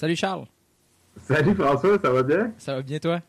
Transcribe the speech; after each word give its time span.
Salut 0.00 0.16
Charles. 0.16 0.46
Salut 1.24 1.54
François, 1.54 1.98
ça 2.02 2.10
va 2.10 2.22
bien? 2.22 2.52
Ça 2.56 2.76
va 2.76 2.80
bien 2.80 2.98
toi? 2.98 3.20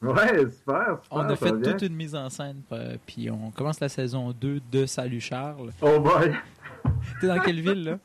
Ouais, 0.00 0.28
super, 0.48 1.00
super. 1.02 1.02
On 1.10 1.28
a 1.28 1.34
fait 1.34 1.50
toute 1.60 1.82
une 1.82 1.96
mise 1.96 2.14
en 2.14 2.30
scène, 2.30 2.62
euh, 2.70 2.94
puis 3.04 3.28
on 3.32 3.50
commence 3.50 3.80
la 3.80 3.88
saison 3.88 4.30
2 4.30 4.60
de 4.70 4.86
Salut 4.86 5.18
Charles. 5.18 5.72
Oh 5.82 5.98
boy! 5.98 6.32
T'es 7.20 7.26
dans 7.26 7.40
quelle 7.40 7.60
ville 7.60 7.82
là? 7.82 7.98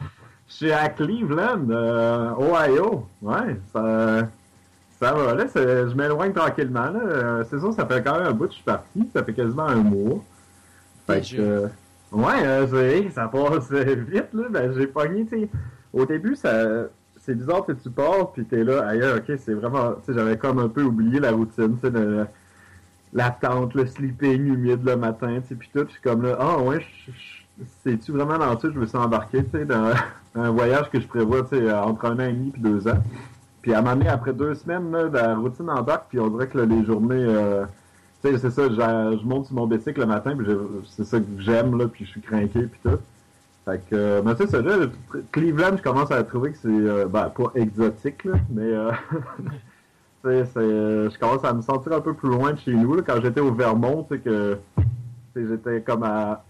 Je 0.47 0.53
suis 0.53 0.71
à 0.71 0.89
Cleveland, 0.89 1.69
euh, 1.69 2.31
Ohio. 2.39 3.07
Ouais, 3.21 3.59
ça, 3.71 4.27
ça 4.99 5.13
va. 5.13 5.35
Là, 5.35 5.45
je 5.53 5.93
m'éloigne 5.93 6.33
tranquillement. 6.33 6.89
Là. 6.89 7.43
C'est 7.47 7.59
sûr, 7.59 7.73
ça 7.73 7.85
fait 7.85 8.01
quand 8.03 8.17
même 8.17 8.29
un 8.29 8.33
bout 8.33 8.45
que 8.45 8.53
je 8.53 8.55
suis 8.55 8.63
parti. 8.63 9.07
Ça 9.13 9.23
fait 9.23 9.33
quasiment 9.33 9.67
un 9.67 9.83
mois. 9.83 10.23
Fait 11.05 11.21
que, 11.21 11.69
ouais, 12.11 13.11
ça 13.11 13.27
passe 13.27 13.69
vite. 13.71 14.33
Là. 14.33 14.43
Ben, 14.49 14.73
j'ai 14.75 14.87
pogné, 14.87 15.27
tu 15.27 15.41
sais. 15.41 15.49
Au 15.93 16.07
début, 16.07 16.35
ça, 16.35 16.87
c'est 17.25 17.35
bizarre 17.35 17.65
tu 17.65 17.89
pars, 17.89 18.31
puis 18.31 18.45
t'es 18.45 18.63
là, 18.63 18.87
ailleurs, 18.87 19.17
ok, 19.17 19.37
c'est 19.39 19.53
vraiment, 19.53 19.93
tu 19.93 20.05
sais, 20.05 20.13
j'avais 20.13 20.37
comme 20.37 20.59
un 20.59 20.69
peu 20.69 20.83
oublié 20.83 21.19
la 21.19 21.31
routine, 21.31 21.77
tu 21.81 21.89
sais, 21.89 22.27
la 23.13 23.37
le 23.73 23.85
sleeping 23.87 24.45
humide 24.45 24.85
le 24.85 24.95
matin, 24.95 25.39
tu 25.41 25.49
sais, 25.49 25.55
puis 25.55 25.69
tout, 25.73 25.85
puis 25.85 25.95
comme 26.03 26.21
là, 26.21 26.37
ah 26.39 26.59
ouais, 26.59 26.85
c'est-tu 27.83 28.11
vraiment 28.11 28.37
dans 28.37 28.59
ça 28.59 28.67
je 28.71 28.77
me 28.77 28.85
suis 28.85 28.97
embarqué, 28.97 29.43
tu 29.43 29.51
sais, 29.51 29.65
dans, 29.65 29.91
un 30.35 30.51
voyage 30.51 30.89
que 30.91 30.99
je 30.99 31.07
prévois, 31.07 31.43
tu 31.43 31.57
sais, 31.57 31.71
entre 31.73 32.05
un 32.05 32.15
an 32.19 32.27
et 32.27 32.33
demi 32.33 32.51
puis 32.51 32.61
deux 32.61 32.87
ans. 32.87 33.01
Puis 33.61 33.73
à 33.73 33.79
un 33.79 33.81
moment 33.81 33.95
donné, 33.95 34.09
après 34.09 34.33
deux 34.33 34.53
semaines, 34.53 34.91
là, 34.91 35.09
la 35.11 35.35
routine 35.35 35.69
embarque, 35.69 36.05
puis 36.09 36.19
on 36.19 36.27
dirait 36.27 36.47
que 36.47 36.59
les 36.59 36.85
journées, 36.85 37.15
euh, 37.15 37.65
tu 38.23 38.29
sais, 38.29 38.37
c'est 38.37 38.51
ça, 38.51 38.69
je 38.69 39.25
monte 39.25 39.47
sur 39.47 39.55
mon 39.55 39.65
bicycle 39.65 40.01
le 40.01 40.05
matin, 40.05 40.35
puis 40.37 40.45
c'est 40.85 41.05
ça 41.05 41.19
que 41.19 41.25
j'aime, 41.39 41.77
là, 41.77 41.87
puis 41.87 42.05
je 42.05 42.11
suis 42.11 42.21
craqué, 42.21 42.67
puis 42.67 42.79
tout. 42.83 42.99
Fait 43.65 43.81
que, 43.89 43.95
euh, 43.95 44.35
c'est 44.37 44.47
ça, 44.47 44.61
là, 44.61 44.85
Cleveland, 45.31 45.77
je 45.77 45.81
commence 45.81 46.11
à 46.11 46.23
trouver 46.23 46.51
que 46.51 46.57
c'est, 46.61 46.67
euh, 46.67 47.07
ben, 47.07 47.29
pas 47.29 47.51
exotique, 47.55 48.23
là, 48.23 48.35
mais, 48.51 48.61
euh, 48.61 48.91
c'est, 50.23 50.53
je 50.53 51.19
commence 51.19 51.43
à 51.43 51.51
me 51.51 51.63
sentir 51.63 51.93
un 51.93 52.01
peu 52.01 52.13
plus 52.13 52.29
loin 52.29 52.53
de 52.53 52.59
chez 52.59 52.73
nous, 52.73 52.93
là, 52.93 53.01
quand 53.01 53.19
j'étais 53.23 53.41
au 53.41 53.51
Vermont, 53.51 54.05
c'est 54.07 54.19
que, 54.19 54.59
j'étais 55.35 55.81
comme 55.81 56.03
à 56.03 56.43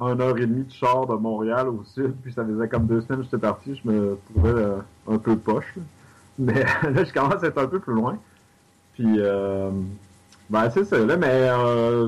une 0.00 0.20
heure 0.20 0.36
et 0.36 0.46
demie 0.46 0.64
de 0.64 0.70
char 0.70 1.06
de 1.06 1.14
Montréal 1.14 1.68
au 1.68 1.82
sud, 1.84 2.14
puis 2.22 2.32
ça 2.32 2.44
faisait 2.44 2.68
comme 2.68 2.86
deux 2.86 3.00
semaines 3.00 3.20
que 3.20 3.24
j'étais 3.24 3.38
parti, 3.38 3.80
je 3.82 3.90
me 3.90 4.18
trouvais 4.30 4.50
euh, 4.50 4.76
un 5.10 5.16
peu 5.16 5.34
poche, 5.34 5.74
mais 6.38 6.62
là, 6.82 7.04
je 7.04 7.12
commence 7.12 7.42
à 7.42 7.46
être 7.46 7.58
un 7.58 7.68
peu 7.68 7.78
plus 7.78 7.94
loin, 7.94 8.18
puis, 8.92 9.14
euh, 9.16 9.70
ben, 10.50 10.68
c'est 10.68 10.84
ça, 10.84 10.98
là, 10.98 11.16
mais 11.16 11.48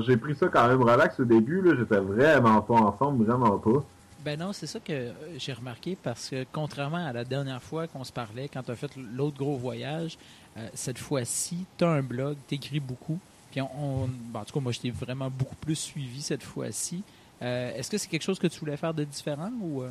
j'ai 0.03 0.15
pris 0.15 0.35
ça 0.35 0.47
quand 0.47 0.67
même 0.67 0.83
relax 0.83 1.19
au 1.19 1.25
début, 1.25 1.61
là, 1.63 1.71
j'étais 1.75 1.99
vraiment 1.99 2.61
pas 2.61 2.75
en 2.75 2.91
forme, 2.91 3.23
vraiment 3.23 3.57
pas. 3.57 3.83
Ben 4.23 4.39
non, 4.39 4.53
c'est 4.53 4.67
ça 4.67 4.79
que 4.79 4.93
euh, 4.93 5.11
j'ai 5.37 5.53
remarqué 5.53 5.97
parce 6.01 6.29
que 6.29 6.45
contrairement 6.51 7.05
à 7.05 7.11
la 7.11 7.23
dernière 7.23 7.61
fois 7.61 7.87
qu'on 7.87 8.03
se 8.03 8.11
parlait, 8.11 8.47
quand 8.47 8.61
tu 8.61 8.71
as 8.71 8.75
fait 8.75 8.91
l'autre 9.15 9.37
gros 9.37 9.57
voyage, 9.57 10.17
euh, 10.57 10.67
cette 10.75 10.99
fois-ci, 10.99 11.65
tu 11.77 11.83
as 11.83 11.89
un 11.89 12.03
blog, 12.03 12.37
tu 12.47 12.55
écris 12.55 12.79
beaucoup. 12.79 13.17
Puis 13.49 13.61
on, 13.61 14.07
ben, 14.31 14.41
en 14.41 14.45
tout 14.45 14.53
cas, 14.53 14.59
moi, 14.59 14.71
je 14.71 14.79
t'ai 14.79 14.91
vraiment 14.91 15.29
beaucoup 15.29 15.55
plus 15.55 15.75
suivi 15.75 16.21
cette 16.21 16.43
fois-ci. 16.43 17.03
Euh, 17.41 17.75
est-ce 17.75 17.89
que 17.89 17.97
c'est 17.97 18.07
quelque 18.07 18.23
chose 18.23 18.37
que 18.37 18.47
tu 18.47 18.59
voulais 18.59 18.77
faire 18.77 18.93
de 18.93 19.03
différent 19.03 19.51
ou. 19.59 19.83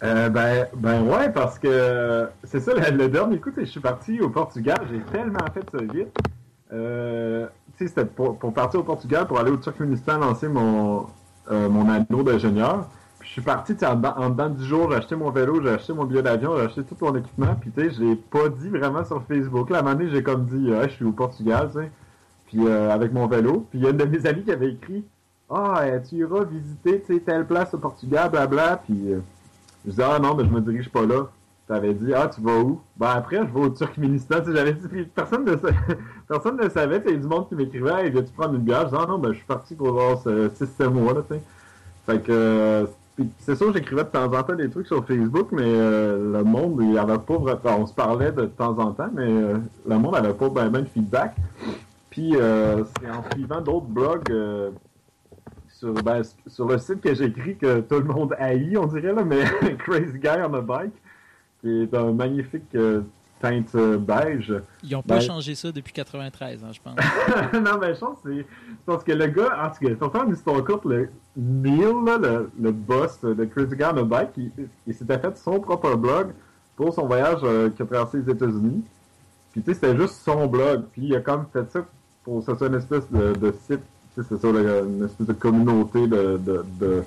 ben, 0.00 0.68
ben 0.76 1.02
ouais, 1.02 1.30
parce 1.32 1.58
que 1.58 2.28
c'est 2.44 2.60
ça, 2.60 2.74
le, 2.74 3.08
dernier 3.08 3.38
coup, 3.40 3.50
je 3.56 3.64
suis 3.64 3.80
parti 3.80 4.20
au 4.20 4.30
Portugal, 4.30 4.78
j'ai 4.90 5.00
tellement 5.10 5.44
fait 5.52 5.68
ça 5.68 5.82
vite. 5.82 6.16
tu 6.70 6.76
sais, 7.76 7.88
c'était 7.88 8.04
pour, 8.04 8.38
pour, 8.38 8.54
partir 8.54 8.80
au 8.80 8.84
Portugal, 8.84 9.26
pour 9.26 9.40
aller 9.40 9.50
au 9.50 9.56
Turkménistan 9.56 10.18
lancer 10.18 10.46
mon, 10.46 11.08
euh, 11.50 11.68
mon 11.68 11.88
anneau 11.88 12.22
d'ingénieur. 12.22 12.86
Puis 13.18 13.28
je 13.28 13.32
suis 13.34 13.42
parti, 13.42 13.74
en, 13.84 14.02
en 14.02 14.30
dedans 14.30 14.50
de 14.50 14.56
10 14.56 14.64
jours, 14.64 14.90
j'ai 14.90 14.96
acheté 14.96 15.16
mon 15.16 15.30
vélo, 15.30 15.60
j'ai 15.62 15.70
acheté 15.70 15.92
mon 15.92 16.04
billet 16.04 16.22
d'avion, 16.22 16.56
j'ai 16.56 16.64
acheté 16.64 16.82
tout 16.82 16.96
mon 17.00 17.14
équipement. 17.16 17.54
Puis 17.60 17.70
tu 17.70 17.82
sais, 17.82 17.90
je 17.90 18.02
l'ai 18.02 18.16
pas 18.16 18.48
dit 18.48 18.68
vraiment 18.68 19.04
sur 19.04 19.22
Facebook. 19.24 19.70
Là, 19.70 19.78
à 19.78 19.98
j'ai 20.10 20.22
comme 20.22 20.46
dit, 20.46 20.70
je 20.70 20.88
suis 20.88 21.04
au 21.04 21.12
Portugal, 21.12 21.70
tu 21.72 21.80
sais. 21.80 21.90
Puis 22.46 22.66
euh, 22.66 22.90
avec 22.90 23.12
mon 23.12 23.26
vélo. 23.26 23.66
Puis 23.70 23.78
il 23.78 23.84
y 23.84 23.86
a 23.86 23.90
une 23.90 23.96
de 23.96 24.04
mes 24.04 24.26
amis 24.26 24.42
qui 24.42 24.52
avait 24.52 24.72
écrit, 24.72 25.04
ah, 25.50 25.82
tu 26.08 26.16
iras 26.16 26.44
visiter, 26.44 27.02
telle 27.20 27.46
place 27.46 27.74
au 27.74 27.78
Portugal, 27.78 28.30
blabla. 28.30 28.80
Puis 28.84 29.12
euh, 29.12 29.20
je 29.84 29.90
disais, 29.90 30.04
ah 30.04 30.18
non, 30.18 30.34
mais 30.34 30.44
je 30.44 30.50
me 30.50 30.60
dirige 30.60 30.88
pas 30.88 31.04
là. 31.06 31.28
T'avais 31.66 31.94
dit, 31.94 32.12
ah, 32.12 32.28
tu 32.28 32.42
vas 32.42 32.58
où? 32.58 32.80
Ben 32.96 33.08
après, 33.08 33.38
je 33.38 33.50
vais 33.50 33.60
au 33.60 33.70
Turkménistan. 33.70 34.36
J'avais 34.46 34.74
dit, 34.74 35.04
personne 35.14 35.46
ne, 35.46 35.54
personne 36.28 36.58
ne 36.58 36.68
savait. 36.68 37.02
Il 37.06 37.14
y 37.14 37.18
du 37.18 37.26
monde 37.26 37.48
qui 37.48 37.54
m'écrivait, 37.54 38.04
hey, 38.04 38.10
viens-tu 38.10 38.32
prendre 38.32 38.54
une 38.54 38.60
bière? 38.60 38.86
Je 38.90 38.96
ah 38.96 39.06
non, 39.08 39.18
ben 39.18 39.32
je 39.32 39.38
suis 39.38 39.46
parti 39.46 39.74
pour 39.74 39.92
voir 39.92 40.18
ce 40.18 40.50
système-là, 40.50 41.22
tu 41.22 41.34
sais. 41.34 41.42
Fait 42.04 42.20
que, 42.20 42.86
c'est 43.38 43.56
sûr, 43.56 43.72
j'écrivais 43.72 44.04
de 44.04 44.08
temps 44.08 44.30
en 44.30 44.42
temps 44.42 44.54
des 44.54 44.68
trucs 44.68 44.86
sur 44.86 45.06
Facebook, 45.06 45.48
mais 45.52 45.62
euh, 45.64 46.32
le 46.32 46.44
monde, 46.44 46.82
il 46.82 46.98
avait 46.98 47.16
pas. 47.16 47.38
On 47.78 47.86
se 47.86 47.94
parlait 47.94 48.30
de 48.30 48.44
temps 48.44 48.78
en 48.78 48.92
temps, 48.92 49.10
mais 49.14 49.22
euh, 49.22 49.56
le 49.88 49.98
monde 49.98 50.16
avait 50.16 50.34
pas 50.34 50.50
ben, 50.50 50.68
ben 50.68 50.82
de 50.82 50.88
feedback. 50.88 51.34
Puis, 52.10 52.36
euh, 52.36 52.84
c'est 53.00 53.10
en 53.10 53.24
suivant 53.32 53.62
d'autres 53.62 53.86
blogs 53.86 54.30
sur, 55.68 55.94
ben, 55.94 56.20
sur 56.46 56.68
le 56.68 56.76
site 56.76 57.00
que 57.00 57.14
j'écris 57.14 57.56
que 57.56 57.80
tout 57.80 58.00
le 58.00 58.04
monde 58.04 58.34
haït, 58.38 58.76
on 58.76 58.86
dirait, 58.86 59.14
là, 59.14 59.24
mais 59.24 59.44
Crazy 59.78 60.18
Guy 60.18 60.28
on 60.46 60.52
a 60.52 60.60
Bike 60.60 60.92
qui 61.64 61.82
est 61.82 61.94
un 61.94 62.12
magnifique 62.12 62.76
teinte 63.40 63.74
euh, 63.74 63.98
beige. 63.98 64.52
Ils 64.82 64.92
n'ont 64.92 65.02
pas 65.02 65.16
ben- 65.16 65.20
changé 65.20 65.54
ça 65.54 65.70
depuis 65.72 65.92
93, 65.92 66.64
hein, 66.64 66.68
je 66.72 66.80
pense. 66.80 66.94
non, 67.52 67.78
mais 67.80 67.94
je 67.94 68.00
pense 68.00 68.20
que 68.22 68.36
c'est 68.36 68.46
parce 68.86 69.04
que 69.04 69.12
le 69.12 69.26
gars, 69.26 69.64
en 69.64 69.70
tout 69.70 69.86
cas, 69.86 69.94
pour 69.96 70.12
faire 70.12 70.24
une 70.24 70.32
histoire 70.34 70.64
courte, 70.64 70.84
le 70.84 71.08
Neil, 71.36 71.80
le, 71.82 72.50
le, 72.60 72.72
boss 72.72 73.20
de 73.22 73.44
Crazy 73.44 73.76
Guy 73.76 73.84
on 73.84 73.96
a 73.96 74.02
Bike, 74.02 74.30
il, 74.86 74.94
s'était 74.94 75.18
fait 75.18 75.36
son 75.36 75.60
propre 75.60 75.94
blog 75.96 76.32
pour 76.76 76.94
son 76.94 77.06
voyage 77.06 77.40
euh, 77.42 77.70
qu'il 77.70 77.82
a 77.82 77.86
traversé 77.86 78.18
les 78.18 78.32
États-Unis. 78.32 78.84
Puis 79.52 79.62
tu 79.62 79.72
sais, 79.72 79.74
c'était 79.74 79.96
juste 79.96 80.14
son 80.24 80.46
blog. 80.46 80.84
Puis 80.92 81.02
il 81.06 81.16
a 81.16 81.20
comme 81.20 81.46
fait 81.52 81.70
ça 81.70 81.84
pour 82.24 82.40
que 82.40 82.52
ce 82.52 82.56
soit 82.56 82.68
une 82.68 82.74
espèce 82.76 83.10
de, 83.10 83.34
de 83.34 83.54
site, 83.68 83.82
c'est 84.14 84.24
ça, 84.24 84.48
une 84.48 85.04
espèce 85.04 85.26
de 85.26 85.32
communauté 85.32 86.06
de, 86.06 86.38
de 86.38 86.64
de 86.80 87.02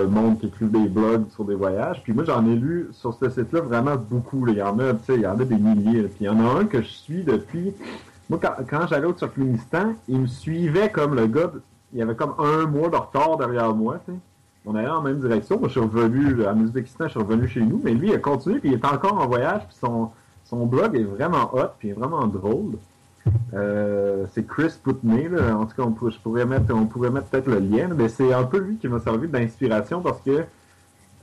monde 0.00 0.38
qui 0.38 0.46
écrivent 0.46 0.70
des 0.70 0.88
blogs 0.88 1.28
sur 1.30 1.44
des 1.44 1.54
voyages. 1.54 2.02
Puis 2.02 2.12
moi, 2.12 2.24
j'en 2.24 2.44
ai 2.46 2.54
lu 2.54 2.88
sur 2.92 3.14
ce 3.14 3.28
site-là 3.30 3.60
vraiment 3.60 3.96
beaucoup. 3.96 4.46
Il 4.48 4.54
y 4.54 4.62
en 4.62 4.78
a, 4.78 4.94
tu 4.94 5.04
sais, 5.04 5.14
il 5.14 5.22
y 5.22 5.26
en 5.26 5.38
a 5.38 5.44
des 5.44 5.56
milliers. 5.56 6.02
Puis 6.04 6.16
il 6.20 6.26
y 6.26 6.28
en 6.28 6.40
a 6.40 6.60
un 6.60 6.64
que 6.64 6.82
je 6.82 6.88
suis 6.88 7.22
depuis. 7.22 7.74
Moi, 8.30 8.40
quand, 8.40 8.86
j'allais 8.88 9.06
au 9.06 9.12
Turkménistan, 9.12 9.94
il 10.08 10.20
me 10.20 10.26
suivait 10.26 10.90
comme 10.90 11.14
le 11.14 11.26
gars. 11.26 11.52
Il 11.92 11.98
y 11.98 12.02
avait 12.02 12.14
comme 12.14 12.34
un 12.38 12.66
mois 12.66 12.88
de 12.88 12.96
retard 12.96 13.36
derrière 13.36 13.74
moi. 13.74 14.00
Tu 14.06 14.12
sais. 14.12 14.18
On 14.64 14.74
allait 14.74 14.88
en 14.88 15.02
même 15.02 15.20
direction. 15.20 15.58
Moi, 15.58 15.68
je 15.68 15.72
suis 15.72 15.80
revenu 15.80 16.44
à 16.44 16.54
Ouzbékistan, 16.54 17.04
je 17.06 17.10
suis 17.10 17.20
revenu 17.20 17.48
chez 17.48 17.60
nous. 17.60 17.80
Mais 17.82 17.92
lui, 17.92 18.08
il 18.08 18.14
a 18.14 18.18
continué, 18.18 18.60
puis 18.60 18.70
il 18.70 18.74
est 18.74 18.84
encore 18.84 19.18
en 19.18 19.26
voyage. 19.26 19.62
Puis 19.66 19.76
son, 19.80 20.10
son 20.44 20.66
blog 20.66 20.96
est 20.96 21.02
vraiment 21.02 21.50
hot, 21.52 21.72
puis 21.78 21.88
il 21.88 21.90
est 21.90 21.94
vraiment 21.94 22.26
drôle. 22.26 22.78
Euh, 23.54 24.24
c'est 24.32 24.46
Chris 24.46 24.72
Putney, 24.82 25.28
là. 25.28 25.56
en 25.56 25.66
tout 25.66 25.76
cas 25.76 25.82
on, 25.82 25.92
pourrait 25.92 26.46
mettre, 26.46 26.74
on 26.74 26.86
pourrait 26.86 27.10
mettre 27.10 27.26
peut-être 27.26 27.46
le 27.46 27.60
lien, 27.60 27.88
mais 27.96 28.08
c'est 28.08 28.32
un 28.32 28.44
peu 28.44 28.58
lui 28.58 28.76
qui 28.76 28.88
m'a 28.88 28.98
servi 28.98 29.28
d'inspiration 29.28 30.00
parce 30.00 30.20
que 30.22 30.44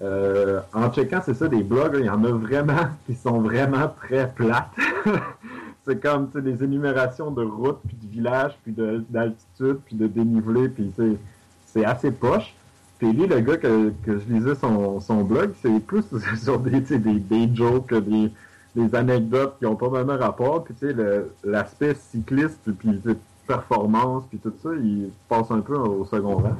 euh, 0.01 0.61
en 0.73 0.91
checkant, 0.91 1.21
c'est 1.25 1.33
ça, 1.33 1.47
des 1.47 1.61
blogs, 1.63 1.97
il 1.99 2.05
y 2.05 2.09
en 2.09 2.23
a 2.23 2.31
vraiment 2.31 2.87
qui 3.05 3.15
sont 3.15 3.41
vraiment 3.41 3.91
très 4.01 4.31
plates. 4.31 4.71
c'est 5.85 6.01
comme 6.01 6.29
des 6.35 6.63
énumérations 6.63 7.31
de 7.31 7.43
routes, 7.43 7.79
puis 7.85 7.97
de 8.01 8.11
villages, 8.11 8.57
puis 8.63 8.73
d'altitude, 9.09 9.79
puis 9.85 9.95
de 9.95 10.07
dénivelé, 10.07 10.69
puis 10.69 10.93
c'est 11.65 11.83
assez 11.83 12.11
poche. 12.11 12.53
Puis 12.99 13.11
lui, 13.13 13.27
le 13.27 13.39
gars 13.39 13.57
que, 13.57 13.91
que 14.05 14.19
je 14.19 14.25
lisais 14.33 14.55
son, 14.55 14.99
son 14.99 15.23
blog, 15.23 15.51
c'est 15.61 15.79
plus 15.79 16.03
sur 16.41 16.59
des, 16.59 16.79
des, 16.81 16.97
des 16.97 17.55
jokes, 17.55 17.93
des, 17.93 18.31
des 18.75 18.95
anecdotes 18.95 19.55
qui 19.59 19.65
ont 19.65 19.75
pas 19.75 19.87
vraiment 19.87 20.17
rapport. 20.17 20.63
Puis 20.63 20.73
tu 20.75 20.87
sais, 20.87 20.95
l'aspect 21.43 21.95
cycliste, 21.95 22.59
puis 22.77 23.01
performance, 23.47 24.23
puis 24.29 24.37
tout 24.37 24.53
ça, 24.61 24.69
il 24.75 25.09
passe 25.27 25.49
un 25.49 25.61
peu 25.61 25.75
au 25.75 26.05
second 26.05 26.35
rang. 26.35 26.55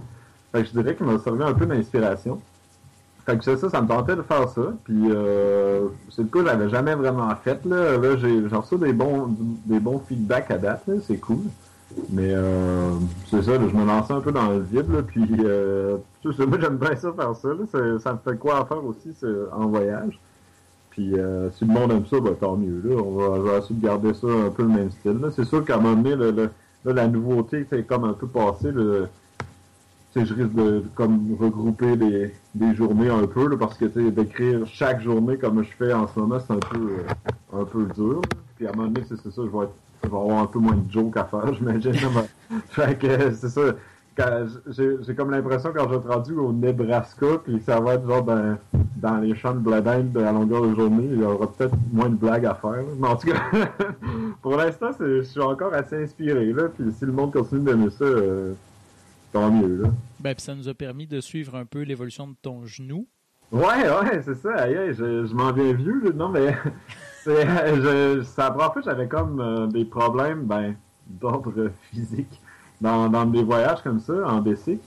Fait 0.51 0.63
que 0.63 0.67
je 0.67 0.71
dirais 0.71 0.95
qu'il 0.95 1.05
m'a 1.05 1.19
servi 1.19 1.43
un 1.43 1.53
peu 1.53 1.67
d'inspiration. 1.67 2.41
Fait 3.25 3.37
que 3.37 3.43
ça, 3.43 3.69
ça 3.69 3.81
me 3.81 3.87
tentait 3.87 4.15
de 4.15 4.23
faire 4.23 4.49
ça. 4.49 4.73
Puis 4.83 5.03
euh, 5.11 5.87
c'est 6.09 6.23
le 6.23 6.29
coup, 6.29 6.43
j'avais 6.43 6.67
jamais 6.69 6.95
vraiment 6.95 7.29
fait. 7.35 7.63
Là, 7.65 7.97
là 7.97 8.17
j'ai 8.17 8.39
reçu 8.47 8.77
des 8.77 8.91
bons 8.91 9.35
des 9.65 9.79
bons 9.79 9.99
feedbacks 9.99 10.49
à 10.49 10.57
date, 10.57 10.89
c'est 11.03 11.17
cool. 11.17 11.43
Mais 12.09 12.31
euh, 12.33 12.91
c'est 13.29 13.43
ça, 13.43 13.53
je 13.53 13.75
me 13.75 13.85
lançais 13.85 14.13
un 14.13 14.21
peu 14.21 14.31
dans 14.31 14.49
le 14.49 14.59
vide, 14.59 15.03
puis 15.07 15.25
euh, 15.43 15.97
moi 16.23 16.57
j'aime 16.59 16.77
bien 16.77 16.95
ça 16.95 17.11
faire 17.13 17.35
ça, 17.35 17.49
ça 17.99 18.13
me 18.13 18.17
fait 18.17 18.37
quoi 18.37 18.61
à 18.61 18.65
faire 18.65 18.83
aussi 18.85 19.11
en 19.51 19.67
voyage. 19.67 20.19
Puis 20.91 21.17
euh, 21.17 21.49
si 21.51 21.65
le 21.65 21.73
monde 21.73 21.91
aime 21.91 22.05
ça, 22.05 22.19
ben, 22.19 22.35
tant 22.35 22.55
mieux. 22.55 22.81
Là. 22.83 22.95
On, 22.95 23.39
va, 23.41 23.57
essayer 23.57 23.75
de 23.75 23.85
garder 23.85 24.13
ça 24.13 24.27
un 24.27 24.49
peu 24.49 24.63
le 24.63 24.69
même 24.69 24.91
style. 24.91 25.19
C'est 25.35 25.45
sûr 25.45 25.63
qu'à 25.63 25.75
un 25.75 25.79
moment 25.79 26.01
donné, 26.01 26.15
le, 26.15 26.49
la 26.85 27.07
nouveauté, 27.07 27.65
c'est 27.69 27.83
comme 27.83 28.03
un 28.05 28.13
peu 28.13 28.27
passé. 28.27 28.71
Le, 28.71 29.07
je 30.15 30.33
risque 30.33 30.53
de 30.53 30.83
comme 30.95 31.35
regrouper 31.39 31.95
des, 31.95 32.33
des 32.55 32.75
journées 32.75 33.09
un 33.09 33.27
peu 33.27 33.57
parce 33.57 33.77
que 33.77 33.85
d'écrire 33.85 34.65
chaque 34.65 35.01
journée 35.01 35.37
comme 35.37 35.63
je 35.63 35.69
fais 35.77 35.93
en 35.93 36.07
ce 36.07 36.19
moment, 36.19 36.39
c'est 36.39 36.53
un 36.53 36.57
peu 36.57 36.79
euh, 36.79 37.61
un 37.61 37.65
peu 37.65 37.85
dur. 37.95 38.21
Puis 38.55 38.67
à 38.67 38.71
un 38.71 38.73
moment 38.73 38.89
donné, 38.89 39.05
c'est 39.07 39.15
ça, 39.15 39.29
je 39.37 39.41
vais, 39.41 39.65
être, 39.65 39.73
je 40.03 40.09
vais 40.09 40.17
avoir 40.17 40.39
un 40.39 40.47
peu 40.47 40.59
moins 40.59 40.75
de 40.75 40.91
jokes 40.91 41.15
à 41.17 41.25
faire, 41.25 41.53
j'imagine. 41.57 41.93
fait 42.69 42.97
que 42.97 43.31
c'est 43.33 43.49
ça 43.49 43.61
j'ai 44.17 45.15
comme 45.15 45.31
l'impression 45.31 45.71
quand 45.73 45.83
je 45.85 45.89
vais 45.89 45.95
être 45.97 46.09
rendu 46.09 46.33
au 46.33 46.51
Nebraska, 46.51 47.27
puis 47.43 47.61
ça 47.65 47.79
va 47.79 47.93
être 47.93 48.05
genre 48.07 48.23
dans, 48.23 48.57
dans 48.97 49.17
les 49.17 49.35
champs 49.35 49.53
de 49.53 49.59
bladin 49.59 50.01
de 50.01 50.19
la 50.19 50.31
longueur 50.31 50.63
de 50.67 50.75
journée, 50.75 51.07
il 51.11 51.19
y 51.19 51.23
aura 51.23 51.51
peut-être 51.51 51.75
moins 51.91 52.09
de 52.09 52.15
blagues 52.15 52.45
à 52.45 52.55
faire. 52.55 52.83
Mais 52.97 53.07
en 53.07 53.15
tout 53.15 53.27
cas, 53.27 53.41
pour 54.41 54.57
l'instant, 54.57 54.89
je 54.99 55.21
suis 55.21 55.41
encore 55.41 55.73
assez 55.73 56.03
inspiré. 56.03 56.51
Là, 56.51 56.63
puis 56.69 56.91
si 56.91 57.05
le 57.05 57.11
monde 57.11 57.31
continue 57.31 57.63
d'aimer 57.63 57.89
ça, 57.91 58.03
euh, 58.03 58.53
tant 59.31 59.51
mieux. 59.51 59.83
Là. 59.83 59.89
Ben, 60.19 60.35
puis 60.35 60.43
ça 60.43 60.55
nous 60.55 60.67
a 60.67 60.73
permis 60.73 61.07
de 61.07 61.21
suivre 61.21 61.55
un 61.55 61.65
peu 61.65 61.81
l'évolution 61.83 62.27
de 62.27 62.35
ton 62.41 62.65
genou. 62.65 63.07
Ouais, 63.51 63.61
ouais, 63.61 64.21
c'est 64.23 64.35
ça. 64.35 64.53
Aïe, 64.55 64.93
je, 64.93 65.25
je 65.25 65.33
m'en 65.33 65.51
viens 65.51 65.73
vieux. 65.73 66.01
Là. 66.03 66.11
Non, 66.13 66.29
mais 66.29 66.55
c'est, 67.23 67.47
je, 67.75 68.21
ça 68.23 68.51
prend 68.51 68.73
j'avais 68.83 69.07
comme 69.07 69.39
euh, 69.39 69.67
des 69.67 69.85
problèmes 69.85 70.43
ben, 70.43 70.75
d'ordre 71.07 71.71
physique 71.89 72.41
dans, 72.81 73.25
des 73.25 73.43
voyages 73.43 73.81
comme 73.83 73.99
ça, 73.99 74.13
en 74.27 74.41
bicycle. 74.41 74.83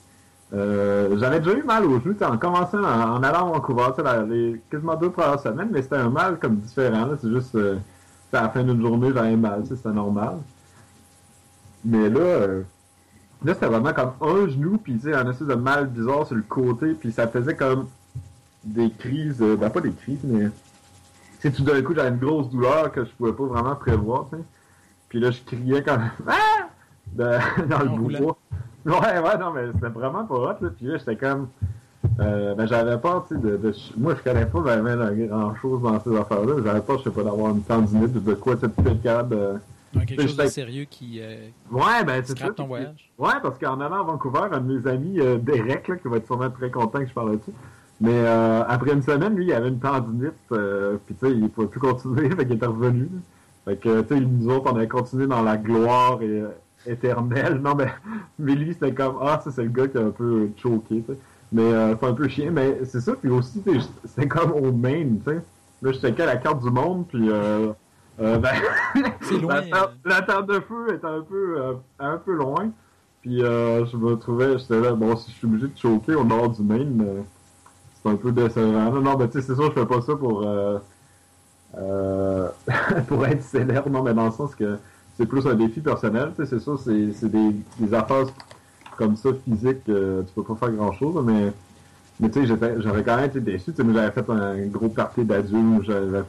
Euh, 0.53 1.17
j'avais 1.19 1.41
déjà 1.41 1.57
eu 1.57 1.63
mal 1.63 1.85
au 1.85 1.99
genou 2.01 2.15
en 2.23 2.37
commençant 2.37 2.83
en, 2.83 3.23
allant 3.23 3.49
à 3.49 3.53
Vancouver, 3.53 3.89
les 4.29 4.61
quasiment 4.71 4.97
deux 4.97 5.11
premières 5.11 5.41
semaines, 5.41 5.71
mais 5.73 5.83
c'était 5.83 5.97
un 5.97 6.11
mal 6.11 6.39
comme 6.39 6.57
différent. 6.57 7.09
C'est 7.21 7.31
juste 7.31 7.55
euh, 7.55 7.79
à 8.33 8.43
la 8.43 8.49
fin 8.51 8.63
d'une 8.63 8.81
journée, 8.81 9.11
j'avais 9.15 9.37
mal, 9.37 9.65
c'était 9.67 9.91
normal. 9.91 10.39
Mais 11.85 12.11
là, 12.11 12.21
euh, 12.21 12.63
là 13.45 13.55
c'était 13.55 13.67
vraiment 13.67 13.95
comme 13.95 14.13
un 14.21 14.49
genou, 14.49 14.77
puis 14.77 15.01
un 15.13 15.31
espèce 15.31 15.49
de 15.49 15.55
mal 15.55 15.87
bizarre 15.87 16.27
sur 16.27 16.37
le 16.37 16.43
côté, 16.43 16.93
puis 16.93 17.13
ça 17.13 17.27
faisait 17.29 17.57
comme 17.57 17.89
des 18.63 18.91
crises, 18.91 19.39
ben 19.39 19.71
pas 19.71 19.81
des 19.81 19.91
crises, 19.91 20.21
mais 20.23 20.51
c'est 21.41 21.51
tout 21.51 21.65
d'un 21.65 21.83
coup 21.83 21.95
j'avais 21.95 22.11
une 22.11 22.19
grosse 22.19 22.51
douleur 22.51 22.93
que 22.93 23.05
je 23.05 23.11
pouvais 23.11 23.33
pas 23.33 23.45
vraiment 23.45 23.75
prévoir. 23.75 24.27
Puis 25.09 25.19
là, 25.19 25.31
je 25.31 25.41
criais 25.43 25.83
comme 25.83 26.03
ah! 26.29 26.52
dans 27.17 27.81
le 27.81 28.19
bois. 28.19 28.37
Ouais, 28.85 29.19
ouais, 29.19 29.39
non, 29.39 29.53
mais 29.53 29.67
c'était 29.73 29.89
vraiment 29.89 30.25
pas 30.25 30.35
hot, 30.35 30.57
là. 30.61 30.71
Puis 30.77 30.87
là, 30.87 30.99
j'étais 30.99 31.17
comme. 31.17 31.49
Euh, 32.21 32.55
ben, 32.55 32.67
j'avais 32.67 32.99
peur, 32.99 33.25
tu 33.29 33.35
sais, 33.35 33.41
de, 33.41 33.57
de, 33.57 33.73
Moi, 33.97 34.15
je 34.17 34.23
connais 34.23 34.45
pas 34.45 34.61
vraiment 34.61 34.97
grand 34.97 35.55
chose 35.57 35.83
dans 35.83 36.01
ces 36.01 36.17
affaires-là. 36.17 36.55
J'avais 36.65 36.81
peur, 36.81 36.99
je 36.99 37.05
sais 37.05 37.11
pas, 37.11 37.23
d'avoir 37.23 37.53
une 37.55 37.63
tendinite 37.63 38.17
ou 38.17 38.21
de 38.21 38.35
quoi, 38.35 38.57
tu 38.57 38.67
sais, 38.67 38.97
capable 39.03 39.37
de. 39.37 40.05
quelque 40.05 40.23
chose 40.23 40.37
de 40.37 40.47
sérieux 40.47 40.87
qui. 40.91 41.21
Euh, 41.23 41.37
ouais, 41.71 42.05
ben, 42.05 42.23
c'est 42.25 42.37
ça. 42.37 42.51
ton 42.51 42.67
voyage. 42.67 43.11
Ouais, 43.19 43.35
parce 43.41 43.57
qu'en 43.59 43.81
allant 43.81 44.01
à 44.01 44.03
Vancouver, 44.03 44.41
un 44.51 44.61
de 44.61 44.75
mes 44.75 44.91
amis, 44.91 45.21
euh, 45.21 45.39
Derek, 45.39 45.87
là, 45.89 45.97
qui 45.97 46.09
va 46.09 46.17
être 46.17 46.27
sûrement 46.27 46.51
très 46.51 46.71
content 46.71 46.99
que 46.99 47.07
je 47.07 47.15
parle 47.15 47.39
dessus. 47.39 47.53
Mais 48.01 48.11
euh, 48.13 48.65
après 48.67 48.93
une 48.93 49.03
semaine, 49.03 49.37
lui, 49.37 49.47
il 49.47 49.53
avait 49.53 49.69
une 49.69 49.79
tendinite, 49.79 50.33
euh, 50.51 50.97
puis 51.07 51.15
tu 51.15 51.27
sais, 51.27 51.33
il 51.33 51.49
pouvait 51.49 51.69
plus 51.69 51.79
continuer, 51.79 52.29
fait 52.37 52.47
qu'il 52.47 52.57
était 52.57 52.67
revenu. 52.67 53.09
Fait 53.65 53.77
que, 53.77 54.01
tu 54.01 54.09
sais, 54.09 54.21
nous 54.21 54.49
autres, 54.53 54.73
on 54.73 54.77
avait 54.77 54.89
continué 54.89 55.29
dans 55.29 55.43
la 55.43 55.57
gloire 55.57 56.21
et 56.21 56.43
éternel. 56.87 57.61
Non, 57.63 57.75
mais, 57.75 57.89
mais 58.39 58.55
lui, 58.55 58.75
c'était 58.75 58.93
comme, 58.93 59.17
ah, 59.21 59.41
ça, 59.43 59.51
c'est 59.51 59.63
le 59.63 59.71
gars 59.71 59.89
qui 59.89 59.99
a 59.99 60.03
un 60.03 60.11
peu 60.11 60.51
choqué, 60.57 61.03
tu 61.03 61.13
sais. 61.13 61.19
Mais 61.53 61.63
euh, 61.63 61.95
c'est 62.01 62.07
un 62.07 62.15
peu 62.15 62.29
chien, 62.29 62.51
mais 62.51 62.79
c'est 62.85 63.01
ça. 63.01 63.13
Puis 63.15 63.31
aussi, 63.31 63.63
c'était 64.05 64.29
comme 64.29 64.53
au 64.53 64.73
Maine, 64.73 65.21
tu 65.25 65.31
sais. 65.31 65.41
Là, 65.83 65.93
je 65.93 65.99
checkais 65.99 66.27
la 66.27 66.37
carte 66.37 66.63
du 66.63 66.71
monde, 66.71 67.07
puis 67.09 67.29
euh, 67.29 67.73
euh, 68.21 68.39
ben, 68.39 68.53
loin, 69.41 69.63
la, 70.05 70.23
terre, 70.23 70.45
de 70.45 70.61
feu 70.61 70.93
est 70.93 71.05
un 71.05 71.23
peu, 71.23 71.57
euh, 71.59 71.73
un 71.99 72.19
peu 72.19 72.35
loin. 72.35 72.71
Puis 73.21 73.43
euh, 73.43 73.85
je 73.87 73.97
me 73.97 74.17
trouvais, 74.17 74.59
j'étais 74.59 74.81
là, 74.81 74.93
bon, 74.93 75.17
si 75.17 75.31
je 75.31 75.37
suis 75.37 75.47
obligé 75.47 75.69
de 75.69 75.77
choquer 75.77 76.15
au 76.15 76.25
nord 76.25 76.51
du 76.51 76.63
Maine, 76.63 77.25
c'est 77.95 78.09
un 78.09 78.17
peu 78.17 78.33
décevant. 78.33 78.93
Non, 78.93 79.01
non, 79.01 79.17
mais 79.17 79.29
tu 79.29 79.41
sais, 79.41 79.47
c'est 79.47 79.55
sûr, 79.55 79.67
je 79.67 79.81
fais 79.81 79.87
pas 79.87 80.03
ça 80.03 80.17
pour, 80.17 80.41
pour 83.09 83.27
être 83.27 83.43
célèbre, 83.43 83.91
non, 83.91 84.03
mais 84.03 84.15
dans 84.15 84.27
le 84.27 84.33
sens 84.33 84.55
que 84.55 84.79
c'est 85.23 85.29
plus 85.29 85.47
un 85.47 85.55
défi 85.55 85.81
personnel. 85.81 86.33
C'est 86.37 86.59
ça, 86.59 86.73
c'est 86.85 87.31
des, 87.31 87.95
affaires 87.95 88.27
comme 88.97 89.17
ça 89.17 89.31
physiques, 89.45 89.89
euh, 89.89 90.23
tu 90.23 90.35
peux 90.35 90.43
pas 90.43 90.67
faire 90.67 90.73
grand 90.73 90.93
chose, 90.93 91.25
mais, 91.25 91.53
mais 92.21 92.29
tu 92.29 92.47
sais, 92.47 92.57
j'aurais 92.79 93.03
quand 93.03 93.17
même 93.17 93.27
été 93.27 93.41
déçu. 93.41 93.73
Tu 93.73 93.83
j'avais 93.95 94.11
fait 94.11 94.29
un 94.29 94.67
gros 94.67 94.89
party 94.89 95.25
d'adultes, 95.25 95.85
j'avais 95.87 96.23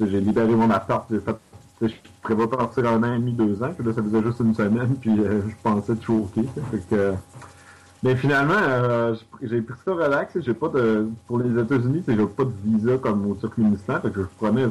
j'ai 0.00 0.20
libéré 0.20 0.54
mon 0.54 0.70
appart, 0.70 1.06
j'ai 1.10 1.20
fait 1.20 1.36
je 1.82 1.92
prévois 2.22 2.48
partir 2.48 2.90
un 2.90 3.02
an 3.02 3.14
et 3.14 3.18
demi, 3.18 3.32
deux 3.32 3.62
ans, 3.62 3.70
puis 3.76 3.86
là, 3.86 3.92
ça 3.92 4.02
faisait 4.02 4.22
juste 4.22 4.40
une 4.40 4.54
semaine, 4.54 4.96
puis 5.00 5.10
euh, 5.18 5.42
je 5.46 5.54
pensais. 5.62 5.92
Fait 5.94 6.78
que, 6.88 7.12
mais 8.02 8.16
finalement, 8.16 8.54
euh, 8.56 9.14
j'ai 9.42 9.60
pris 9.60 9.78
ça 9.84 9.92
relax. 9.92 10.38
J'ai 10.40 10.54
pas 10.54 10.68
de. 10.68 11.08
Pour 11.26 11.38
les 11.38 11.60
États-Unis, 11.60 12.02
j'ai 12.08 12.16
pas 12.16 12.44
de 12.44 12.52
visa 12.64 12.96
comme 12.98 13.30
au 13.30 13.34
Turkménistan. 13.34 14.00
Fait 14.00 14.10
que 14.10 14.22
je 14.22 14.26
prenais, 14.38 14.64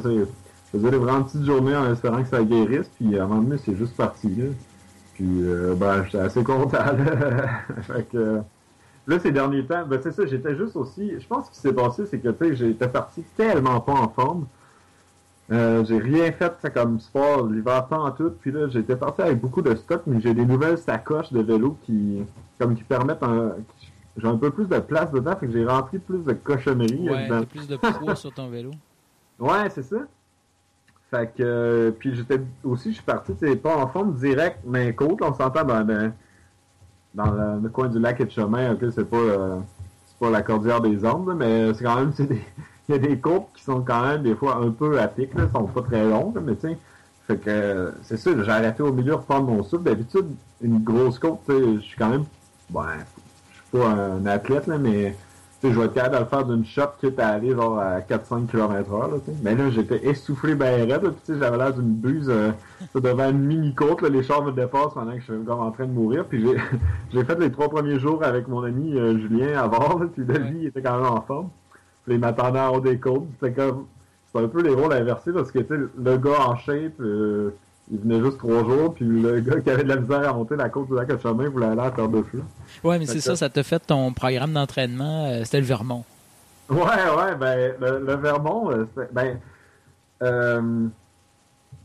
je 0.66 0.78
faisais 0.78 0.90
des 0.90 0.96
vraiment 0.96 1.22
petites 1.22 1.44
journées 1.44 1.76
en 1.76 1.92
espérant 1.92 2.22
que 2.22 2.28
ça 2.28 2.42
guérisse, 2.42 2.90
puis 2.96 3.18
à 3.18 3.24
un 3.24 3.26
moment 3.26 3.42
donné, 3.42 3.58
c'est 3.58 3.76
juste 3.76 3.96
parti. 3.96 4.28
Là. 4.28 4.46
Puis, 5.14 5.26
euh, 5.26 5.74
ben, 5.74 6.04
j'étais 6.04 6.18
assez 6.18 6.44
content. 6.44 6.78
Là. 6.78 7.60
fait 7.82 8.08
que, 8.10 8.40
là, 9.06 9.18
ces 9.18 9.32
derniers 9.32 9.64
temps, 9.64 9.86
ben, 9.86 10.00
c'est 10.02 10.12
ça, 10.12 10.26
j'étais 10.26 10.56
juste 10.56 10.76
aussi. 10.76 11.12
Je 11.18 11.26
pense 11.26 11.48
que 11.48 11.56
ce 11.56 11.60
qui 11.60 11.68
s'est 11.68 11.74
passé, 11.74 12.06
c'est 12.06 12.18
que, 12.18 12.28
tu 12.28 12.44
sais, 12.44 12.56
j'étais 12.56 12.88
parti 12.88 13.22
tellement 13.36 13.80
pas 13.80 13.92
en 13.92 14.08
forme. 14.08 14.46
Euh, 15.52 15.84
j'ai 15.84 15.98
rien 15.98 16.32
fait 16.32 16.52
comme 16.74 16.98
sport 16.98 17.46
l'hiver 17.46 17.86
tant 17.88 18.04
en 18.04 18.10
tout. 18.10 18.32
Puis 18.40 18.50
là, 18.50 18.68
j'étais 18.68 18.96
parti 18.96 19.22
avec 19.22 19.40
beaucoup 19.40 19.62
de 19.62 19.74
stock, 19.76 20.02
mais 20.06 20.20
j'ai 20.20 20.34
des 20.34 20.44
nouvelles 20.44 20.78
sacoches 20.78 21.32
de 21.32 21.40
vélo 21.40 21.78
qui, 21.84 22.24
comme 22.58 22.74
qui 22.74 22.82
permettent 22.82 23.22
un, 23.22 23.52
j'ai 24.16 24.26
un 24.26 24.36
peu 24.36 24.50
plus 24.50 24.66
de 24.66 24.78
place 24.78 25.12
dedans, 25.12 25.36
fait 25.36 25.46
que 25.46 25.52
j'ai 25.52 25.64
rempli 25.64 25.98
plus 25.98 26.24
de 26.24 26.32
cochonneries. 26.32 27.08
Ouais, 27.08 27.46
plus 27.46 27.68
de 27.68 27.76
poids 27.76 28.16
sur 28.16 28.32
ton 28.32 28.48
vélo. 28.48 28.70
Ouais, 29.38 29.68
c'est 29.68 29.82
ça. 29.82 29.98
Fait 31.10 31.32
que, 31.36 31.42
euh, 31.42 31.90
puis 31.92 32.14
j'étais 32.16 32.40
aussi, 32.64 32.90
je 32.90 32.96
suis 32.96 33.04
parti, 33.04 33.32
c'est 33.38 33.56
pas 33.56 33.76
en 33.76 33.86
forme 33.86 34.14
direct, 34.14 34.58
mais 34.66 34.92
côte, 34.92 35.22
on 35.22 35.32
s'entend 35.32 35.64
dans, 35.64 35.84
le, 35.84 36.10
dans 37.14 37.30
le, 37.62 37.68
coin 37.68 37.88
du 37.88 38.00
lac 38.00 38.20
et 38.20 38.24
de 38.24 38.30
chemin, 38.30 38.72
ok, 38.72 38.86
c'est 38.92 39.08
pas, 39.08 39.16
euh, 39.16 39.56
c'est 40.06 40.18
pas 40.18 40.30
la 40.30 40.42
cordillère 40.42 40.80
des 40.80 41.04
Andes, 41.06 41.36
mais 41.38 41.72
c'est 41.74 41.84
quand 41.84 41.96
même, 41.96 42.12
il 42.18 42.92
y 42.92 42.94
a 42.94 42.98
des 42.98 43.18
côtes 43.20 43.46
qui 43.54 43.62
sont 43.62 43.82
quand 43.82 44.04
même 44.04 44.22
des 44.22 44.34
fois 44.34 44.56
un 44.56 44.70
peu 44.70 45.00
à 45.00 45.06
pic, 45.06 45.32
là, 45.34 45.48
sont 45.54 45.66
pas 45.66 45.82
très 45.82 46.04
longues, 46.04 46.40
mais 46.42 46.56
tu 46.56 46.70
sais, 46.70 46.78
fait 47.28 47.36
que, 47.38 47.92
c'est 48.02 48.16
ça, 48.16 48.30
j'ai 48.42 48.50
arrêté 48.50 48.82
au 48.82 48.92
milieu 48.92 49.12
de 49.12 49.20
prendre 49.20 49.46
mon 49.46 49.62
souffle. 49.62 49.84
D'habitude, 49.84 50.26
une 50.60 50.82
grosse 50.82 51.18
côte, 51.18 51.40
je 51.48 51.78
suis 51.80 51.96
quand 51.96 52.08
même, 52.08 52.24
bon, 52.70 52.82
je 53.50 53.54
suis 53.54 53.64
pas 53.72 53.88
un 53.88 54.26
athlète, 54.26 54.66
là, 54.66 54.78
mais 54.78 55.16
je 55.72 55.78
vais 55.78 55.86
être 55.86 55.94
capable 55.94 56.14
de 56.16 56.20
le 56.20 56.26
faire 56.26 56.44
d'une 56.44 56.64
shot 56.64 56.82
quitte 57.00 57.18
à 57.18 57.28
aller 57.28 57.52
genre 57.52 57.78
à 57.78 58.00
4-5 58.00 58.46
km 58.46 58.92
heure. 58.92 59.08
Là, 59.08 59.16
mais 59.42 59.54
là, 59.54 59.70
j'étais 59.70 60.06
essoufflé 60.06 60.54
ben 60.54 60.90
raide. 60.90 61.12
Puis 61.24 61.38
j'avais 61.38 61.56
l'air 61.56 61.72
d'une 61.72 61.94
buse 61.94 62.28
euh, 62.28 62.52
devant 62.94 63.30
une 63.30 63.40
mini-côte. 63.40 64.02
Les 64.02 64.22
chars 64.22 64.42
me 64.44 64.52
dépassent 64.52 64.94
pendant 64.94 65.12
que 65.12 65.20
je 65.20 65.24
suis 65.24 65.34
encore 65.34 65.60
en 65.60 65.70
train 65.70 65.86
de 65.86 65.92
mourir. 65.92 66.24
Puis 66.24 66.44
j'ai 67.12 67.24
fait 67.24 67.38
les 67.38 67.50
trois 67.50 67.68
premiers 67.68 67.98
jours 67.98 68.22
avec 68.24 68.48
mon 68.48 68.62
ami 68.62 68.96
euh, 68.96 69.18
Julien 69.18 69.66
bord. 69.68 70.02
Puis 70.14 70.24
là, 70.24 70.38
lui, 70.38 70.58
il 70.62 70.66
était 70.66 70.82
quand 70.82 70.96
même 70.96 71.12
en 71.12 71.20
forme. 71.20 71.48
Puis 72.04 72.14
il 72.14 72.20
m'attendait 72.20 72.60
en 72.60 72.74
haut 72.74 72.80
des 72.80 72.98
côtes. 72.98 73.26
C'était 73.40 73.52
comme... 73.52 73.86
C'est 74.32 74.42
un 74.42 74.48
peu 74.48 74.62
les 74.62 74.74
rôles 74.74 74.92
inversés 74.92 75.32
parce 75.32 75.50
que 75.50 75.58
le 75.60 76.16
gars 76.18 76.48
en 76.48 76.56
shape... 76.56 77.00
Euh, 77.00 77.54
il 77.90 78.00
venait 78.00 78.20
juste 78.20 78.38
trois 78.38 78.64
jours, 78.64 78.94
puis 78.94 79.04
le 79.04 79.40
gars 79.40 79.60
qui 79.60 79.70
avait 79.70 79.84
de 79.84 79.88
la 79.88 79.96
misère 79.96 80.28
à 80.28 80.32
monter 80.32 80.56
la 80.56 80.68
côte 80.68 80.88
du 80.88 80.94
lac 80.94 81.08
à 81.10 81.18
chemin 81.18 81.48
voulait 81.48 81.66
aller 81.66 81.80
à 81.80 81.90
terre 81.90 82.08
de 82.08 82.22
feu. 82.22 82.42
Ouais, 82.82 82.98
mais 82.98 83.06
c'est 83.06 83.20
ça, 83.20 83.36
ça 83.36 83.48
t'a 83.48 83.62
fait 83.62 83.78
ton 83.78 84.12
programme 84.12 84.52
d'entraînement, 84.52 85.26
euh, 85.26 85.44
c'était 85.44 85.60
le 85.60 85.66
Vermont. 85.66 86.04
Ouais, 86.68 86.78
ouais, 86.78 87.36
ben, 87.38 87.74
le, 87.80 88.16
Vermont, 88.16 88.72
euh, 88.72 88.86
ben, 89.12 89.38
euh, 90.22 90.88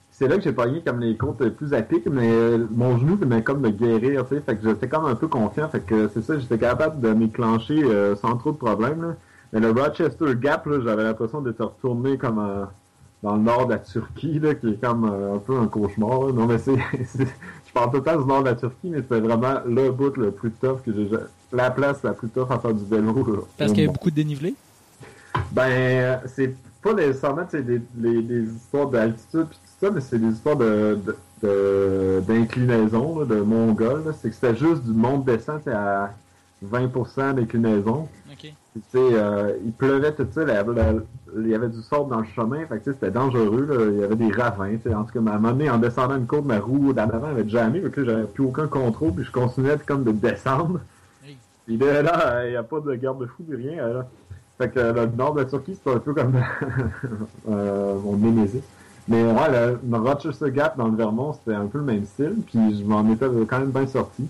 c'est 0.10 0.28
là 0.28 0.38
que 0.38 0.44
j'ai 0.44 0.54
pogné 0.54 0.82
comme 0.82 1.00
les 1.00 1.16
côtes 1.16 1.48
plus 1.50 1.74
à 1.74 1.84
pic, 1.84 2.08
mais 2.08 2.58
mon 2.72 2.98
genou 2.98 3.16
venait 3.16 3.44
comme 3.44 3.62
de 3.62 3.70
guérir, 3.70 4.28
tu 4.28 4.36
sais, 4.36 4.42
fait 4.42 4.56
que 4.56 4.68
j'étais 4.68 4.88
comme 4.88 5.06
un 5.06 5.16
peu 5.16 5.28
confiant, 5.28 5.70
fait 5.70 5.82
que 5.82 6.08
c'est 6.08 6.24
ça, 6.24 6.40
j'étais 6.40 6.58
capable 6.58 7.00
de 7.00 7.14
m'éclencher 7.14 7.84
sans 8.20 8.38
trop 8.38 8.52
de 8.52 8.58
problèmes, 8.58 9.02
là. 9.02 9.16
Mais 9.54 9.60
le 9.60 9.72
Rochester 9.72 10.34
Gap, 10.38 10.66
là, 10.66 10.80
j'avais 10.82 11.04
l'impression 11.04 11.42
d'être 11.42 11.62
retourné 11.62 12.18
comme 12.18 12.40
un 12.40 12.70
dans 13.24 13.36
le 13.36 13.42
nord 13.42 13.68
de 13.68 13.74
la 13.74 13.80
Turquie, 13.80 14.40
là, 14.40 14.56
qui 14.56 14.70
est 14.70 14.82
comme 14.82 15.06
euh, 15.06 15.36
un 15.36 15.40
peu 15.40 15.58
un 15.58 15.68
cauchemar. 15.68 16.34
Non, 16.34 16.48
mais 16.48 16.58
c'est, 16.58 16.76
je 16.76 17.74
parle 17.74 17.92
tout 17.92 17.98
le 17.98 18.04
temps 18.04 18.20
du 18.20 18.26
nord 18.26 18.44
de 18.44 18.50
la 18.50 18.56
Turquie, 18.56 18.90
mais 18.90 19.02
c'était 19.02 19.20
vraiment 19.20 19.62
le 19.66 19.92
bout 19.92 20.16
le 20.18 20.32
plus 20.32 20.52
tough 20.52 20.82
que 20.86 20.92
j'ai, 20.94 21.10
la 21.52 21.72
place 21.72 22.02
la 22.04 22.14
plus 22.14 22.30
tough 22.30 22.50
à 22.50 22.60
faire 22.60 22.74
du 22.74 22.86
vélo. 22.86 23.48
Parce 23.58 23.72
qu'il 23.74 23.84
y 23.84 23.88
a 23.88 23.92
beaucoup 23.92 24.10
de 24.10 24.16
dénivelé? 24.16 24.56
Ben, 25.52 26.20
c'est 26.26 26.56
pas 26.82 26.94
nécessairement 26.94 27.46
des, 27.52 27.82
des, 27.94 28.22
des 28.22 28.44
histoires 28.44 28.88
d'altitude 28.88 29.48
pis 29.48 29.58
tout 29.58 29.86
ça, 29.86 29.92
mais 29.92 30.02
c'est 30.02 30.18
des 30.18 30.34
histoires 30.34 30.56
de, 30.56 31.00
de, 31.44 32.24
d'inclinaison, 32.28 33.24
de 33.26 33.42
mongol. 33.42 34.16
C'est 34.20 34.30
que 34.30 34.36
c'était 34.36 34.56
juste 34.56 34.84
du 34.84 34.94
monde 34.94 35.26
descente 35.26 35.68
à 35.68 36.12
20% 36.66 37.36
d'inclinaison. 37.36 38.08
Okay. 38.32 38.54
Euh, 38.96 39.54
il 39.66 39.74
pleuvait 39.74 40.14
tout 40.14 40.28
ça, 40.32 40.44
il 40.44 41.48
y 41.48 41.54
avait 41.54 41.70
du 41.70 41.82
sable 41.82 42.10
dans 42.10 42.20
le 42.20 42.26
chemin, 42.26 42.66
fait 42.66 42.80
que 42.80 42.94
c'était 42.94 43.12
dangereux, 43.12 43.68
là. 43.70 43.86
il 43.92 44.00
y 44.00 44.04
avait 44.04 44.16
des 44.16 44.32
ravins. 44.32 44.76
En 44.96 45.04
tout 45.04 45.14
cas, 45.14 45.20
à 45.20 45.36
un 45.36 45.40
moment 45.40 45.52
donné, 45.52 45.70
en 45.70 45.78
descendant 45.78 46.16
une 46.16 46.26
côte, 46.26 46.46
ma 46.46 46.60
roue 46.60 46.94
d'en 46.94 47.10
avant 47.10 47.28
avait 47.28 47.48
jamais, 47.48 47.82
fait 47.82 47.90
que 47.90 48.06
j'avais 48.06 48.24
plus 48.24 48.46
aucun 48.46 48.68
contrôle, 48.68 49.14
puis 49.14 49.26
je 49.26 49.32
continuais 49.32 49.78
comme 49.86 50.04
de 50.04 50.12
descendre. 50.12 50.80
Puis 51.66 51.78
là, 51.78 52.02
là, 52.02 52.46
il 52.46 52.52
n'y 52.52 52.56
a 52.56 52.64
pas 52.64 52.80
de 52.80 52.94
garde-fou, 52.96 53.46
rien. 53.50 53.88
Là. 53.88 54.08
Fait 54.58 54.70
que 54.70 54.80
le 54.80 55.06
nord 55.18 55.34
de 55.34 55.42
la 55.42 55.46
Turquie, 55.46 55.76
c'était 55.76 55.96
un 55.96 56.00
peu 56.00 56.14
comme 56.14 56.36
euh, 57.50 57.96
mon 58.00 58.16
némésis. 58.16 58.64
Mais 59.08 59.24
ouais, 59.24 59.78
le, 59.90 59.98
Rochester 59.98 60.52
Gap 60.52 60.78
dans 60.78 60.88
le 60.88 60.96
Vermont, 60.96 61.34
c'était 61.34 61.56
un 61.56 61.66
peu 61.66 61.80
le 61.80 61.84
même 61.84 62.06
style, 62.06 62.36
puis 62.46 62.80
je 62.80 62.84
m'en 62.86 63.10
étais 63.12 63.26
quand 63.48 63.60
même 63.60 63.72
bien 63.72 63.88
sorti. 63.88 64.28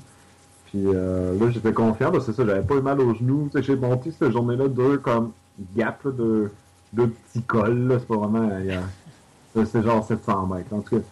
Puis 0.72 0.86
euh, 0.88 1.38
là, 1.38 1.50
j'étais 1.50 1.74
confiant, 1.74 2.12
parce 2.12 2.26
que 2.26 2.32
c'est 2.32 2.38
ça, 2.38 2.48
j'avais 2.48 2.66
pas 2.66 2.76
eu 2.76 2.82
mal 2.82 3.00
aux 3.02 3.14
genoux. 3.14 3.50
J'ai 3.54 3.76
monté 3.76 4.12
cette 4.12 4.32
journée-là 4.32 4.70
deux 4.70 4.98
comme 5.00 5.32
gap 5.76 6.08
de, 6.08 6.50
de 6.94 7.06
petits 7.06 7.42
cols. 7.42 7.98
C'est 8.00 8.08
pas 8.08 8.16
vraiment. 8.16 8.50
C'est 9.54 9.84
genre 9.84 10.06
700 10.06 10.48
mètres. 10.48 10.74
En 10.74 10.80
tout 10.80 10.98
cas. 10.98 11.04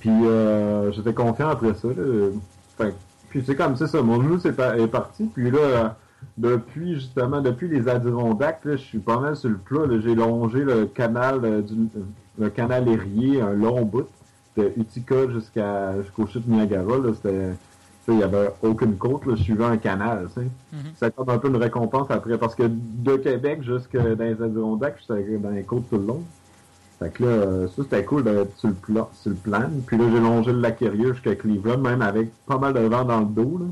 Puis 0.00 0.10
j'étais 0.92 1.12
confiant 1.12 1.50
après 1.50 1.74
ça. 1.74 1.88
puis 3.28 3.42
c'est 3.44 3.56
comme 3.56 3.76
ça, 3.76 3.86
ça. 3.86 4.00
Mon 4.00 4.22
genou 4.22 4.38
est, 4.42 4.86
parti. 4.86 5.24
Puis 5.34 5.50
là, 5.50 5.96
depuis 6.38 6.94
justement, 6.94 7.42
depuis 7.42 7.68
les 7.68 7.88
Adirondacks, 7.90 8.60
je 8.64 8.76
suis 8.76 9.00
pas 9.00 9.20
mal 9.20 9.36
sur 9.36 9.50
le 9.50 9.58
plat. 9.58 9.82
J'ai 10.02 10.14
longé 10.14 10.64
le 10.64 10.86
canal 10.86 11.62
du 11.62 11.88
le 12.38 12.48
canal 12.48 12.88
Erie, 12.88 13.38
un 13.42 13.52
long 13.52 13.82
bout 13.82 14.08
de 14.56 14.72
Utica 14.78 15.28
jusqu'à 15.30 16.00
jusqu'au 16.00 16.26
chute 16.26 16.48
Niagara. 16.48 16.94
C'était 17.14 17.52
il 18.08 18.16
n'y 18.16 18.22
avait 18.22 18.50
aucune 18.62 18.96
côte, 18.96 19.26
là, 19.26 19.34
je 19.36 19.42
suivais 19.42 19.64
un 19.64 19.76
canal. 19.76 20.28
Tu 20.34 20.40
sais. 20.40 20.46
Mm-hmm. 20.74 20.96
Ça 20.96 21.06
un 21.26 21.38
peu 21.38 21.48
une 21.48 21.56
récompense 21.56 22.10
après, 22.10 22.36
parce 22.36 22.54
que 22.54 22.64
de 22.68 23.16
Québec 23.16 23.62
jusque 23.62 23.96
dans 23.96 24.24
les 24.24 24.42
Adirondacks, 24.42 24.96
j'étais 25.08 25.38
dans 25.38 25.50
les 25.50 25.62
côtes 25.62 25.88
tout 25.88 25.98
le 25.98 26.06
long. 26.06 26.22
Fait 26.98 27.10
que 27.10 27.24
là, 27.24 27.30
euh, 27.30 27.68
ça 27.68 27.82
c'était 27.82 28.04
cool 28.04 28.24
d'être 28.24 28.56
sur 28.58 28.68
le, 28.68 28.74
plan, 28.74 29.08
sur 29.14 29.30
le 29.30 29.36
plan. 29.36 29.68
Puis 29.86 29.96
là, 29.98 30.04
j'ai 30.12 30.20
longé 30.20 30.52
le 30.52 30.60
lac 30.60 30.80
Erie 30.82 31.06
jusqu'à 31.08 31.34
Cleveland, 31.34 31.78
même 31.78 32.02
avec 32.02 32.30
pas 32.46 32.58
mal 32.58 32.74
de 32.74 32.80
vent 32.80 33.04
dans 33.04 33.20
le 33.20 33.26
dos. 33.26 33.58
Là. 33.58 33.66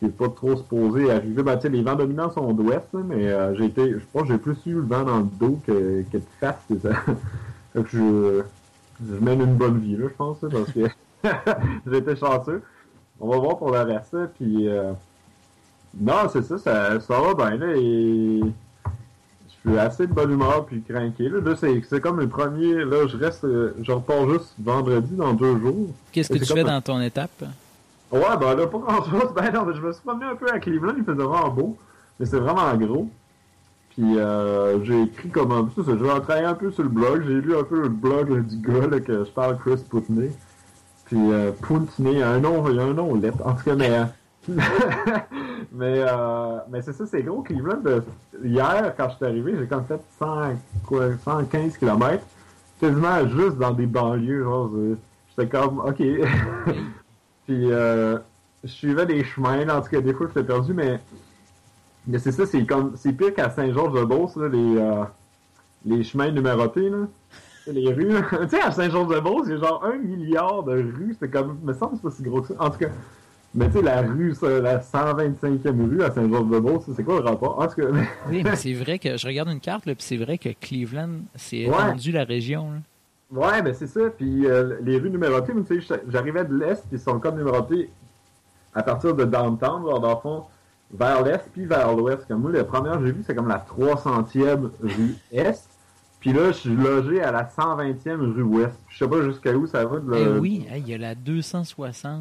J'ai 0.00 0.08
pas 0.08 0.28
trop 0.28 0.56
supposé 0.56 1.10
arriver. 1.10 1.42
Ben, 1.42 1.58
les 1.62 1.82
vents 1.82 1.94
dominants 1.94 2.30
sont 2.32 2.52
d'ouest, 2.52 2.88
mais 2.92 3.28
euh, 3.28 3.54
j'ai 3.56 3.66
été. 3.66 3.92
Je 3.92 4.04
pense 4.12 4.22
que 4.22 4.28
j'ai 4.28 4.38
plus 4.38 4.56
eu 4.66 4.74
le 4.74 4.82
vent 4.82 5.04
dans 5.04 5.18
le 5.18 5.28
dos 5.40 5.58
que, 5.66 6.04
que 6.10 6.18
de 6.18 6.22
face. 6.40 6.56
Fait 7.72 7.82
que 7.82 7.88
je, 7.88 8.42
je 9.08 9.14
mène 9.24 9.40
une 9.40 9.54
bonne 9.54 9.78
vie, 9.78 9.96
là, 9.96 10.06
je 10.08 10.14
pense, 10.14 10.38
parce 10.40 10.72
que 10.72 10.80
j'étais 11.90 12.16
chanceux. 12.16 12.62
On 13.22 13.28
va 13.28 13.38
voir 13.38 13.56
pour 13.56 13.70
le 13.70 13.80
reste, 13.80 14.16
puis... 14.38 14.68
Euh... 14.68 14.92
Non, 15.98 16.28
c'est 16.32 16.42
ça, 16.42 16.58
ça, 16.58 17.00
ça 17.00 17.20
va 17.20 17.34
bien, 17.34 17.56
là, 17.56 17.74
et... 17.76 18.40
Je 19.64 19.70
suis 19.70 19.78
assez 19.78 20.08
de 20.08 20.12
bonne 20.12 20.32
humeur, 20.32 20.66
puis 20.66 20.82
craqué, 20.82 21.28
là. 21.28 21.38
là 21.38 21.54
c'est 21.56 22.00
comme 22.00 22.18
le 22.20 22.28
premier... 22.28 22.84
Là, 22.84 23.06
je 23.06 23.16
reste... 23.16 23.46
Je 23.82 23.92
repars 23.92 24.28
juste 24.28 24.54
vendredi, 24.58 25.14
dans 25.14 25.32
deux 25.32 25.58
jours. 25.58 25.88
Qu'est-ce 26.10 26.32
que 26.32 26.38
tu 26.38 26.52
fais 26.52 26.64
dans 26.64 26.80
ton 26.80 27.00
étape? 27.00 27.44
Ouais, 28.10 28.36
ben 28.38 28.54
là, 28.54 28.66
pas 28.66 28.78
grand-chose. 28.78 29.32
Ben 29.34 29.50
non, 29.52 29.72
je 29.72 29.80
me 29.80 29.92
suis 29.92 30.02
promené 30.02 30.26
un 30.26 30.36
peu 30.36 30.46
à 30.52 30.58
Cleveland, 30.58 30.94
il 30.98 31.04
faisait 31.04 31.22
vraiment 31.22 31.48
beau, 31.48 31.78
mais 32.20 32.26
c'est 32.26 32.38
vraiment 32.38 32.74
gros. 32.76 33.08
Puis 33.90 34.18
euh, 34.18 34.82
j'ai 34.84 35.02
écrit 35.02 35.28
comme 35.30 35.52
un 35.52 35.64
peu 35.64 35.82
ça. 35.82 35.92
J'ai 35.92 36.20
travaillé 36.22 36.46
un 36.46 36.54
peu 36.54 36.70
sur 36.70 36.82
le 36.82 36.88
blog. 36.88 37.24
J'ai 37.26 37.40
lu 37.40 37.56
un 37.56 37.62
peu 37.62 37.80
le 37.82 37.88
blog 37.88 38.46
du 38.46 38.56
gars 38.56 38.86
là, 38.86 39.00
que 39.00 39.24
je 39.24 39.30
parle, 39.30 39.58
Chris 39.58 39.82
Putney. 39.88 40.30
Puis 41.12 41.30
euh, 41.30 41.52
un 42.24 42.40
nom, 42.40 42.66
il 42.70 42.76
y 42.76 42.78
a 42.78 42.84
un 42.84 42.94
nom 42.94 43.14
lettre. 43.14 43.36
En 43.44 43.52
tout 43.52 43.64
cas, 43.64 43.74
mais. 43.74 44.00
mais 45.70 45.98
euh, 45.98 46.58
mais 46.70 46.80
c'est 46.80 46.94
ça, 46.94 47.04
c'est 47.04 47.22
gros. 47.22 47.42
Cleveland, 47.42 47.82
hier, 48.42 48.94
quand 48.96 49.10
je 49.10 49.16
suis 49.16 49.24
arrivé, 49.26 49.54
j'ai 49.58 49.66
comme 49.66 49.84
fait 49.84 50.00
100, 50.18 50.54
quoi, 50.86 51.08
115 51.22 51.76
km. 51.76 52.24
Quasiment 52.80 53.28
juste 53.28 53.58
dans 53.58 53.72
des 53.72 53.84
banlieues. 53.84 54.42
Genre, 54.42 54.70
j'étais 55.28 55.48
comme, 55.50 55.80
OK. 55.80 55.98
Puis 57.46 57.70
euh, 57.70 58.18
je 58.64 58.70
suivais 58.70 59.04
des 59.04 59.22
chemins. 59.22 59.68
en 59.68 59.82
tout 59.82 59.90
cas, 59.90 60.00
des 60.00 60.14
fois, 60.14 60.28
j'étais 60.28 60.46
perdu, 60.46 60.72
mais 60.72 60.98
mais 62.06 62.18
c'est 62.18 62.32
ça, 62.32 62.46
c'est 62.46 62.64
comme 62.64 62.94
c'est 62.96 63.12
pire 63.12 63.34
qu'à 63.34 63.50
Saint-Georges-de-Beauce, 63.50 64.36
les, 64.36 64.76
euh, 64.78 65.04
les 65.84 66.02
chemins 66.04 66.30
numérotés, 66.30 66.88
là. 66.88 67.06
Les 67.66 67.92
rues. 67.92 68.14
tu 68.42 68.48
sais, 68.48 68.60
à 68.60 68.70
Saint-Georges-de-Beauce, 68.70 69.46
il 69.46 69.52
y 69.52 69.54
a 69.54 69.58
genre 69.58 69.84
un 69.84 69.98
milliard 69.98 70.62
de 70.62 70.72
rues. 70.72 71.16
C'est 71.18 71.30
comme. 71.30 71.58
me 71.62 71.72
semble 71.72 71.96
c'est 71.96 72.02
pas 72.02 72.10
si 72.10 72.22
gros 72.22 72.40
que 72.40 72.48
ça. 72.48 72.54
En 72.58 72.70
tout 72.70 72.78
cas. 72.78 72.88
Mais 73.54 73.66
tu 73.66 73.74
sais, 73.74 73.82
la 73.82 74.00
rue, 74.00 74.34
la 74.40 74.78
125e 74.78 75.90
rue 75.90 76.02
à 76.02 76.10
Saint-Georges-de-Beauce, 76.10 76.84
c'est 76.96 77.04
quoi 77.04 77.20
le 77.20 77.26
rapport? 77.26 77.58
En 77.58 77.66
tout 77.66 77.82
cas. 77.82 77.88
oui, 78.30 78.42
mais 78.42 78.56
c'est 78.56 78.72
vrai 78.72 78.98
que 78.98 79.16
je 79.18 79.26
regarde 79.26 79.50
une 79.50 79.60
carte, 79.60 79.84
là, 79.84 79.94
puis 79.94 80.04
c'est 80.04 80.16
vrai 80.16 80.38
que 80.38 80.48
Cleveland, 80.58 81.20
c'est 81.34 81.58
étendu 81.58 82.12
la 82.12 82.24
région. 82.24 82.70
Là. 82.72 82.78
Ouais, 83.32 83.62
ben 83.62 83.74
c'est 83.74 83.86
ça. 83.86 84.08
Puis 84.16 84.46
euh, 84.46 84.78
les 84.82 84.96
rues 84.98 85.10
numérotées, 85.10 85.52
tu 85.66 85.82
sais, 85.82 86.02
j'arrivais 86.08 86.44
de 86.44 86.54
l'Est, 86.54 86.82
puis 86.88 86.96
ils 86.96 86.98
sont 86.98 87.18
comme 87.20 87.36
numérotées 87.36 87.90
à 88.74 88.82
partir 88.82 89.14
de 89.14 89.24
downtown, 89.24 89.82
genre, 89.82 90.00
dans 90.00 90.14
le 90.14 90.20
fond 90.20 90.44
vers 90.92 91.22
l'est 91.22 91.42
puis 91.52 91.64
vers 91.64 91.94
l'ouest. 91.94 92.26
Comme 92.28 92.42
moi, 92.42 92.52
la 92.52 92.64
première 92.64 92.98
que 92.98 93.06
j'ai 93.06 93.12
vue, 93.12 93.24
c'est 93.26 93.34
comme 93.34 93.48
la 93.48 93.58
300e 93.58 94.70
rue 94.82 95.16
est. 95.32 95.68
Puis 96.22 96.32
là, 96.32 96.52
je 96.52 96.58
suis 96.58 96.76
logé 96.76 97.20
à 97.20 97.32
la 97.32 97.42
120e 97.42 98.32
rue 98.32 98.42
ouest. 98.42 98.78
Je 98.88 98.98
sais 98.98 99.08
pas 99.08 99.22
jusqu'à 99.22 99.52
où 99.54 99.66
ça 99.66 99.84
va. 99.84 99.98
De 99.98 100.14
eh 100.14 100.38
oui, 100.38 100.64
il 100.72 100.88
y 100.88 100.94
a 100.94 100.98
la 100.98 101.16
260. 101.16 102.20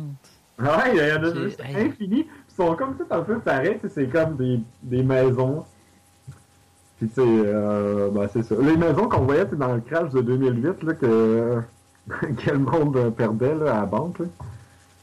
Ouais, 0.57 0.67
il 0.91 0.97
y, 0.97 1.13
en 1.13 1.23
a 1.23 1.33
juste 1.35 1.61
infini. 1.61 2.25
Ils 2.49 2.55
sont 2.55 2.75
comme 2.75 2.97
tout 2.97 3.05
un 3.11 3.21
peu 3.21 3.37
pareils. 3.37 3.77
C'est 3.93 4.07
comme 4.07 4.37
des, 4.37 4.59
des 4.81 5.03
maisons. 5.03 5.65
Puis 6.97 7.09
tu 7.09 7.13
sais, 7.13 7.21
euh, 7.21 8.09
ben, 8.09 8.27
c'est 8.33 8.41
ça. 8.41 8.55
Les 8.59 8.75
maisons 8.75 9.07
qu'on 9.07 9.21
voyait 9.21 9.45
dans 9.45 9.75
le 9.75 9.81
crash 9.81 10.09
de 10.09 10.21
2008, 10.21 10.81
là, 10.81 10.93
que, 10.95 11.61
que 12.09 12.49
le 12.49 12.57
monde 12.57 13.13
perdait 13.15 13.53
là, 13.53 13.75
à 13.75 13.79
la 13.81 13.85
banque, 13.85 14.17
là. 14.17 14.25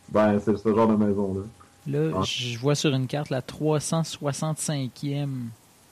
ben 0.08 0.40
c'est 0.40 0.56
ce 0.56 0.74
genre 0.74 0.88
de 0.88 0.96
maison-là. 0.96 1.42
Là, 1.86 2.16
ah. 2.16 2.22
je 2.24 2.58
vois 2.58 2.74
sur 2.74 2.92
une 2.92 3.06
carte 3.06 3.30
la 3.30 3.42
365e. 3.42 5.28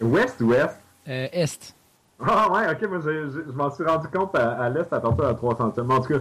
Ouest 0.00 0.40
ou 0.40 0.54
Est? 0.54 0.76
Euh, 1.08 1.28
est. 1.30 1.76
Ah 2.18 2.50
ouais, 2.50 2.70
ok, 2.70 2.88
moi 2.88 3.00
je 3.00 3.52
m'en 3.52 3.70
suis 3.70 3.84
rendu 3.84 4.08
compte 4.08 4.34
à, 4.34 4.68
l'Est 4.70 4.92
à 4.92 5.00
partir 5.00 5.16
de 5.16 5.22
la 5.22 5.34
300e. 5.34 5.92
En 5.92 6.00
tout 6.00 6.14
cas, 6.14 6.20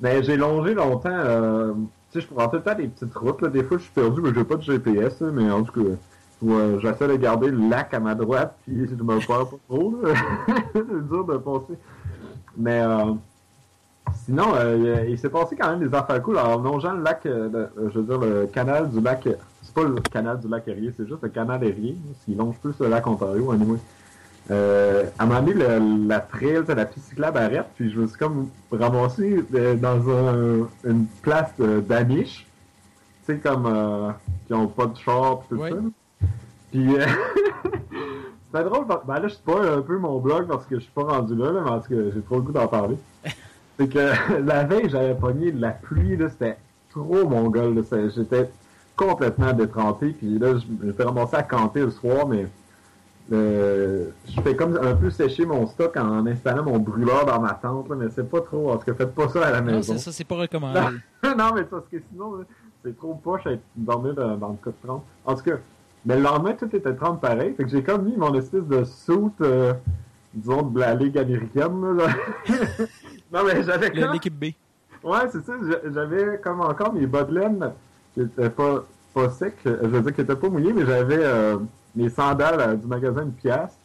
mais 0.00 0.22
j'ai 0.22 0.36
longé 0.36 0.74
longtemps. 0.74 1.10
Euh, 1.10 1.72
tu 2.10 2.20
sais, 2.20 2.26
je 2.26 2.34
prends 2.34 2.48
tout 2.48 2.56
le 2.56 2.62
temps 2.62 2.74
des 2.74 2.88
petites 2.88 3.14
routes. 3.14 3.42
Là. 3.42 3.48
Des 3.48 3.62
fois, 3.62 3.76
je 3.76 3.82
suis 3.82 3.92
perdu, 3.92 4.20
mais 4.22 4.32
j'ai 4.34 4.44
pas 4.44 4.56
de 4.56 4.62
GPS. 4.62 5.20
mais 5.20 5.50
en 5.50 5.62
tout 5.62 5.84
cas, 5.84 6.78
j'essaie 6.80 7.08
de 7.08 7.16
garder 7.16 7.50
le 7.50 7.68
lac 7.68 7.92
à 7.92 8.00
ma 8.00 8.14
droite, 8.14 8.56
puis 8.64 8.88
je 8.88 8.94
me 8.94 9.18
perds 9.18 9.26
pas 9.26 9.56
trop. 9.68 9.94
c'est 10.72 11.08
dur 11.08 11.24
de 11.24 11.36
passer. 11.36 11.78
Mais 12.56 12.80
euh, 12.80 13.12
Sinon, 14.24 14.54
euh, 14.54 15.06
il 15.08 15.18
s'est 15.18 15.28
passé 15.28 15.56
quand 15.56 15.70
même 15.70 15.88
des 15.88 15.94
affaires 15.94 16.22
cool. 16.22 16.38
Alors, 16.38 16.60
longeant 16.60 16.92
le 16.92 17.02
lac, 17.02 17.24
euh, 17.26 17.66
je 17.76 17.98
veux 17.98 18.02
dire, 18.02 18.18
le 18.18 18.46
canal 18.46 18.90
du 18.90 19.00
lac, 19.00 19.28
c'est 19.62 19.74
pas 19.74 19.84
le 19.84 19.94
canal 20.00 20.40
du 20.40 20.48
lac 20.48 20.66
Erie, 20.68 20.92
c'est 20.96 21.06
juste 21.06 21.22
le 21.22 21.28
canal 21.28 21.62
Erie, 21.64 21.96
s'il 22.24 22.36
longe 22.36 22.56
plus 22.56 22.78
le 22.80 22.88
lac 22.88 23.06
Ontario, 23.06 23.50
anyway. 23.52 23.78
Euh, 24.50 25.04
à 25.18 25.22
un 25.22 25.26
moment 25.26 25.42
donné, 25.42 26.06
la 26.08 26.20
trail, 26.20 26.62
la 26.66 26.84
piste 26.84 27.08
cyclable 27.08 27.38
arrête, 27.38 27.66
puis 27.76 27.90
je 27.90 28.00
me 28.00 28.06
suis 28.06 28.18
comme 28.18 28.48
ramassé 28.72 29.44
euh, 29.54 29.74
dans 29.76 30.10
un, 30.10 30.68
une 30.84 31.06
place 31.22 31.52
d'Amish, 31.58 32.46
tu 33.26 33.34
sais, 33.34 33.38
comme, 33.38 34.14
qui 34.46 34.54
ont 34.54 34.66
pas 34.66 34.86
de 34.86 34.96
char, 34.96 35.42
tout 35.48 35.58
ça. 35.58 35.76
Puis, 36.72 36.88
c'est 38.52 38.64
drôle, 38.64 38.86
ben 39.06 39.20
là, 39.20 39.28
je 39.28 39.34
suis 39.34 39.42
pas 39.42 39.76
un 39.76 39.82
peu 39.82 39.98
mon 39.98 40.18
blog 40.18 40.48
parce 40.48 40.66
que 40.66 40.76
je 40.76 40.80
suis 40.80 40.92
pas 40.92 41.04
rendu 41.04 41.36
là, 41.36 41.52
mais 41.52 41.70
en 41.70 41.80
tout 41.80 41.90
cas, 41.90 42.10
j'ai 42.12 42.22
trop 42.22 42.36
le 42.36 42.42
goût 42.42 42.52
d'en 42.52 42.66
parler. 42.66 42.96
C'est 43.78 43.88
que 43.88 44.12
la 44.44 44.64
veille, 44.64 44.90
j'avais 44.90 45.14
pogné 45.14 45.52
de 45.52 45.60
la 45.60 45.70
pluie, 45.70 46.16
là, 46.16 46.28
c'était 46.28 46.58
trop 46.90 47.26
mon 47.26 47.48
gars, 47.48 47.64
J'étais 48.14 48.50
complètement 48.94 49.54
détrempé, 49.54 50.10
puis 50.10 50.38
là, 50.38 50.58
je 50.58 50.86
me 50.86 51.02
ramassé 51.02 51.36
à 51.36 51.42
camper 51.42 51.80
le 51.80 51.90
soir, 51.90 52.28
mais 52.28 52.46
euh, 53.32 54.10
je 54.26 54.40
fais 54.40 54.56
comme 54.56 54.76
un 54.76 54.94
peu 54.94 55.10
sécher 55.10 55.46
mon 55.46 55.66
stock 55.66 55.96
en 55.96 56.26
installant 56.26 56.64
mon 56.64 56.78
brûleur 56.78 57.26
dans 57.26 57.40
ma 57.40 57.54
tente, 57.54 57.88
mais 57.90 58.06
c'est 58.10 58.28
pas 58.28 58.40
trop. 58.40 58.72
Parce 58.72 58.84
que 58.84 58.92
faites 58.94 59.14
pas 59.14 59.28
ça 59.28 59.46
à 59.46 59.50
la 59.52 59.60
maison. 59.60 59.76
Non, 59.76 59.82
c'est 59.82 59.98
ça, 59.98 60.12
c'est 60.12 60.24
pas 60.24 60.36
recommandé. 60.36 60.80
non, 61.22 61.50
mais 61.54 61.64
parce 61.64 61.86
que 61.90 61.98
sinon, 62.10 62.44
c'est 62.84 62.96
trop 62.96 63.14
poche 63.14 63.46
à 63.46 63.50
dormir 63.76 64.14
dans, 64.14 64.36
dans 64.36 64.48
le 64.48 64.56
cas 64.56 64.70
de 64.70 64.86
30. 64.86 65.04
En 65.24 65.34
tout 65.34 65.42
cas, 65.42 65.56
mais 66.04 66.16
le 66.16 66.22
lendemain, 66.22 66.54
tout 66.54 66.74
était 66.74 66.94
30 66.94 67.20
pareil. 67.20 67.54
Fait 67.56 67.64
que 67.64 67.70
j'ai 67.70 67.82
comme 67.82 68.04
mis 68.04 68.16
mon 68.16 68.34
espèce 68.34 68.64
de 68.64 68.84
soute, 68.84 69.40
euh, 69.42 69.74
disons, 70.32 70.62
de 70.62 70.80
la 70.80 70.94
Ligue 70.94 71.18
américaine. 71.18 71.96
Là. 71.96 72.06
Non, 73.32 73.44
mais 73.46 73.62
j'avais 73.62 73.92
comme... 73.92 74.12
L'équipe 74.12 74.36
B. 74.36 74.46
Ouais, 75.04 75.20
c'est 75.30 75.44
ça. 75.44 75.52
J'avais 75.94 76.40
comme 76.42 76.60
encore 76.62 76.92
mes 76.92 77.06
laine 77.06 77.72
qui 78.12 78.22
étaient 78.22 78.50
pas, 78.50 78.84
pas 79.14 79.30
secs. 79.30 79.54
Je 79.64 79.70
veux 79.70 80.00
dire, 80.00 80.12
qui 80.12 80.20
étaient 80.20 80.34
pas 80.34 80.48
mouillés, 80.48 80.72
mais 80.72 80.84
j'avais 80.84 81.22
euh, 81.22 81.58
mes 81.94 82.08
sandales 82.08 82.60
euh, 82.60 82.74
du 82.74 82.86
magasin 82.86 83.24
de 83.24 83.30
pièce. 83.30 83.78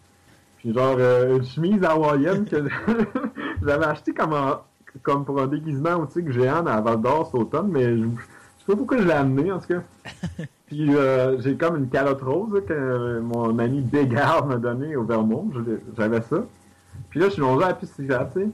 Puis 0.58 0.74
genre, 0.74 0.96
euh, 1.00 1.38
une 1.38 1.46
chemise 1.46 1.84
hawaïenne 1.84 2.46
que 2.46 2.58
j'avais 3.66 3.86
acheté 3.86 4.14
comme, 4.14 4.36
comme 5.04 5.26
pour 5.26 5.42
un 5.42 5.48
déguisement 5.48 5.96
au 5.96 6.06
tigre 6.06 6.32
géant 6.32 6.66
à 6.66 6.82
Val 6.82 7.02
d'Or 7.02 7.28
cet 7.28 7.36
automne, 7.36 7.70
mais 7.70 7.98
je, 7.98 8.04
je 8.04 8.06
sais 8.06 8.66
pas 8.68 8.76
pourquoi 8.76 8.98
je 8.98 9.04
l'ai 9.04 9.14
amené, 9.14 9.52
en 9.52 9.60
tout 9.60 9.68
cas. 9.68 9.82
Puis 10.68 10.90
j'ai 11.42 11.56
comme 11.58 11.76
une 11.76 11.90
calotte 11.90 12.24
rose 12.24 12.64
que 12.68 13.20
mon 13.20 13.60
ami 13.60 13.82
Bégard 13.82 14.48
m'a 14.48 14.56
donné 14.56 14.96
au 14.96 15.04
Vermont. 15.04 15.52
J'avais 15.96 16.22
ça. 16.22 16.38
Puis 17.12 17.20
là, 17.20 17.28
je 17.28 17.34
suis 17.34 17.42
longé 17.42 17.66
à 17.66 17.68
la 17.68 17.74
piste 17.76 17.94
tu 17.98 18.08
sais. 18.08 18.50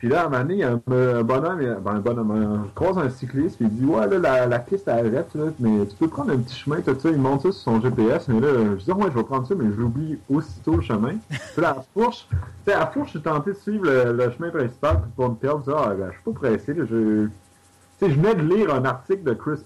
Puis 0.00 0.08
là, 0.08 0.22
à 0.22 0.26
un 0.26 0.28
moment 0.30 0.44
donné, 0.44 0.64
un, 0.64 0.76
bonhomme, 1.22 1.58
ben, 1.58 1.94
un 1.96 2.00
bonhomme, 2.00 2.70
croise 2.74 2.96
un 2.96 3.10
cycliste, 3.10 3.58
puis 3.58 3.66
il 3.66 3.70
dit 3.70 3.84
Ouais, 3.84 4.08
là, 4.08 4.18
la, 4.18 4.46
la 4.46 4.58
piste 4.58 4.88
arrête, 4.88 5.36
mais 5.58 5.84
tu 5.84 5.94
peux 5.94 6.08
prendre 6.08 6.32
un 6.32 6.38
petit 6.38 6.56
chemin, 6.56 6.80
tout 6.80 6.98
ça. 6.98 7.10
Il 7.10 7.18
monte 7.18 7.42
ça 7.42 7.52
sur 7.52 7.60
son 7.60 7.82
GPS, 7.82 8.26
mais 8.28 8.40
là, 8.40 8.48
je 8.78 8.82
dis 8.82 8.92
Ouais, 8.92 9.10
je 9.10 9.18
vais 9.18 9.24
prendre 9.24 9.46
ça, 9.46 9.54
mais 9.54 9.70
j'oublie 9.76 10.18
aussitôt 10.30 10.76
le 10.76 10.80
chemin. 10.80 11.16
puis 11.28 11.60
là, 11.60 11.76
à 11.76 11.84
fourche, 11.92 12.26
tu 12.30 12.36
sais, 12.64 12.72
à 12.72 12.86
fourche, 12.86 13.08
je 13.08 13.18
suis 13.18 13.20
tenté 13.20 13.50
de 13.50 13.56
suivre 13.56 13.84
le, 13.84 14.30
chemin 14.30 14.48
principal 14.48 15.02
pour 15.14 15.28
me 15.28 15.34
perdre. 15.34 15.64
Je 15.66 15.70
dis 15.70 15.76
Ah, 15.78 15.92
ben, 15.94 16.06
je 16.06 16.12
suis 16.14 16.24
pas 16.24 16.48
pressé, 16.48 16.74
je. 16.74 17.26
Tu 17.26 18.06
sais, 18.06 18.10
je 18.10 18.16
venais 18.18 18.34
de 18.34 18.54
lire 18.54 18.74
un 18.74 18.86
article 18.86 19.22
de 19.22 19.34
Chris 19.34 19.60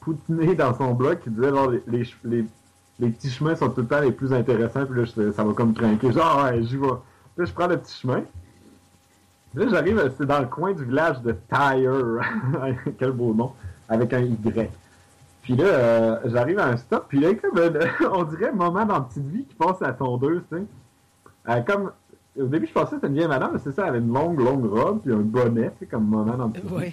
Poutiné 0.00 0.54
dans 0.54 0.74
son 0.74 0.94
blog 0.94 1.18
qui 1.18 1.28
disait 1.28 1.50
genre, 1.50 1.70
les, 1.70 2.08
les, 2.24 2.46
les 3.00 3.10
petits 3.10 3.28
chemins 3.28 3.54
sont 3.54 3.68
tout 3.68 3.82
le 3.82 3.86
temps 3.86 4.00
les 4.00 4.12
plus 4.12 4.32
intéressants, 4.32 4.86
puis 4.86 5.02
là, 5.02 5.32
ça 5.36 5.44
va 5.44 5.52
comme 5.52 5.74
craquer. 5.74 6.10
Genre, 6.10 6.42
ouais, 6.42 6.62
j'y 6.62 6.78
vais. 6.78 6.86
Là, 7.36 7.44
je 7.44 7.52
prends 7.52 7.66
le 7.66 7.76
petit 7.76 8.00
chemin. 8.00 8.22
Là, 9.54 9.66
j'arrive, 9.68 10.12
c'est 10.16 10.26
dans 10.26 10.40
le 10.40 10.46
coin 10.46 10.72
du 10.72 10.84
village 10.84 11.20
de 11.22 11.36
Tyre. 11.50 12.20
Quel 12.98 13.12
beau 13.12 13.34
nom. 13.34 13.52
Avec 13.88 14.12
un 14.14 14.20
Y. 14.20 14.70
Puis 15.42 15.56
là, 15.56 15.64
euh, 15.64 16.16
j'arrive 16.26 16.58
à 16.60 16.66
un 16.66 16.76
stop, 16.76 17.06
puis 17.08 17.18
là, 17.18 17.34
comme, 17.34 17.58
euh, 17.58 17.86
on 18.12 18.22
dirait 18.22 18.52
moment 18.52 18.84
dans 18.84 19.02
Petite 19.02 19.26
Vie 19.26 19.44
qui 19.44 19.54
passe 19.54 19.82
à 19.82 19.88
la 19.88 19.92
tondeuse, 19.92 20.42
tu 20.50 20.56
sais. 20.56 20.64
Euh, 21.48 21.60
comme, 21.62 21.90
au 22.38 22.44
début, 22.44 22.66
je 22.66 22.72
pensais 22.72 22.90
que 22.90 22.94
c'était 22.96 23.08
une 23.08 23.14
vieille 23.14 23.28
madame, 23.28 23.50
mais 23.52 23.58
c'est 23.58 23.72
ça, 23.72 23.82
elle 23.82 23.88
avait 23.88 23.98
une 23.98 24.14
longue, 24.14 24.38
longue 24.38 24.64
robe, 24.66 25.00
puis 25.02 25.12
un 25.12 25.18
bonnet, 25.18 25.72
tu 25.72 25.80
sais, 25.80 25.86
comme 25.86 26.04
moment 26.04 26.36
dans 26.36 26.48
Petite. 26.48 26.70
Vie. 26.70 26.92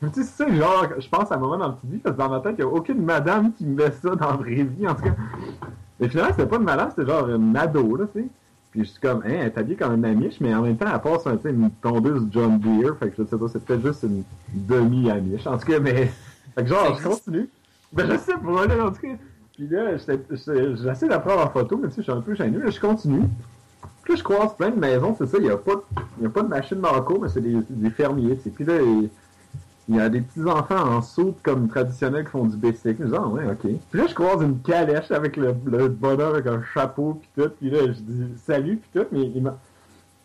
Tu 0.00 0.06
sais, 0.06 0.22
c'est 0.22 0.44
ça, 0.44 0.48
genre, 0.48 0.86
je 0.96 1.08
pense 1.08 1.32
à 1.32 1.34
un 1.34 1.38
moment 1.38 1.58
dans 1.58 1.72
Petite 1.72 1.90
Vie, 1.90 1.98
parce 1.98 2.14
que 2.14 2.20
dans 2.20 2.28
ma 2.28 2.38
tête, 2.38 2.54
il 2.56 2.64
n'y 2.64 2.70
a 2.70 2.72
aucune 2.72 3.02
madame 3.02 3.52
qui 3.52 3.66
me 3.66 3.74
met 3.74 3.90
ça 3.90 4.14
dans 4.14 4.30
la 4.30 4.36
vraie 4.36 4.62
vie, 4.62 4.86
en 4.86 4.94
tout 4.94 5.02
cas. 5.02 5.14
Et 5.98 6.08
finalement, 6.08 6.30
c'était 6.30 6.46
pas 6.46 6.56
une 6.56 6.62
madame, 6.62 6.90
c'était 6.90 7.10
genre 7.10 7.28
une 7.28 7.56
ado, 7.56 7.96
là, 7.96 8.04
tu 8.14 8.20
sais. 8.20 8.28
Puis 8.70 8.84
je 8.84 8.90
suis 8.90 9.00
comme, 9.00 9.22
hein, 9.24 9.50
elle 9.54 9.72
est 9.72 9.76
comme 9.76 9.94
une 9.94 10.04
amiche, 10.04 10.40
mais 10.40 10.54
en 10.54 10.62
même 10.62 10.76
temps, 10.76 10.86
elle 10.92 11.00
passe 11.00 11.26
un, 11.26 11.38
une 11.48 11.70
tondeuse 11.82 12.26
John 12.30 12.58
Deere, 12.58 12.96
fait 12.98 13.10
que 13.10 13.22
je 13.22 13.28
sais 13.28 13.36
pas, 13.36 13.46
c'est 13.48 13.64
peut-être 13.64 13.86
juste 13.86 14.02
une 14.02 14.24
demi-amiche. 14.52 15.46
En 15.46 15.56
tout 15.56 15.66
cas, 15.66 15.80
mais, 15.80 16.10
fait 16.54 16.62
que 16.62 16.66
genre, 16.66 16.98
je 16.98 17.08
continue. 17.08 17.48
Ben, 17.92 18.10
je 18.10 18.18
sais 18.18 18.34
pas, 18.36 18.66
là, 18.66 18.86
en 18.86 18.90
tout 18.90 19.00
cas. 19.00 19.14
Puis 19.54 19.66
là, 19.68 19.96
j'essaie 19.96 21.08
de 21.08 21.16
prendre 21.16 21.44
en 21.44 21.50
photo, 21.50 21.78
mais 21.78 21.88
tu 21.88 21.94
sais, 21.94 22.02
je 22.02 22.02
suis 22.02 22.12
un 22.12 22.20
peu 22.20 22.34
gêné. 22.34 22.58
Là, 22.58 22.70
je 22.70 22.78
continue. 22.78 23.24
Puis 24.02 24.12
là, 24.12 24.18
je 24.18 24.22
croise 24.22 24.54
plein 24.54 24.70
de 24.70 24.78
maisons, 24.78 25.14
c'est 25.18 25.26
ça, 25.26 25.38
il 25.38 25.44
n'y 25.44 25.50
a, 25.50 25.56
pas 25.56 25.82
a 26.24 26.28
pas 26.28 26.42
de 26.42 26.48
machine 26.48 26.80
d'enco, 26.80 27.18
mais 27.20 27.28
c'est 27.28 27.40
des, 27.40 27.56
des 27.68 27.90
fermiers, 27.90 28.36
tu 28.36 28.44
sais. 28.44 28.50
Puis 28.50 28.64
là, 28.64 28.74
il, 29.88 29.96
y 29.96 30.00
a 30.00 30.08
des 30.08 30.20
petits-enfants 30.20 30.96
en 30.96 31.02
saut 31.02 31.36
comme 31.42 31.68
traditionnels 31.68 32.24
qui 32.24 32.30
font 32.30 32.44
du 32.44 32.56
bicycle. 32.56 32.96
Je 33.00 33.06
dis, 33.06 33.14
ah 33.16 33.26
ouais, 33.26 33.44
ok. 33.46 33.70
Puis 33.90 34.00
là, 34.00 34.06
je 34.06 34.14
croise 34.14 34.42
une 34.42 34.60
calèche 34.60 35.10
avec 35.10 35.36
le, 35.36 35.54
le 35.66 35.88
bonheur 35.88 36.34
avec 36.34 36.46
un 36.46 36.62
chapeau, 36.74 37.20
puis 37.20 37.28
tout. 37.36 37.50
Puis 37.58 37.70
là, 37.70 37.86
je 37.86 38.00
dis, 38.00 38.38
salut, 38.38 38.76
puis 38.76 39.00
tout, 39.00 39.06
mais 39.12 39.30
il 39.34 39.42
m'a... 39.42 39.56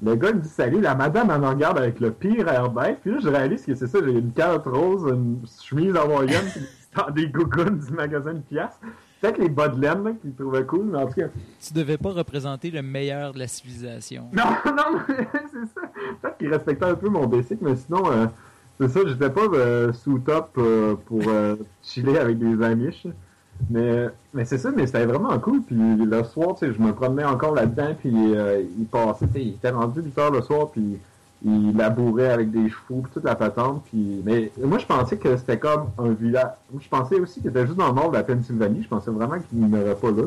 Le 0.03 0.15
gars 0.15 0.33
me 0.33 0.41
dit 0.41 0.49
salut, 0.49 0.81
la 0.81 0.95
madame 0.95 1.31
elle 1.33 1.39
me 1.39 1.47
regarde 1.47 1.77
avec 1.77 2.01
le 2.01 2.11
pire 2.11 2.49
air 2.49 2.69
bête, 2.69 2.97
puis 3.01 3.11
là 3.11 3.19
je 3.21 3.29
réalise 3.29 3.65
que 3.65 3.73
c'est 3.73 3.87
ça, 3.87 3.99
j'ai 4.03 4.11
une 4.11 4.33
calotte 4.33 4.65
rose, 4.65 5.09
une 5.09 5.39
chemise 5.61 5.95
hawaïenne, 5.95 6.45
puis 6.51 6.65
des 7.15 7.27
gougounes 7.27 7.79
du 7.79 7.91
magasin 7.93 8.33
de 8.33 8.39
pièces. 8.39 8.79
Peut-être 9.21 9.37
les 9.37 9.47
bas 9.47 9.69
de 9.69 9.79
laine 9.79 10.03
là, 10.03 10.11
qu'ils 10.21 10.33
trouvaient 10.33 10.65
cool, 10.65 10.87
mais 10.87 10.97
en 10.97 11.07
tout 11.07 11.21
cas. 11.21 11.27
Tu 11.65 11.73
devais 11.73 11.97
pas 11.97 12.09
représenter 12.09 12.71
le 12.71 12.81
meilleur 12.81 13.33
de 13.33 13.39
la 13.39 13.47
civilisation. 13.47 14.29
Non, 14.33 14.43
non, 14.65 14.99
c'est 15.07 15.65
ça. 15.73 15.87
Peut-être 16.21 16.37
qu'ils 16.37 16.49
respectaient 16.51 16.85
un 16.85 16.95
peu 16.95 17.07
mon 17.07 17.25
basic, 17.25 17.61
mais 17.61 17.77
sinon, 17.77 18.11
euh, 18.11 18.25
c'est 18.79 18.87
ça, 18.89 18.99
j'étais 19.05 19.29
pas 19.29 19.41
euh, 19.53 19.93
sous 19.93 20.19
top 20.19 20.49
euh, 20.57 20.95
pour 21.05 21.21
euh, 21.27 21.55
chiller 21.81 22.17
avec 22.17 22.39
des 22.39 22.63
amiches. 22.63 23.07
Mais, 23.69 24.09
mais 24.33 24.45
c'est 24.45 24.57
ça, 24.57 24.71
mais 24.75 24.87
c'était 24.87 25.05
vraiment 25.05 25.37
cool. 25.39 25.61
Puis 25.61 25.75
le 25.77 26.23
soir, 26.23 26.55
je 26.59 26.65
me 26.81 26.91
promenais 26.91 27.23
encore 27.23 27.53
là-dedans, 27.53 27.93
puis 27.99 28.11
euh, 28.35 28.63
il 28.77 28.85
passait, 28.85 29.25
il 29.35 29.49
était 29.49 29.69
rendu 29.69 30.01
8 30.01 30.17
heures 30.17 30.31
le 30.31 30.41
soir, 30.41 30.69
puis 30.71 30.97
il 31.45 31.75
labourait 31.77 32.31
avec 32.31 32.51
des 32.51 32.69
chevaux, 32.69 33.01
puis 33.03 33.11
toute 33.13 33.23
la 33.25 33.35
patente. 33.35 33.83
Puis, 33.85 34.21
mais 34.25 34.51
moi, 34.61 34.79
je 34.79 34.85
pensais 34.85 35.17
que 35.17 35.37
c'était 35.37 35.59
comme 35.59 35.87
un 35.99 36.09
village. 36.09 36.51
Je 36.79 36.89
pensais 36.89 37.19
aussi 37.19 37.41
qu'il 37.41 37.49
était 37.51 37.65
juste 37.65 37.77
dans 37.77 37.89
le 37.89 37.93
nord 37.95 38.09
de 38.11 38.17
la 38.17 38.23
Pennsylvanie. 38.23 38.81
Je 38.83 38.87
pensais 38.87 39.11
vraiment 39.11 39.39
qu'il 39.39 39.59
n'aurait 39.59 39.95
pas 39.95 40.11
là. 40.11 40.23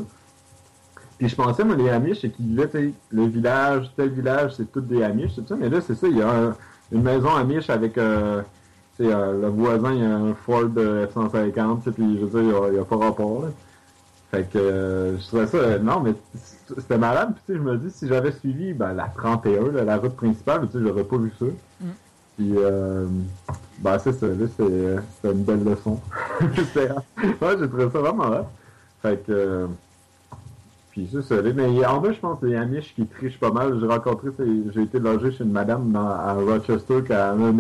Puis 1.19 1.29
je 1.29 1.35
pensais, 1.37 1.65
moi, 1.65 1.75
les 1.75 1.89
Amish, 1.89 2.21
c'est 2.21 2.31
qu'il 2.31 2.55
là, 2.55 2.67
tu 2.67 2.73
sais, 2.79 2.93
le 3.11 3.25
village, 3.27 3.91
tel 3.97 4.11
village, 4.11 4.55
c'est 4.57 4.71
toutes 4.71 4.87
des 4.87 5.03
Amish, 5.03 5.33
c'est 5.35 5.49
ça. 5.49 5.57
Mais 5.57 5.69
là, 5.71 5.81
c'est 5.81 5.95
ça, 5.95 6.07
il 6.07 6.19
y 6.19 6.23
a 6.23 6.31
un- 6.31 6.57
une 6.93 7.03
maison 7.03 7.35
Amish 7.35 7.69
avec, 7.71 7.99
euh, 7.99 8.43
euh, 9.01 9.41
le 9.43 9.49
voisin, 9.49 9.93
il 9.93 10.01
y 10.01 10.05
a 10.05 10.15
un 10.17 10.35
Ford 10.35 10.65
euh, 10.77 11.07
F-150, 11.07 11.79
tu 11.79 11.85
sais, 11.85 11.91
puis 11.93 12.19
je 12.21 12.25
veux 12.25 12.43
dire, 12.43 12.63
il 12.69 12.75
y 12.75 12.79
a- 12.79 12.83
a, 12.83 12.85
pas 12.85 12.97
rapport, 12.97 13.43
là. 13.43 13.49
Fait 14.31 14.49
que, 14.51 14.59
euh, 14.59 15.19
je 15.19 15.27
trouvais 15.27 15.47
ça, 15.47 15.57
euh, 15.59 15.79
non, 15.79 16.01
mais 16.01 16.13
c'était 16.77 16.99
malade, 16.99 17.33
puis 17.35 17.43
tu 17.47 17.53
sais, 17.53 17.59
je 17.59 17.63
me 17.63 17.77
dis, 17.77 17.91
si 17.91 18.09
j'avais 18.09 18.33
suivi, 18.33 18.73
ben, 18.73 18.93
la 18.93 19.05
31, 19.05 19.71
là, 19.73 19.85
la 19.85 19.97
route 19.99 20.17
principale, 20.17 20.67
tu 20.67 20.79
sais, 20.79 20.85
j'aurais 20.85 21.05
pas 21.05 21.17
vu 21.17 21.33
ça. 21.39 21.45
Mm. 21.45 21.87
Puis, 22.37 22.53
euh, 22.57 23.07
ben, 23.79 23.99
c'est 23.99 24.13
ça, 24.13 24.27
là, 24.27 24.35
c'est- 24.57 24.97
c'était 25.17 25.33
une 25.35 25.45
belle 25.45 25.65
leçon. 25.65 26.01
Ouais, 26.41 27.57
j'ai 27.59 27.69
trouvé 27.69 27.89
ça 27.91 27.99
vraiment 28.01 28.25
hot. 28.31 28.47
Fait 29.03 29.25
que, 29.25 29.33
euh, 29.33 29.67
puis 30.97 31.07
c'est 31.13 31.21
ça. 31.21 31.43
Mais 31.43 31.85
en 31.85 32.03
a, 32.03 32.11
je 32.11 32.19
pense, 32.19 32.41
des 32.41 32.57
Amish 32.57 32.95
qui 32.95 33.05
trichent 33.07 33.39
pas 33.39 33.51
mal. 33.51 33.79
J'ai 33.79 33.87
rencontré, 33.87 34.31
j'ai 34.75 34.83
été 34.83 34.99
logé 34.99 35.31
chez 35.31 35.45
une 35.45 35.53
madame 35.53 35.93
dans, 35.93 36.09
à 36.09 36.33
Rochester 36.33 37.03
qui 37.07 37.13
a 37.13 37.33
un, 37.33 37.59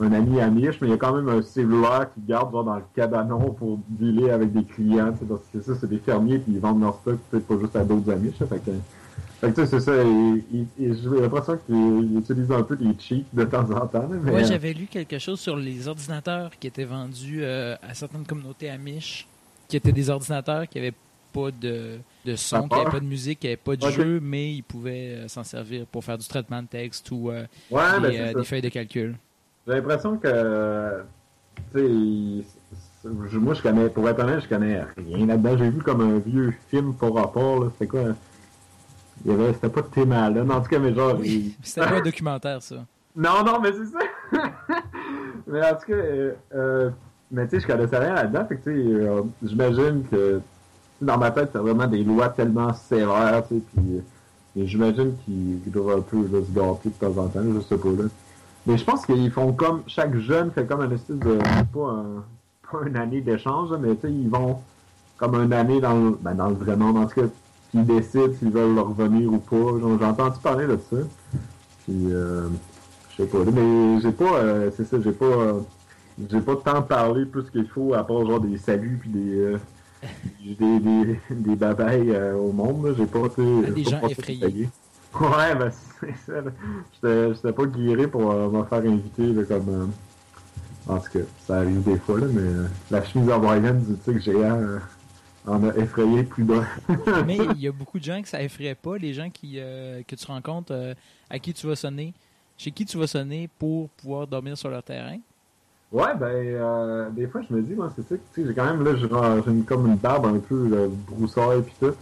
un 0.00 0.12
ami 0.12 0.40
Amish, 0.40 0.80
mais 0.80 0.88
il 0.88 0.90
y 0.90 0.94
a 0.94 0.96
quand 0.96 1.14
même 1.14 1.28
un 1.28 1.42
cellulaire 1.42 2.08
qui 2.12 2.20
garde 2.26 2.50
genre, 2.50 2.64
dans 2.64 2.74
le 2.74 2.82
cabanon 2.96 3.52
pour 3.52 3.78
dealer 3.88 4.30
avec 4.30 4.52
des 4.52 4.64
clients. 4.64 5.14
Parce 5.28 5.42
que 5.42 5.60
c'est 5.60 5.62
ça, 5.62 5.78
c'est 5.80 5.88
des 5.88 5.98
fermiers 5.98 6.40
puis 6.40 6.54
ils 6.54 6.58
vendent 6.58 6.80
leur 6.80 6.96
stock 6.96 7.20
peut-être 7.30 7.46
pas 7.46 7.58
juste 7.60 7.76
à 7.76 7.84
d'autres 7.84 8.10
Amish. 8.10 8.40
là. 8.40 8.46
Fait 8.48 8.58
que, 8.58 8.72
fait 9.40 9.52
que 9.52 9.64
c'est 9.64 9.80
ça. 9.80 9.92
J'ai 10.02 11.20
l'impression 11.20 11.58
qu'ils 11.64 12.18
utilisent 12.18 12.50
un 12.50 12.62
peu 12.62 12.74
des 12.74 12.96
cheats 12.98 13.22
de 13.32 13.44
temps 13.44 13.70
en 13.70 13.86
temps. 13.86 14.08
mais, 14.10 14.32
Ouais, 14.32 14.42
euh, 14.42 14.44
j'avais 14.44 14.72
lu 14.72 14.86
quelque 14.86 15.20
chose 15.20 15.38
sur 15.38 15.54
les 15.56 15.86
ordinateurs 15.86 16.50
qui 16.58 16.66
étaient 16.66 16.84
vendus 16.84 17.44
euh, 17.44 17.76
à 17.80 17.94
certaines 17.94 18.26
communautés 18.26 18.70
amish, 18.70 19.28
qui 19.68 19.76
étaient 19.76 19.92
des 19.92 20.10
ordinateurs 20.10 20.68
qui 20.68 20.78
n'avaient 20.78 20.94
pas 21.32 21.50
de, 21.50 21.98
de 22.24 22.36
son, 22.36 22.68
qui 22.68 22.76
n'avaient 22.78 22.90
pas 22.90 23.00
de 23.00 23.04
musique, 23.04 23.40
qui 23.40 23.46
n'avaient 23.46 23.56
pas 23.56 23.76
de 23.76 23.90
jeu, 23.90 24.20
mais 24.22 24.52
ils 24.54 24.62
pouvaient 24.62 25.14
euh, 25.16 25.28
s'en 25.28 25.44
servir 25.44 25.86
pour 25.86 26.04
faire 26.04 26.18
du 26.18 26.26
traitement 26.26 26.62
de 26.62 26.68
texte 26.68 27.10
ou 27.10 27.30
euh, 27.30 27.44
ouais, 27.70 27.82
ben, 28.00 28.02
des, 28.02 28.12
c'est 28.16 28.20
euh, 28.22 28.34
des 28.34 28.44
feuilles 28.44 28.62
de 28.62 28.68
calcul. 28.68 29.16
J'ai 29.66 29.74
l'impression 29.74 30.16
que, 30.16 31.02
tu 31.74 32.44
sais, 33.02 33.08
moi 33.38 33.54
je 33.54 33.62
connais, 33.62 33.88
pour 33.88 34.08
être 34.08 34.20
honnête, 34.22 34.40
je 34.42 34.48
connais 34.48 34.82
rien 34.96 35.26
là-dedans. 35.26 35.56
J'ai 35.58 35.70
vu 35.70 35.80
comme 35.82 36.00
un 36.00 36.18
vieux 36.18 36.52
film 36.68 36.94
pour 36.94 37.16
rapport. 37.16 37.70
C'était 37.72 37.86
quoi? 37.86 38.02
Il 39.24 39.30
y 39.30 39.34
avait, 39.34 39.52
c'était 39.52 39.68
pas 39.68 39.82
Tim 39.82 40.10
Allen, 40.10 40.50
en 40.50 40.60
tout 40.60 40.68
cas, 40.68 40.78
mais 40.78 40.92
genre. 40.94 41.18
il- 41.24 41.52
C'était 41.62 41.86
pas 41.86 41.96
un 41.96 42.00
documentaire, 42.04 42.62
ça. 42.62 42.84
Non, 43.14 43.44
non, 43.44 43.60
mais 43.60 43.70
c'est 43.72 43.86
ça! 43.86 43.98
mais 45.46 45.60
en 45.64 45.74
tout 45.76 45.86
cas, 45.86 45.92
euh, 45.92 46.32
euh, 46.54 46.90
mais 47.30 47.44
tu 47.46 47.50
sais, 47.56 47.60
je 47.60 47.66
connaissais 47.66 47.98
rien 47.98 48.14
là-dedans, 48.14 48.46
fait 48.46 48.56
que 48.56 48.64
tu 48.64 48.74
sais, 48.74 49.04
euh, 49.04 49.22
j'imagine 49.42 50.02
que 50.10 50.40
dans 51.02 51.18
ma 51.18 51.30
tête, 51.30 51.50
c'est 51.52 51.58
vraiment 51.58 51.86
des 51.86 52.02
lois 52.04 52.28
tellement 52.28 52.72
sévères, 52.74 53.42
tu 53.48 53.56
sais, 53.56 53.62
puis 53.74 53.96
euh, 53.96 54.66
j'imagine 54.66 55.14
qu'ils 55.24 55.60
doivent 55.72 55.98
un 55.98 56.00
peu 56.02 56.26
se 56.28 56.52
gâter 56.52 56.88
de 56.88 56.94
temps 56.94 57.22
en 57.22 57.28
temps, 57.28 57.40
je 57.54 57.60
sais 57.60 57.76
pas, 57.76 57.88
là. 57.88 58.04
Mais 58.66 58.78
je 58.78 58.84
pense 58.84 59.04
qu'ils 59.04 59.30
font 59.30 59.52
comme, 59.52 59.82
chaque 59.88 60.16
jeune 60.16 60.52
fait 60.52 60.64
comme 60.66 60.82
un 60.82 60.90
espèce 60.90 61.16
de, 61.16 61.38
pas 61.72 62.04
pas 62.72 62.86
une 62.86 62.96
année 62.96 63.20
d'échange, 63.20 63.70
mais 63.80 63.94
tu 63.94 64.02
sais, 64.02 64.12
ils 64.12 64.28
vont 64.28 64.58
comme 65.18 65.34
une 65.40 65.52
année 65.52 65.80
dans 65.80 65.94
le, 65.94 66.18
ben, 66.20 66.34
dans 66.34 66.48
le 66.48 66.54
vrai 66.54 66.76
monde, 66.76 66.96
en 66.96 67.06
tout 67.06 67.20
cas, 67.20 67.26
puis 67.68 67.78
ils 67.78 67.86
décident 67.86 68.32
s'ils 68.38 68.50
veulent 68.50 68.78
revenir 68.78 69.32
ou 69.32 69.38
pas. 69.38 69.78
J'ai 70.00 70.04
entendu 70.04 70.38
parler 70.42 70.66
de 70.66 70.78
ça. 70.90 70.96
Puis, 71.84 72.12
euh, 72.12 72.48
je 73.10 73.22
sais 73.22 73.28
pas, 73.28 73.38
mais 73.52 74.00
j'ai 74.00 74.12
pas, 74.12 74.36
euh, 74.36 74.70
c'est 74.76 74.84
ça, 74.84 74.96
j'ai 75.00 75.12
pas, 75.12 75.24
euh, 75.26 75.60
j'ai 76.30 76.40
pas 76.40 76.56
tant 76.56 76.82
parlé 76.82 77.24
plus 77.24 77.48
qu'il 77.50 77.68
faut, 77.68 77.94
à 77.94 78.04
part 78.04 78.26
genre 78.26 78.40
des 78.40 78.58
saluts 78.58 78.98
puis 79.00 79.10
des, 79.10 79.56
euh, 80.04 80.06
des, 80.58 80.80
des, 80.80 81.20
des 81.30 81.56
babayes 81.56 82.10
euh, 82.10 82.34
au 82.34 82.52
monde, 82.52 82.94
j'ai 82.96 83.06
pas, 83.06 83.28
sais, 83.34 83.72
Des 83.72 83.82
pas 83.82 83.90
gens 83.90 84.08
effrayés. 84.08 84.68
Ouais, 85.20 85.54
ben 85.54 85.70
c'est 86.00 86.16
ça. 86.26 86.42
J'étais, 87.34 87.52
pas 87.52 87.66
guéri 87.66 88.06
pour 88.06 88.30
euh, 88.30 88.48
me 88.48 88.64
faire 88.64 88.78
inviter, 88.78 89.26
là, 89.32 89.42
comme, 89.44 89.68
euh, 89.68 90.92
en 90.92 90.98
tout 90.98 91.10
cas, 91.12 91.24
ça 91.46 91.56
arrive 91.58 91.82
des 91.82 91.98
fois, 91.98 92.18
là, 92.18 92.26
mais 92.30 92.40
euh, 92.40 92.66
la 92.90 93.04
chemise 93.04 93.28
hawaïenne 93.28 93.84
du 93.84 93.94
tigre 93.98 94.20
géant 94.20 94.78
en 95.46 95.68
a 95.68 95.74
effrayé 95.76 96.22
plus 96.22 96.44
d'un. 96.44 96.64
Mais 97.26 97.36
il 97.56 97.60
y 97.60 97.68
a 97.68 97.72
beaucoup 97.76 97.98
de 97.98 98.04
gens 98.04 98.22
que 98.22 98.28
ça 98.28 98.40
effraie 98.42 98.76
pas, 98.76 98.96
les 98.96 99.12
gens 99.12 99.28
qui, 99.28 99.54
que 99.54 100.14
tu 100.14 100.26
rencontres, 100.26 100.94
à 101.28 101.38
qui 101.40 101.52
tu 101.52 101.66
vas 101.66 101.74
sonner, 101.74 102.14
chez 102.56 102.70
qui 102.70 102.84
tu 102.84 102.96
vas 102.96 103.08
sonner 103.08 103.48
pour 103.58 103.90
pouvoir 103.90 104.26
dormir 104.28 104.56
sur 104.56 104.70
leur 104.70 104.84
terrain. 104.84 105.18
Ouais, 105.92 106.14
ben, 106.18 106.26
euh, 106.26 107.10
des 107.10 107.26
fois, 107.26 107.42
je 107.46 107.54
me 107.54 107.60
dis, 107.60 107.74
moi, 107.74 107.92
c'est 107.94 108.08
ça, 108.08 108.14
tu 108.16 108.40
sais, 108.40 108.48
j'ai 108.48 108.54
quand 108.54 108.64
même, 108.64 108.82
là, 108.82 108.92
j'ai 108.96 109.08
comme 109.64 109.86
une 109.86 109.96
barbe 109.96 110.24
un 110.24 110.38
peu 110.38 110.66
là, 110.68 110.86
broussaille 111.08 111.60
pis 111.62 111.74
tout. 111.78 111.94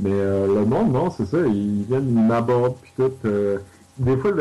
Mais 0.00 0.12
euh, 0.12 0.46
le 0.46 0.66
monde, 0.66 0.92
non, 0.92 1.10
c'est 1.10 1.24
ça, 1.24 1.38
ils 1.46 1.84
viennent, 1.84 2.08
ils 2.08 2.26
m'abordent 2.26 2.76
pis 2.82 2.92
tout. 2.94 3.10
euh, 3.24 3.58
des 3.96 4.18
fois, 4.18 4.32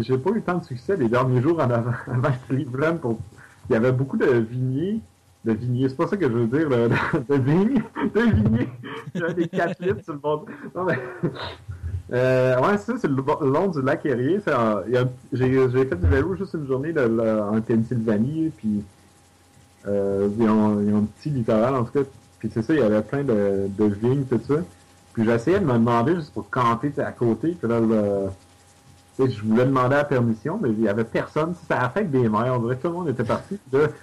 j'ai 0.00 0.18
pas 0.18 0.30
eu 0.30 0.42
tant 0.42 0.58
de 0.58 0.64
succès 0.64 0.96
les 0.96 1.08
derniers 1.08 1.40
jours 1.40 1.60
en 1.60 1.70
avant, 1.70 1.92
avant 2.12 2.34
Cleveland 2.48 2.96
pour... 2.96 3.18
Il 3.70 3.74
y 3.74 3.76
avait 3.76 3.92
beaucoup 3.92 4.16
de 4.16 4.26
vigniers, 4.26 5.00
de 5.44 5.52
vigniers, 5.52 5.88
c'est 5.88 5.96
pas 5.96 6.08
ça 6.08 6.16
que 6.16 6.28
je 6.28 6.32
veux 6.32 6.46
dire, 6.46 6.68
là, 6.68 6.88
de, 7.28 7.34
vignes, 7.36 7.82
de 8.12 8.20
vigniers. 8.22 8.68
Avait 9.14 9.34
des 9.34 9.48
4 9.48 9.80
litres 9.80 10.02
sur 10.02 10.14
le 10.14 10.18
bord. 10.18 10.46
Non, 10.74 10.84
mais... 10.84 10.98
Euh, 12.12 12.60
ouais, 12.60 12.76
c'est 12.78 12.92
ça, 12.92 12.98
c'est 13.00 13.08
le 13.08 13.22
long 13.46 13.68
du 13.68 13.80
lac 13.80 14.04
Erie. 14.04 14.38
J'ai 15.32 15.68
fait 15.68 15.96
du 15.96 16.06
vélo 16.06 16.36
juste 16.36 16.54
une 16.54 16.66
journée 16.66 16.92
de, 16.92 17.00
en 17.40 17.60
Pennsylvanie, 17.60 18.52
puis 18.56 18.84
euh, 19.88 20.28
ils, 20.38 20.46
un 20.46 21.04
petit 21.16 21.30
littoral, 21.30 21.74
en 21.74 21.84
tout 21.84 21.92
cas. 21.92 22.08
Puis 22.38 22.50
c'est 22.52 22.62
ça, 22.62 22.74
il 22.74 22.80
y 22.80 22.82
avait 22.82 23.02
plein 23.02 23.22
de, 23.22 23.68
de 23.68 23.84
vignes, 23.84 24.24
tout 24.24 24.40
ça. 24.46 24.56
Puis 25.12 25.24
j'essayais 25.24 25.60
de 25.60 25.64
me 25.64 25.74
demander 25.74 26.16
juste 26.16 26.32
pour 26.32 26.50
camper 26.50 26.92
à 26.98 27.12
côté. 27.12 27.56
Puis 27.58 27.68
là, 27.68 27.80
je 29.18 29.42
voulais 29.42 29.64
demander 29.64 29.96
la 29.96 30.04
permission, 30.04 30.58
mais 30.60 30.70
il 30.70 30.80
y 30.80 30.88
avait 30.88 31.04
personne. 31.04 31.54
C'était 31.60 31.74
à 31.74 31.92
la 31.94 32.02
des 32.02 32.28
mères. 32.28 32.54
On 32.56 32.62
dirait 32.62 32.76
tout 32.76 32.88
le 32.88 32.94
monde 32.94 33.08
était 33.08 33.24
parti. 33.24 33.58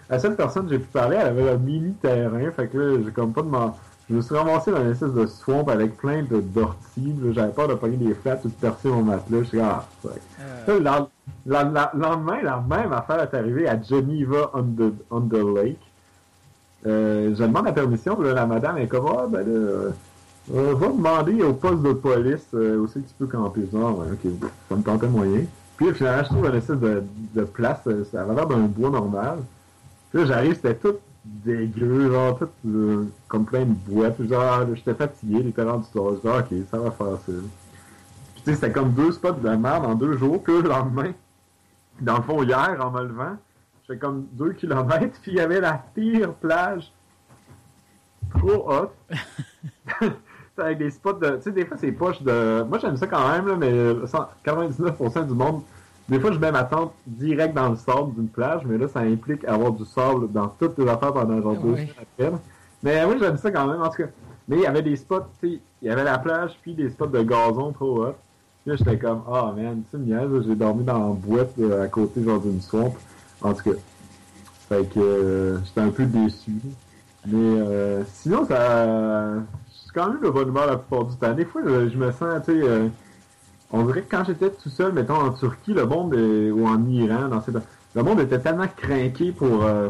La 0.09 0.19
seule 0.19 0.35
personne 0.35 0.65
que 0.65 0.71
j'ai 0.71 0.79
pu 0.79 0.87
parler, 0.87 1.17
elle 1.19 1.27
avait 1.27 1.49
un 1.49 1.57
mini 1.57 1.93
terrain. 1.93 2.51
Fait 2.55 2.67
que 2.67 2.77
là, 2.77 3.01
j'ai 3.03 3.11
comme 3.11 3.33
pas 3.33 3.41
demandé. 3.41 3.73
Je 4.09 4.15
me 4.15 4.21
suis 4.21 4.35
ramassé 4.35 4.71
dans 4.71 4.81
une 4.81 4.91
espèce 4.91 5.13
de 5.13 5.27
swamp 5.27 5.67
avec 5.67 5.97
plein 5.97 6.23
de 6.23 6.41
d'orties. 6.41 7.13
J'avais 7.31 7.51
peur 7.51 7.67
de 7.67 7.75
pogner 7.75 7.97
des 7.97 8.15
flats 8.15 8.39
ou 8.43 8.47
de 8.47 8.53
percer 8.53 8.89
mon 8.89 9.03
matelas. 9.03 9.43
Je 9.43 9.43
suis 9.43 9.59
ah, 9.59 9.85
fuck. 10.01 10.13
Euh, 10.41 10.79
Le 11.45 11.53
lendemain, 11.53 12.41
la 12.41 12.63
même 12.67 12.91
affaire 12.91 13.21
est 13.21 13.37
arrivée 13.37 13.67
à 13.67 13.79
Geneva 13.79 14.49
on 14.55 14.63
the, 14.63 14.93
on 15.11 15.21
the 15.21 15.55
Lake. 15.55 15.77
Euh, 16.87 17.35
je 17.37 17.43
demande 17.43 17.65
la 17.65 17.73
permission, 17.73 18.15
puis 18.15 18.25
là, 18.25 18.33
la 18.33 18.45
madame 18.47 18.77
est 18.77 18.87
comme, 18.87 19.05
ah, 19.07 19.27
ben 19.29 19.39
là, 19.39 19.45
euh, 19.45 19.91
euh, 20.55 20.73
va 20.73 20.87
demander 20.87 21.43
au 21.43 21.53
poste 21.53 21.83
de 21.83 21.93
police 21.93 22.47
euh, 22.55 22.87
que 22.87 22.99
tu 22.99 23.13
peux 23.19 23.27
camper. 23.27 23.61
Je 23.71 23.77
dis, 23.77 23.83
ah, 23.83 23.91
ouais, 23.91 24.07
ok, 24.11 24.31
ça 24.69 24.75
me 24.75 24.81
tentait 24.81 25.07
moyen. 25.07 25.41
Puis 25.77 25.93
finalement, 25.93 26.23
je 26.23 26.29
trouve 26.29 26.45
une 26.47 26.55
espèce 26.55 26.79
de, 26.79 27.03
de 27.35 27.43
place, 27.43 27.87
ça 28.11 28.21
avait 28.21 28.33
l'air 28.33 28.47
d'un 28.47 28.57
bois 28.61 28.89
normal. 28.89 29.39
Puis 30.09 30.21
là, 30.21 30.25
j'arrive, 30.25 30.55
c'était 30.55 30.75
tout 30.75 30.95
dégueu, 31.25 32.11
genre, 32.11 32.39
tout 32.39 32.49
euh, 32.67 33.05
comme 33.27 33.45
plein 33.45 33.65
de 33.65 33.73
boîtes. 33.73 34.21
Genre, 34.21 34.75
j'étais 34.75 34.93
fatigué, 34.93 35.43
les 35.43 35.51
parents 35.51 35.77
du 35.77 35.85
soir. 35.85 36.13
Je 36.15 36.21
dis, 36.21 36.27
ah, 36.27 36.39
ok, 36.39 36.67
ça 36.69 36.77
va 36.77 36.91
faire 36.91 37.17
ça. 37.25 37.31
Puis 38.33 38.43
tu 38.43 38.51
sais, 38.51 38.55
c'était 38.55 38.71
comme 38.71 38.93
deux 38.93 39.11
spots 39.11 39.33
de 39.33 39.49
merde 39.49 39.85
en 39.85 39.95
deux 39.95 40.17
jours, 40.17 40.41
puis 40.41 40.53
le 40.53 40.69
lendemain, 40.69 41.11
dans 41.99 42.17
le 42.17 42.23
fond, 42.23 42.41
hier, 42.43 42.77
en 42.79 42.91
me 42.91 43.03
levant, 43.03 43.35
je 43.83 43.93
fais 43.93 43.99
comme 43.99 44.27
deux 44.31 44.53
kilomètres, 44.53 45.19
puis 45.21 45.31
il 45.31 45.37
y 45.37 45.41
avait 45.41 45.59
la 45.59 45.83
pire 45.93 46.33
plage. 46.33 46.91
Trop 48.37 48.71
hot. 48.71 48.91
C'est 50.55 50.61
avec 50.61 50.77
des 50.77 50.91
spots 50.91 51.13
de. 51.13 51.37
Tu 51.37 51.43
sais, 51.43 51.51
des 51.51 51.65
fois, 51.65 51.77
c'est 51.77 51.91
poche 51.91 52.21
de. 52.21 52.63
Moi, 52.63 52.77
j'aime 52.79 52.95
ça 52.95 53.07
quand 53.07 53.27
même, 53.27 53.47
là, 53.47 53.55
mais 53.55 53.71
99% 54.45 55.27
du 55.27 55.33
monde. 55.33 55.63
Des 56.09 56.19
fois, 56.19 56.31
je 56.31 56.39
mets 56.39 56.51
ma 56.51 56.63
tente 56.63 56.93
direct 57.05 57.53
dans 57.53 57.69
le 57.69 57.75
sable 57.75 58.15
d'une 58.15 58.27
plage, 58.27 58.63
mais 58.65 58.77
là, 58.77 58.87
ça 58.87 59.01
implique 59.01 59.45
avoir 59.45 59.71
du 59.71 59.85
sable 59.85 60.31
dans 60.31 60.47
toutes 60.47 60.77
les 60.79 60.87
affaires 60.87 61.13
pendant 61.13 61.39
genre 61.39 61.55
deux 61.55 61.75
après. 62.01 62.31
Mais 62.81 63.05
oui, 63.05 63.15
j'aime 63.19 63.37
ça 63.37 63.51
quand 63.51 63.67
même, 63.67 63.81
en 63.81 63.89
tout 63.89 64.03
cas. 64.03 64.09
Mais 64.47 64.57
il 64.57 64.61
y 64.63 64.65
avait 64.65 64.81
des 64.81 64.95
spots, 64.95 65.25
tu 65.39 65.49
sais, 65.49 65.59
il 65.81 65.87
y 65.87 65.91
avait 65.91 66.03
la 66.03 66.17
plage, 66.17 66.57
puis 66.61 66.73
des 66.73 66.89
spots 66.89 67.07
de 67.07 67.21
gazon 67.21 67.71
trop 67.73 68.05
hot. 68.05 68.15
Puis 68.63 68.71
là, 68.71 68.75
j'étais 68.75 68.97
comme, 68.97 69.21
ah 69.31 69.53
man, 69.55 69.83
tu 69.91 69.97
là, 69.97 70.25
j'ai 70.45 70.55
dormi 70.55 70.83
dans 70.83 70.97
la 70.97 71.13
boîte 71.13 71.53
euh, 71.59 71.83
à 71.83 71.87
côté, 71.87 72.23
genre 72.23 72.39
d'une 72.39 72.61
swamp. 72.61 72.95
En 73.41 73.53
tout 73.53 73.71
cas. 73.71 73.77
Fait 74.67 74.89
que 74.91 74.99
euh, 74.99 75.59
j'étais 75.63 75.81
un 75.81 75.89
peu 75.89 76.05
déçu. 76.05 76.53
Mais 77.27 77.33
euh, 77.35 78.03
sinon, 78.05 78.45
ça. 78.45 79.35
Je 79.35 79.77
suis 79.83 79.91
quand 79.93 80.09
même 80.09 80.21
de 80.21 80.29
bonne 80.29 80.47
humeur 80.49 80.65
la 80.65 80.77
plupart 80.77 81.05
du 81.05 81.15
temps. 81.15 81.33
Des 81.33 81.45
fois, 81.45 81.61
je, 81.65 81.89
je 81.89 81.97
me 81.97 82.11
sens, 82.11 82.43
tu 82.45 82.59
sais. 82.59 82.89
On 83.71 83.83
dirait 83.83 84.01
que 84.01 84.09
quand 84.15 84.23
j'étais 84.25 84.49
tout 84.49 84.69
seul, 84.69 84.93
mettons 84.93 85.15
en 85.15 85.31
Turquie, 85.31 85.73
le 85.73 85.85
monde 85.85 86.13
est- 86.15 86.51
ou 86.51 86.65
en 86.67 86.83
Iran, 86.89 87.27
dans 87.29 87.41
ces, 87.41 87.51
le 87.51 88.03
monde 88.03 88.19
était 88.19 88.39
tellement 88.39 88.67
craqué 88.75 89.31
pour 89.31 89.63
euh, 89.63 89.89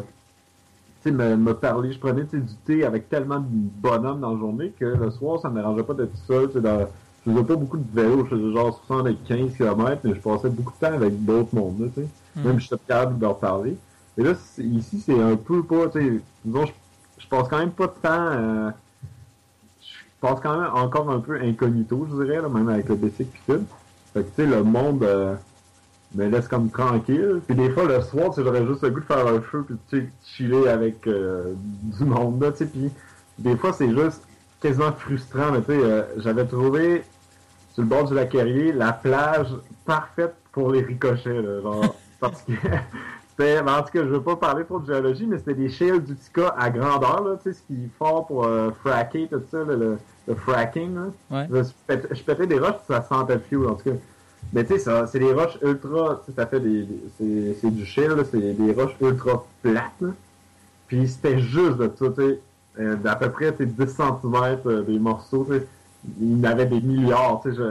tu 1.02 1.10
sais, 1.10 1.12
me, 1.12 1.36
me 1.38 1.54
parler. 1.54 1.92
Je 1.94 2.00
prenais 2.00 2.24
du 2.24 2.42
thé 2.65 2.84
avec 2.84 3.10
tellement 3.10 3.39
de 3.39 3.46
bonhommes 3.50 4.20
dans 4.20 4.34
la 4.34 4.38
journée 4.39 4.74
que 4.78 4.86
le 4.86 5.12
soir, 5.12 5.39
ça 5.42 5.50
me 5.50 5.56
dérangeait 5.56 5.84
pas 5.84 5.94
d'être 5.94 6.12
tout 6.12 6.26
seul. 6.28 6.48
tu 6.48 6.54
sais, 6.54 6.62
dans- 6.62 6.88
je 7.26 7.32
faisais 7.32 7.44
pas 7.44 7.56
beaucoup 7.56 7.78
de 7.78 8.02
vélo, 8.02 8.26
je 8.30 8.36
faisais 8.36 8.52
genre 8.54 8.82
75 8.88 9.54
km, 9.58 10.02
mais 10.04 10.15
je 10.15 10.20
passais 10.22 10.50
beaucoup 10.50 10.72
de 10.74 10.86
temps 10.88 10.94
avec 10.94 11.24
d'autres 11.26 11.54
mondes, 11.54 11.80
là, 11.82 11.88
tu 11.94 12.02
sais. 12.02 12.08
Hmm. 12.36 12.48
Même 12.48 12.60
je 12.60 12.68
suis 12.68 12.78
capable 12.88 13.18
de 13.18 13.22
leur 13.22 13.38
parler. 13.38 13.76
Et 14.18 14.24
là, 14.24 14.32
ici, 14.58 15.02
c'est 15.06 15.20
un 15.20 15.36
peu 15.36 15.63
pas, 15.63 15.88
tu 15.89 16.00
sais, 16.00 16.22
disons, 16.46 16.65
je, 16.65 16.72
je 17.18 17.28
passe 17.28 17.48
quand 17.50 17.60
même 17.60 17.72
pas 17.72 17.88
de 17.88 17.92
temps, 18.02 18.10
euh, 18.32 18.70
passe 20.19 20.39
quand 20.41 20.58
même 20.58 20.71
encore 20.73 21.10
un 21.10 21.19
peu 21.19 21.39
incognito, 21.41 22.08
je 22.10 22.23
dirais, 22.23 22.41
là, 22.41 22.49
même 22.49 22.69
avec 22.69 22.89
le 22.89 22.95
basic 22.95 23.32
pis 23.32 23.41
tout. 23.47 23.65
Fait 24.13 24.23
tu 24.23 24.29
sais, 24.36 24.45
le 24.45 24.63
monde 24.63 25.03
euh, 25.03 25.36
me 26.15 26.27
laisse 26.27 26.47
comme 26.47 26.69
tranquille. 26.69 27.41
Puis 27.45 27.55
des 27.55 27.69
fois, 27.69 27.86
le 27.86 28.01
soir, 28.01 28.32
j'aurais 28.36 28.65
juste 28.65 28.84
le 28.84 28.89
goût 28.89 28.99
de 28.99 29.05
faire 29.05 29.27
un 29.27 29.41
feu 29.41 29.63
puis 29.65 29.75
tu 29.89 29.99
sais, 29.99 30.10
chiller 30.23 30.67
avec 30.67 31.08
euh, 31.08 31.53
du 31.55 32.03
monde, 32.03 32.41
là. 32.41 32.51
Puis 32.51 32.91
des 33.38 33.55
fois, 33.55 33.73
c'est 33.73 33.89
juste 33.89 34.23
quasiment 34.62 34.91
frustrant, 34.91 35.51
mais 35.51 35.62
tu 35.62 35.67
sais, 35.67 35.79
euh, 35.79 36.03
j'avais 36.17 36.45
trouvé 36.45 37.03
sur 37.73 37.84
le 37.84 37.89
bord 37.89 38.05
du 38.05 38.13
lac 38.13 38.34
la 38.34 38.91
plage 38.91 39.47
parfaite 39.86 40.36
pour 40.51 40.71
les 40.71 40.82
ricochets, 40.82 41.41
là, 41.41 41.62
genre, 41.62 41.95
parce 42.19 42.41
que 42.41 42.53
c'était, 43.39 43.62
ben, 43.62 43.73
en 43.78 43.84
tout 43.84 43.91
cas, 43.93 43.99
je 44.04 44.10
veux 44.10 44.21
pas 44.21 44.36
parler 44.36 44.65
trop 44.65 44.80
de 44.80 44.86
géologie, 44.86 45.25
mais 45.25 45.38
c'était 45.38 45.54
des 45.54 45.69
shales 45.69 46.04
d'Utica 46.04 46.54
à 46.58 46.69
grandeur, 46.69 47.23
là, 47.23 47.38
tu 47.41 47.52
sais, 47.54 47.58
ce 47.60 47.63
qui 47.63 47.86
est 47.86 47.89
fort 47.97 48.28
pour 48.28 48.43
euh, 48.45 48.71
fracker, 48.84 49.28
tout 49.32 49.41
ça, 49.49 49.60
là, 49.60 49.75
le, 49.75 49.97
le 50.28 50.36
fracking, 50.36 50.93
là. 50.95 51.06
Ouais. 51.32 51.47
Je, 51.49 51.69
pétais, 51.88 52.15
je 52.15 52.23
pétais 52.23 52.47
des 52.47 52.60
roches, 52.60 52.75
ça 52.88 53.02
sentait 53.02 53.36
le 53.36 53.39
fuel, 53.39 53.67
en 53.67 53.75
tout 53.75 53.89
cas. 53.91 53.95
Mais 54.54 54.65
tu 54.65 54.78
sais, 54.78 55.06
c'est 55.08 55.19
des 55.19 55.32
roches 55.34 55.58
ultra, 55.62 56.21
ça 56.36 56.47
fait 56.47 56.60
des, 56.60 56.84
des- 57.19 57.56
c'est, 57.62 57.71
du 57.71 57.86
shale, 57.86 58.25
c'est 58.30 58.39
des 58.54 58.73
roches 58.73 58.95
ultra 59.02 59.45
plates, 59.62 60.02
là. 60.02 60.10
Puis 60.88 61.08
c'était 61.08 61.39
juste 61.39 61.78
de 61.78 61.91
ça, 61.95 62.10
tu 62.10 62.15
sais, 62.21 62.39
euh, 62.80 62.95
d'à 62.97 63.15
peu 63.15 63.30
près, 63.30 63.52
tu 63.56 63.60
sais, 63.60 63.65
10 63.65 63.88
cm 63.95 64.84
des 64.86 64.99
morceaux, 64.99 65.45
tu 65.49 65.60
sais. 65.60 65.67
Il 66.19 66.39
y 66.39 66.47
en 66.47 66.52
avait 66.52 66.65
des 66.65 66.80
milliards, 66.82 67.41
tu 67.43 67.54
sais, 67.54 67.62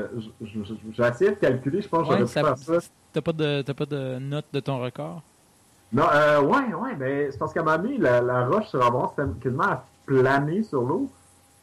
j'ai 0.95 1.03
essayé 1.03 1.31
de 1.31 1.37
calculer, 1.37 1.81
je 1.83 1.89
pense 1.89 2.07
que 2.07 2.13
Ouais, 2.13 2.19
j'aurais 2.21 2.55
pu 2.55 2.65
faire 2.65 2.81
ça. 2.81 2.87
T'as 3.13 3.23
pas, 3.23 3.33
de, 3.33 3.63
t'as 3.63 3.75
pas 3.75 3.87
de 3.87 4.19
note 4.19 4.47
de 4.53 4.61
ton 4.61 4.79
record? 4.81 5.23
Non, 5.93 6.05
euh, 6.13 6.41
ouais, 6.43 6.75
ouais, 6.75 6.95
ben, 6.97 7.29
c'est 7.31 7.39
parce 7.39 7.53
qu'à 7.53 7.61
un 7.61 7.65
moment 7.65 7.79
donné, 7.79 7.97
la, 7.99 8.21
la 8.21 8.47
roche 8.47 8.67
sur 8.67 8.85
avant, 8.85 9.09
c'était 9.17 9.29
quasiment 9.41 9.65
à 9.65 9.85
planer 10.07 10.63
sur 10.63 10.83
l'eau. 10.83 11.09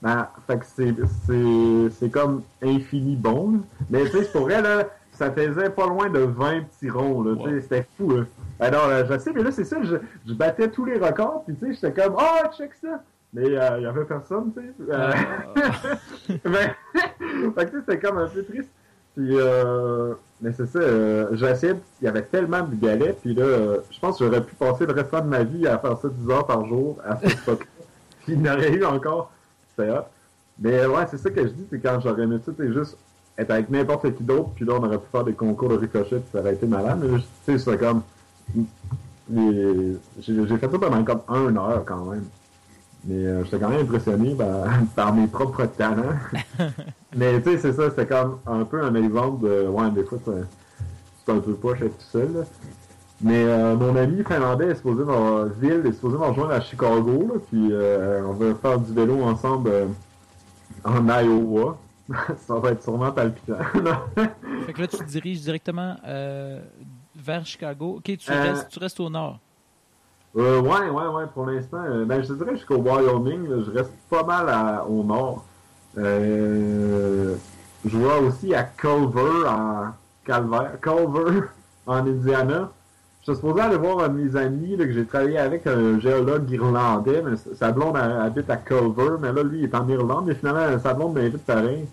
Ben, 0.02 0.28
fait 0.48 0.60
que 0.60 0.66
c'est, 0.66 0.94
c'est, 1.26 1.90
c'est 1.92 2.10
comme 2.10 2.42
infini 2.64 3.16
bon, 3.16 3.52
là. 3.52 3.58
Mais, 3.90 4.04
tu 4.06 4.12
sais, 4.18 4.26
pour 4.32 4.42
vrai, 4.44 4.62
là, 4.62 4.86
ça 5.12 5.32
faisait 5.32 5.70
pas 5.70 5.88
loin 5.88 6.10
de 6.10 6.20
20 6.20 6.64
petits 6.64 6.90
ronds, 6.90 7.24
là, 7.24 7.36
tu 7.36 7.44
sais, 7.44 7.50
Wow. 7.56 7.62
c'était 7.62 7.88
fou, 7.98 8.10
là. 8.16 8.24
Alors, 8.60 8.86
euh, 8.86 9.04
je 9.10 9.18
sais, 9.20 9.32
mais 9.34 9.44
là, 9.44 9.52
c'est 9.52 9.64
ça, 9.64 9.78
je, 9.84 9.96
je 10.28 10.34
battais 10.34 10.70
tous 10.70 10.86
les 10.86 10.98
records, 10.98 11.44
puis 11.46 11.56
tu 11.56 11.68
sais, 11.68 11.74
j'étais 11.82 12.02
comme, 12.04 12.16
oh, 12.18 12.48
check 12.58 12.74
ça! 12.82 13.02
Mais, 13.34 13.46
euh, 13.46 13.78
il 13.78 13.84
y 13.84 13.86
avait 13.86 14.06
personne, 14.06 14.52
tu 14.56 14.62
sais. 14.62 14.74
Euh, 14.92 15.12
ben, 16.46 16.72
fait 17.56 17.66
que, 17.66 17.70
tu 17.70 17.72
sais, 17.72 17.78
c'était 17.88 18.00
comme 18.00 18.18
un 18.18 18.28
peu 18.28 18.44
triste. 18.44 18.70
Puis, 19.16 19.30
euh, 19.40 20.14
mais 20.42 20.52
c'est 20.56 20.68
ça, 20.68 20.80
euh, 20.80 21.30
de- 21.32 21.76
il 22.02 22.06
y 22.06 22.08
avait 22.08 22.24
tellement 22.24 22.62
de 22.64 22.76
galets, 22.76 23.18
puis 23.22 23.34
là, 23.34 23.44
euh, 23.44 23.78
je 23.90 24.00
pense 24.00 24.18
que 24.20 24.26
j'aurais 24.26 24.44
pu 24.44 24.54
passer 24.56 24.86
le 24.86 24.94
restant 24.94 25.22
de 25.22 25.28
ma 25.28 25.44
vie 25.44 25.66
à 25.68 25.78
faire 25.78 25.98
ça 25.98 26.10
10 26.10 26.30
heures 26.30 26.46
par 26.46 26.66
jour 26.66 26.98
à 27.06 27.18
cette 27.18 27.34
époque 27.40 27.68
Puis 28.24 28.34
il 28.34 28.42
y 28.46 28.50
en 28.50 28.54
aurait 28.56 28.72
eu 28.72 28.84
encore. 28.84 29.32
C'était 29.76 29.92
hot. 29.92 30.02
Mais 30.60 30.86
ouais, 30.86 31.06
c'est 31.12 31.18
ça 31.18 31.30
que 31.30 31.42
je 31.44 31.50
dis, 31.50 31.66
c'est 31.70 31.80
quand 31.80 32.00
j'aurais 32.02 32.24
aimé 32.24 32.38
ça, 32.46 32.52
c'est 32.58 32.74
juste 32.74 32.98
être 33.38 33.52
avec 33.52 33.70
n'importe 33.70 34.16
qui 34.16 34.24
d'autre, 34.24 34.50
puis 34.56 34.66
là, 34.66 34.74
on 34.80 34.84
aurait 34.84 34.98
pu 34.98 35.08
faire 35.12 35.24
des 35.24 35.34
concours 35.34 35.70
de 35.70 35.76
ricochet, 35.76 36.18
puis 36.18 36.30
ça 36.32 36.40
aurait 36.40 36.54
été 36.54 36.66
malade. 36.66 37.00
Mais 37.02 37.18
tu 37.20 37.24
sais, 37.46 37.58
c'est 37.60 37.78
comme... 37.78 38.02
j'ai 39.30 39.98
fait 40.58 40.72
ça 40.72 40.80
pendant 40.80 41.04
comme 41.04 41.22
un 41.28 41.56
heure 41.58 41.84
quand 41.86 42.06
même. 42.06 42.26
Mais 43.08 43.26
euh, 43.26 43.44
j'étais 43.44 43.60
quand 43.60 43.70
même 43.70 43.82
impressionné 43.82 44.34
par, 44.36 44.64
par 44.96 45.14
mes 45.14 45.28
propres 45.28 45.66
talents. 45.66 46.16
Mais 47.16 47.40
tu 47.42 47.52
sais, 47.52 47.58
c'est 47.60 47.74
ça, 47.74 47.90
c'était 47.90 48.08
comme 48.08 48.40
un 48.48 48.64
peu 48.66 48.82
un 48.84 48.96
exemple 48.96 49.48
de. 49.48 49.68
Ouais, 49.68 49.90
des 49.92 50.04
fois, 50.04 50.18
c'est 50.26 51.32
un 51.32 51.40
peu 51.40 51.54
poche 51.54 51.82
être 51.82 51.98
tout 51.98 52.06
seul. 52.12 52.34
là. 52.34 52.42
Mais 53.22 53.46
euh, 53.46 53.76
mon 53.78 53.96
ami 53.96 54.24
finlandais 54.24 54.68
est 54.72 54.76
supposé 54.76 55.04
m'en- 55.06 55.46
Ville 55.46 55.84
est 55.86 55.94
supposé 55.94 56.18
m'en 56.18 56.30
rejoindre 56.30 56.52
à 56.52 56.60
Chicago, 56.62 57.26
là, 57.34 57.40
puis 57.50 57.70
euh, 57.72 58.22
on 58.26 58.34
va 58.34 58.54
faire 58.56 58.78
du 58.80 58.92
vélo 58.94 59.22
ensemble 59.24 59.72
en 60.84 61.08
Iowa. 61.08 61.78
ça 62.48 62.56
va 62.56 62.72
être 62.72 62.84
sûrement 62.84 63.12
palpitant. 63.12 63.56
Fait 64.66 64.74
que 64.74 64.82
là, 64.82 64.88
tu 64.88 64.98
te 64.98 65.04
diriges 65.06 65.42
directement 65.42 65.96
vers 67.16 67.46
Chicago. 67.46 67.96
Ok, 67.98 68.18
tu, 68.18 68.32
restes, 68.32 68.70
tu 68.70 68.80
restes 68.80 69.00
au 69.00 69.10
nord. 69.10 69.40
Euh, 70.38 70.60
ouais, 70.62 70.90
ouais, 70.90 71.08
ouais, 71.08 71.24
pour 71.34 71.46
l'instant. 71.46 71.78
euh, 71.88 72.06
ben, 72.06 72.22
je 72.24 72.34
dirais 72.34 72.56
jusqu'au 72.56 72.78
Wyoming, 72.78 73.48
je 73.66 73.72
reste 73.72 73.94
pas 74.10 74.24
mal 74.24 74.82
au 74.90 75.04
nord. 75.04 75.46
Euh, 75.98 77.36
je 77.86 77.98
vois 77.98 78.20
aussi 78.20 78.54
à 78.54 78.64
Culver, 78.64 79.48
en 79.48 79.94
Calvaire, 80.26 80.74
Culver, 80.82 81.42
en 81.88 81.98
Indiana. 82.06 82.70
Je 83.26 83.32
suis 83.32 83.36
supposé 83.42 83.62
aller 83.62 83.78
voir 83.78 84.02
un 84.04 84.10
de 84.10 84.18
mes 84.22 84.36
amis 84.36 84.76
que 84.78 84.92
j'ai 84.92 85.06
travaillé 85.06 85.38
avec, 85.40 85.66
un 85.66 86.00
géologue 86.00 86.50
irlandais, 86.52 87.24
mais 87.26 87.38
sa- 87.56 87.72
blonde 87.72 87.98
habite 87.98 88.50
à 88.50 88.58
Culver, 88.58 89.12
mais 89.20 89.32
là, 89.32 89.42
lui, 89.42 89.60
il 89.60 89.64
est 89.66 89.76
en 89.76 89.88
Irlande, 89.88 90.26
mais 90.28 90.36
finalement, 90.36 90.78
sa 90.80 90.94
blonde 90.94 91.16
m'invite 91.16 91.44
pareil. 91.46 91.88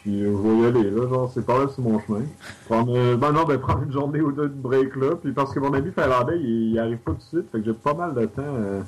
Puis 0.00 0.22
euh, 0.22 0.32
je 0.36 0.48
vais 0.48 0.56
y 0.58 0.66
aller, 0.66 0.90
là, 0.90 1.08
genre, 1.08 1.30
c'est 1.32 1.44
pas 1.44 1.58
là 1.58 1.68
sur 1.68 1.82
mon 1.82 1.98
chemin. 2.00 2.22
Prendre, 2.68 2.96
euh, 2.96 3.16
ben 3.16 3.32
non, 3.32 3.44
ben 3.44 3.58
prendre 3.60 3.82
une 3.82 3.92
journée 3.92 4.20
ou 4.20 4.32
deux 4.32 4.48
de 4.48 4.54
break 4.54 4.94
là, 4.96 5.16
puis 5.16 5.32
parce 5.32 5.52
que 5.52 5.60
mon 5.60 5.72
ami 5.72 5.90
finlandais, 5.92 6.38
il, 6.38 6.72
il 6.72 6.78
arrive 6.78 6.98
pas 6.98 7.12
tout 7.12 7.18
de 7.18 7.22
suite, 7.22 7.50
fait 7.50 7.58
que 7.58 7.64
j'ai 7.64 7.72
pas 7.72 7.94
mal 7.94 8.14
de 8.14 8.26
temps 8.26 8.42
euh, 8.44 8.80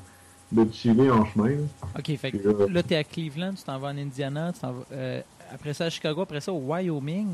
de 0.52 0.66
chiller 0.72 1.10
en 1.10 1.24
chemin. 1.24 1.48
là. 1.50 1.56
Ok, 1.98 2.16
fait 2.16 2.30
que 2.32 2.36
Puis, 2.38 2.46
euh, 2.46 2.68
là, 2.70 2.82
t'es 2.82 2.96
à 2.96 3.04
Cleveland, 3.04 3.52
tu 3.54 3.62
t'en 3.64 3.78
vas 3.78 3.88
en 3.88 3.96
Indiana, 3.98 4.52
tu 4.52 4.60
t'en 4.60 4.72
vas, 4.72 4.84
euh, 4.92 5.20
après 5.52 5.74
ça 5.74 5.84
à 5.86 5.90
Chicago, 5.90 6.22
après 6.22 6.40
ça 6.40 6.52
au 6.52 6.58
Wyoming? 6.58 7.26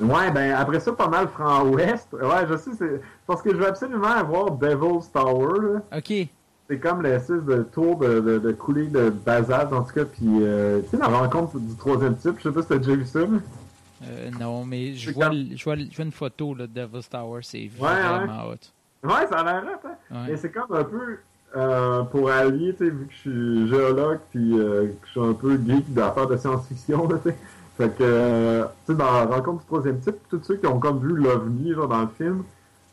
Ouais, 0.00 0.30
ben 0.32 0.54
après 0.54 0.80
ça, 0.80 0.92
pas 0.92 1.06
mal 1.08 1.28
franc 1.28 1.64
ouest. 1.68 2.08
Ouais, 2.14 2.46
je 2.48 2.56
sais, 2.56 2.70
c'est 2.76 3.00
parce 3.26 3.40
que 3.42 3.50
je 3.50 3.56
veux 3.56 3.66
absolument 3.68 4.24
voir 4.24 4.50
Devil's 4.52 5.10
Tower, 5.12 5.60
là. 5.60 5.98
Ok, 5.98 6.26
C'est 6.72 6.78
comme 6.78 7.02
l'espèce 7.02 7.42
de 7.42 7.64
tour 7.64 7.98
de, 7.98 8.20
de, 8.20 8.38
de 8.38 8.52
coulée 8.52 8.86
de 8.86 9.10
basalte, 9.10 9.74
en 9.74 9.82
tout 9.82 9.92
cas, 9.92 10.06
puis 10.06 10.22
euh, 10.40 10.80
tu 10.80 10.88
sais, 10.88 10.96
la 10.96 11.08
rencontre 11.08 11.58
du 11.58 11.74
troisième 11.76 12.16
type, 12.16 12.36
je 12.38 12.44
sais 12.44 12.50
pas 12.50 12.62
si 12.62 12.68
t'as 12.68 12.78
déjà 12.78 12.94
vu 12.94 13.04
ça. 13.04 13.18
Euh, 13.18 14.30
non, 14.40 14.64
mais 14.64 14.94
je 14.94 15.10
vois, 15.10 15.26
comme- 15.26 15.34
je, 15.54 15.62
vois, 15.64 15.76
le- 15.76 15.84
je 15.90 15.96
vois 15.96 16.04
une 16.06 16.12
photo 16.12 16.54
là, 16.54 16.66
de 16.66 16.72
Devil's 16.72 17.10
Tower, 17.10 17.40
c'est 17.42 17.58
Ouais, 17.58 17.68
vraiment 17.78 18.44
hot. 18.48 19.06
Ouais, 19.06 19.26
ça 19.28 19.40
a 19.40 19.44
l'air 19.44 19.64
hot, 19.64 19.86
hein? 19.86 19.90
Ouais. 20.10 20.16
Mais 20.30 20.36
c'est 20.38 20.50
comme 20.50 20.74
un 20.74 20.84
peu 20.84 21.18
euh, 21.56 22.02
pour 22.04 22.30
allier, 22.30 22.72
tu 22.74 22.86
sais, 22.86 22.90
vu 22.90 23.06
que 23.06 23.12
je 23.12 23.18
suis 23.18 23.68
géologue 23.68 24.20
puis 24.30 24.58
euh, 24.58 24.86
que 24.86 25.06
je 25.08 25.10
suis 25.10 25.20
un 25.20 25.34
peu 25.34 25.58
geek 25.62 25.92
d'affaires 25.92 26.26
de 26.26 26.38
science-fiction, 26.38 27.06
tu 27.06 27.14
sais. 27.30 27.36
Fait 27.76 27.90
que, 27.90 28.02
euh, 28.02 28.64
tu 28.86 28.92
sais, 28.92 28.98
dans 28.98 29.12
la 29.12 29.26
rencontre 29.26 29.60
du 29.60 29.66
troisième 29.66 30.00
type, 30.00 30.16
tous 30.30 30.40
ceux 30.42 30.56
qui 30.56 30.66
ont 30.66 30.80
comme 30.80 31.06
vu 31.06 31.14
l'OVNI, 31.16 31.74
genre, 31.74 31.88
dans 31.88 32.00
le 32.00 32.08
film, 32.16 32.44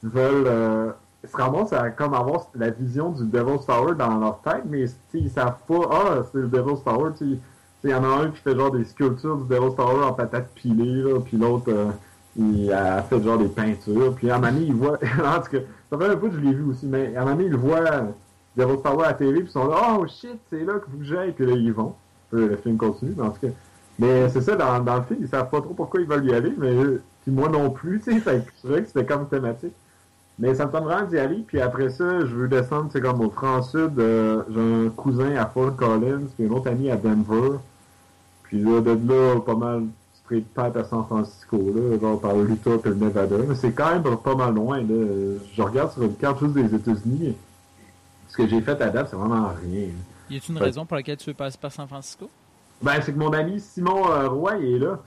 veulent, 0.03 0.47
ramassent 1.33 1.73
à 1.73 1.89
comme 1.89 2.13
avoir 2.13 2.47
la 2.55 2.69
vision 2.69 3.09
du 3.11 3.25
Devil's 3.25 3.65
Tower 3.65 3.95
dans 3.95 4.17
leur 4.17 4.41
tête, 4.41 4.63
mais, 4.65 4.85
ils 5.13 5.29
savent 5.29 5.59
pas, 5.67 5.89
ah, 5.91 6.23
c'est 6.31 6.39
le 6.39 6.47
Devil's 6.47 6.83
Tower, 6.83 7.11
tu. 7.17 7.37
Il 7.83 7.91
y 7.91 7.93
en 7.93 8.03
a 8.03 8.07
un 8.07 8.31
qui 8.31 8.41
fait 8.41 8.55
genre 8.55 8.71
des 8.71 8.83
sculptures 8.83 9.37
du 9.37 9.47
Devil's 9.47 9.75
Tower 9.75 10.03
en 10.03 10.13
patates 10.13 10.49
pilées, 10.53 11.01
là, 11.01 11.19
puis 11.21 11.37
l'autre, 11.37 11.69
euh, 11.69 11.91
il 12.35 12.71
a 12.73 13.01
fait 13.03 13.21
genre 13.21 13.37
des 13.37 13.47
peintures, 13.47 14.15
puis 14.15 14.29
à 14.29 14.35
un 14.35 14.39
moment 14.39 14.59
il 14.59 14.73
voit, 14.73 14.97
en 15.25 15.41
tout 15.41 15.51
cas, 15.51 15.59
ça 15.89 15.97
fait 15.97 16.05
un 16.05 16.15
peu 16.17 16.29
que 16.29 16.35
je 16.35 16.41
l'ai 16.41 16.53
vu 16.53 16.63
aussi, 16.63 16.87
mais 16.87 17.15
à 17.15 17.21
un 17.21 17.25
moment 17.25 17.41
il 17.41 17.55
voit 17.55 17.79
Devil's 18.57 18.83
Tower 18.83 19.03
à 19.05 19.07
la 19.07 19.13
télé, 19.13 19.39
puis 19.39 19.47
ils 19.47 19.51
sont 19.51 19.67
là, 19.67 19.97
oh 19.97 20.05
shit, 20.07 20.39
c'est 20.49 20.63
là 20.63 20.73
que 20.73 20.89
vous 20.89 21.03
j'aille, 21.03 21.31
puis 21.31 21.45
là, 21.45 21.53
ils 21.53 21.71
vont. 21.71 21.95
Le 22.31 22.57
film 22.57 22.77
continue, 22.77 23.13
mais 23.17 23.23
en 23.23 23.31
tout 23.31 23.47
cas. 23.47 23.53
Mais 23.97 24.29
c'est 24.29 24.41
ça, 24.41 24.55
dans, 24.55 24.79
dans 24.81 24.97
le 24.97 25.03
film, 25.03 25.19
ils 25.21 25.27
savent 25.27 25.49
pas 25.49 25.61
trop 25.61 25.73
pourquoi 25.73 25.99
ils 26.01 26.07
veulent 26.07 26.25
y 26.25 26.33
aller, 26.33 26.53
mais 26.57 26.75
puis 27.21 27.31
moi 27.31 27.49
non 27.49 27.69
plus, 27.69 27.99
tu 27.99 28.19
sais, 28.19 28.43
c'est 28.61 28.67
vrai 28.67 28.81
que 28.81 28.87
c'était 28.87 29.05
comme 29.05 29.27
thématique. 29.27 29.73
Mais 30.39 30.55
ça 30.55 30.65
me 30.65 30.71
tente 30.71 30.85
vraiment 30.85 31.05
d'y 31.05 31.17
aller, 31.17 31.43
puis 31.45 31.59
après 31.59 31.89
ça, 31.89 32.21
je 32.21 32.33
veux 32.33 32.47
descendre, 32.47 32.89
c'est 32.93 33.01
comme 33.01 33.19
au 33.19 33.29
franc-sud, 33.29 33.99
euh, 33.99 34.41
j'ai 34.49 34.87
un 34.87 34.89
cousin 34.89 35.35
à 35.35 35.45
Fort 35.45 35.75
Collins, 35.75 36.27
puis 36.37 36.47
un 36.47 36.51
autre 36.51 36.69
ami 36.69 36.89
à 36.89 36.95
Denver. 36.95 37.57
Puis 38.43 38.61
là, 38.61 38.79
de 38.79 38.91
là, 38.91 39.39
pas 39.41 39.55
mal 39.55 39.83
straight 40.23 40.47
path 40.53 40.77
à 40.77 40.85
San 40.85 41.05
Francisco, 41.05 41.57
là, 41.57 41.99
genre 41.99 42.21
par 42.21 42.35
l'Utah 42.35 42.75
et 42.85 42.87
le 42.87 42.95
Nevada. 42.95 43.35
Mais 43.47 43.55
c'est 43.55 43.73
quand 43.73 43.91
même 43.91 44.17
pas 44.17 44.35
mal 44.35 44.55
loin, 44.55 44.77
là. 44.77 45.37
Je 45.53 45.61
regarde 45.61 45.91
sur 45.91 46.03
une 46.03 46.15
carte 46.15 46.39
juste 46.39 46.53
des 46.53 46.73
États-Unis. 46.73 47.35
Ce 48.29 48.37
que 48.37 48.47
j'ai 48.47 48.61
fait 48.61 48.79
à 48.81 48.89
date, 48.89 49.09
c'est 49.09 49.17
vraiment 49.17 49.51
rien. 49.61 49.89
Y 50.29 50.37
a-t-il 50.37 50.55
une 50.55 50.61
raison 50.61 50.85
pour 50.85 50.95
laquelle 50.95 51.17
tu 51.17 51.31
veux 51.31 51.33
passer 51.33 51.57
par 51.59 51.71
San 51.71 51.87
Francisco? 51.87 52.29
Ben, 52.81 53.01
c'est 53.01 53.11
que 53.11 53.17
mon 53.17 53.33
ami 53.33 53.59
Simon 53.59 54.09
euh, 54.09 54.29
Roy 54.29 54.57
il 54.59 54.75
est 54.75 54.79
là. 54.79 54.99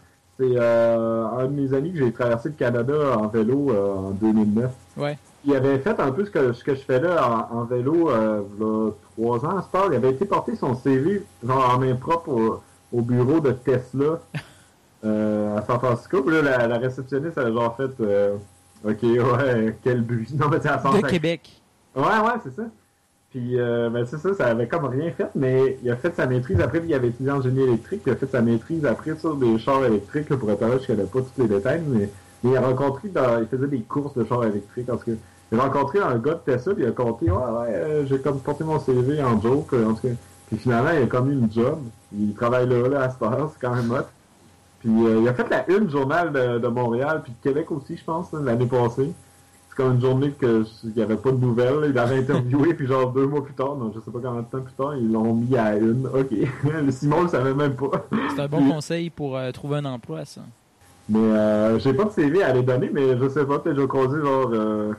C'est 0.43 0.59
euh, 0.59 1.25
un 1.39 1.45
de 1.47 1.53
mes 1.53 1.73
amis 1.73 1.93
que 1.93 1.99
j'ai 1.99 2.13
traversé 2.13 2.49
le 2.49 2.57
Canada 2.57 3.17
en 3.17 3.29
vélo 3.29 3.71
euh, 3.71 3.95
en 3.95 4.11
2009. 4.11 4.71
Ouais. 4.97 5.17
Il 5.45 5.55
avait 5.55 5.79
fait 5.79 5.99
un 6.01 6.11
peu 6.11 6.25
ce 6.25 6.31
que, 6.31 6.53
ce 6.53 6.65
que 6.65 6.75
je 6.75 6.81
fais 6.81 6.99
là 7.01 7.49
en, 7.53 7.59
en 7.59 7.65
vélo 7.65 8.11
euh, 8.11 8.43
là, 8.59 8.91
trois 9.13 9.45
ans 9.45 9.57
à. 9.59 9.87
Il 9.91 9.95
avait 9.97 10.11
été 10.11 10.25
porté 10.25 10.57
son 10.57 10.75
CV 10.75 11.23
genre 11.47 11.75
en 11.75 11.79
main 11.79 11.95
propre 11.95 12.29
au, 12.31 12.61
au 12.93 13.03
bureau 13.03 13.39
de 13.39 13.53
Tesla 13.53 14.21
euh, 15.05 15.57
à 15.57 15.63
San 15.63 15.79
Francisco. 15.79 16.29
Là, 16.29 16.43
la, 16.43 16.67
la 16.67 16.79
réceptionniste 16.79 17.39
avait 17.39 17.53
genre 17.53 17.77
fait 17.77 17.91
euh, 18.01 18.35
Ok, 18.85 18.99
ouais, 19.03 19.77
quel 19.85 20.01
but? 20.03 20.29
Non, 20.37 20.49
mais 20.49 20.59
c'est 20.61 20.71
à 20.71 20.79
San 20.81 20.93
De. 20.93 21.09
Québec. 21.09 21.63
Ouais, 21.95 22.03
ouais, 22.03 22.41
c'est 22.43 22.55
ça. 22.57 22.63
Puis, 23.33 23.59
euh, 23.59 23.89
ben, 23.89 24.05
c'est 24.05 24.19
ça, 24.19 24.35
ça 24.35 24.47
avait 24.47 24.69
comme 24.69 24.85
rien 24.85 25.11
fait, 25.11 25.31
mais 25.35 25.79
il 25.83 25.91
a 25.91 25.97
fait 25.97 26.15
sa 26.15 26.27
maîtrise 26.27 26.61
après, 26.61 26.83
il 26.85 26.93
avait 26.93 27.09
étudié 27.09 27.33
en 27.33 27.41
génie 27.41 27.63
électrique, 27.63 28.03
il 28.07 28.13
a 28.13 28.17
fait 28.17 28.27
sa 28.27 28.43
maîtrise 28.43 28.85
après 28.85 29.17
sur 29.17 29.37
des 29.37 29.59
chars 29.59 29.83
électriques, 29.87 30.29
là, 30.29 30.37
pour 30.37 30.51
être 30.51 30.61
honnête, 30.61 30.83
je 30.83 30.89
connais 30.89 31.05
pas 31.05 31.21
tous 31.21 31.41
les 31.41 31.49
détails, 31.49 31.83
mais, 31.87 32.11
il 32.45 32.55
a 32.55 32.61
rencontré, 32.61 33.09
dans, 33.09 33.41
il 33.41 33.47
faisait 33.47 33.69
des 33.69 33.81
courses 33.81 34.15
de 34.15 34.25
chars 34.25 34.45
électriques, 34.45 34.87
parce 34.87 35.03
que 35.03 35.13
il 35.51 35.59
a 35.59 35.63
rencontré 35.63 36.01
un 36.01 36.19
gars 36.19 36.35
de 36.35 36.41
Tesla, 36.45 36.75
puis 36.75 36.85
il 36.85 36.89
a 36.89 36.93
compté, 36.93 37.31
ouais, 37.31 37.37
ouais, 37.37 37.69
euh, 37.69 38.07
j'ai 38.07 38.19
comme 38.19 38.39
porté 38.41 38.65
mon 38.65 38.79
CV 38.79 39.23
en 39.23 39.41
joke, 39.41 39.73
en 39.73 39.95
tout 39.95 40.09
cas. 40.09 40.15
Puis 40.49 40.59
finalement, 40.59 40.91
il 40.91 41.05
a 41.05 41.07
comme 41.07 41.31
eu 41.31 41.35
une 41.35 41.51
job, 41.51 41.79
il 42.15 42.35
travaille 42.35 42.69
là, 42.69 42.89
là, 42.89 43.03
à 43.05 43.11
cette 43.11 43.23
heure, 43.23 43.51
c'est 43.55 43.67
quand 43.67 43.75
même 43.75 43.91
hot. 43.91 44.07
Puis 44.81 44.91
euh, 45.07 45.21
il 45.23 45.29
a 45.29 45.33
fait 45.33 45.49
la 45.49 45.71
une 45.71 45.89
journal 45.89 46.33
de, 46.33 46.59
de 46.59 46.69
Montréal, 46.69 47.23
puis 47.23 47.33
de 47.33 47.49
Québec 47.49 47.71
aussi, 47.71 47.97
je 47.97 48.05
pense, 48.05 48.33
l'année 48.33 48.67
passée. 48.67 49.13
C'est 49.73 49.83
comme 49.83 49.95
une 49.95 50.03
journée 50.03 50.33
que 50.33 50.67
il 50.85 50.93
n'y 50.95 51.01
avait 51.01 51.17
pas 51.17 51.33
de 51.33 51.39
nouvelles. 51.39 51.89
Il 51.89 51.99
avait 51.99 52.19
interviewé, 52.19 52.75
puis 52.75 52.87
genre 52.87 53.11
deux 53.11 53.27
mois 53.27 53.43
plus 53.43 53.55
tard, 53.55 53.75
non, 53.75 53.91
je 53.95 54.01
sais 54.01 54.11
pas 54.11 54.19
combien 54.23 54.43
de 54.43 54.47
temps 54.47 54.61
plus 54.61 54.75
tard, 54.75 54.95
ils 54.97 55.11
l'ont 55.11 55.33
mis 55.33 55.57
à 55.57 55.77
une. 55.79 56.07
Ok. 56.09 56.31
Le 56.65 56.91
Simon 56.91 57.23
le 57.23 57.29
savait 57.29 57.55
même 57.55 57.75
pas. 57.75 58.05
C'est 58.35 58.43
un 58.43 58.49
bon 58.49 58.69
conseil 58.69 59.09
pour 59.09 59.35
euh, 59.35 59.51
trouver 59.51 59.79
un 59.79 59.87
emploi, 59.87 60.27
ça. 60.27 60.43
Mais 61.09 61.19
euh, 61.19 61.79
j'ai 61.79 61.95
pas 61.95 62.05
de 62.05 62.11
CV 62.11 62.43
à 62.43 62.53
les 62.53 62.63
donner, 62.63 62.91
mais 62.93 63.17
je 63.17 63.29
sais 63.31 63.47
pas, 63.47 63.61
peut-être 63.61 63.81
j'ai 63.81 63.89
croisé 63.89 64.21
genre 64.21 64.51
euh, 64.53 64.93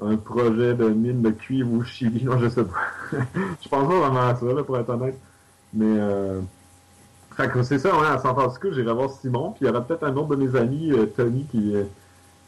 un 0.00 0.16
projet 0.16 0.74
de 0.74 0.88
mine 0.88 1.22
de 1.22 1.30
cuivre 1.30 1.72
au 1.72 1.84
Chili, 1.84 2.24
non, 2.24 2.40
je 2.40 2.48
sais 2.48 2.64
pas. 2.64 2.80
je 3.12 3.68
pense 3.68 3.88
pas 3.88 3.98
vraiment 4.00 4.26
à 4.26 4.34
ça, 4.34 4.46
là, 4.46 4.64
pour 4.64 4.76
être 4.78 4.90
honnête. 4.90 5.18
Mais 5.72 5.96
euh, 6.00 6.40
fait 7.36 7.48
que 7.50 7.62
c'est 7.62 7.78
ça, 7.78 7.96
ouais, 7.96 8.06
à 8.08 8.18
San 8.18 8.34
Francisco, 8.34 8.72
j'irai 8.72 8.92
voir 8.92 9.10
Simon, 9.10 9.52
puis 9.52 9.64
il 9.64 9.68
y 9.68 9.70
aura 9.70 9.80
peut-être 9.82 10.02
un 10.02 10.16
autre 10.16 10.34
de 10.34 10.36
mes 10.36 10.56
amis, 10.58 10.90
euh, 10.90 11.06
Tony, 11.06 11.46
qui. 11.52 11.72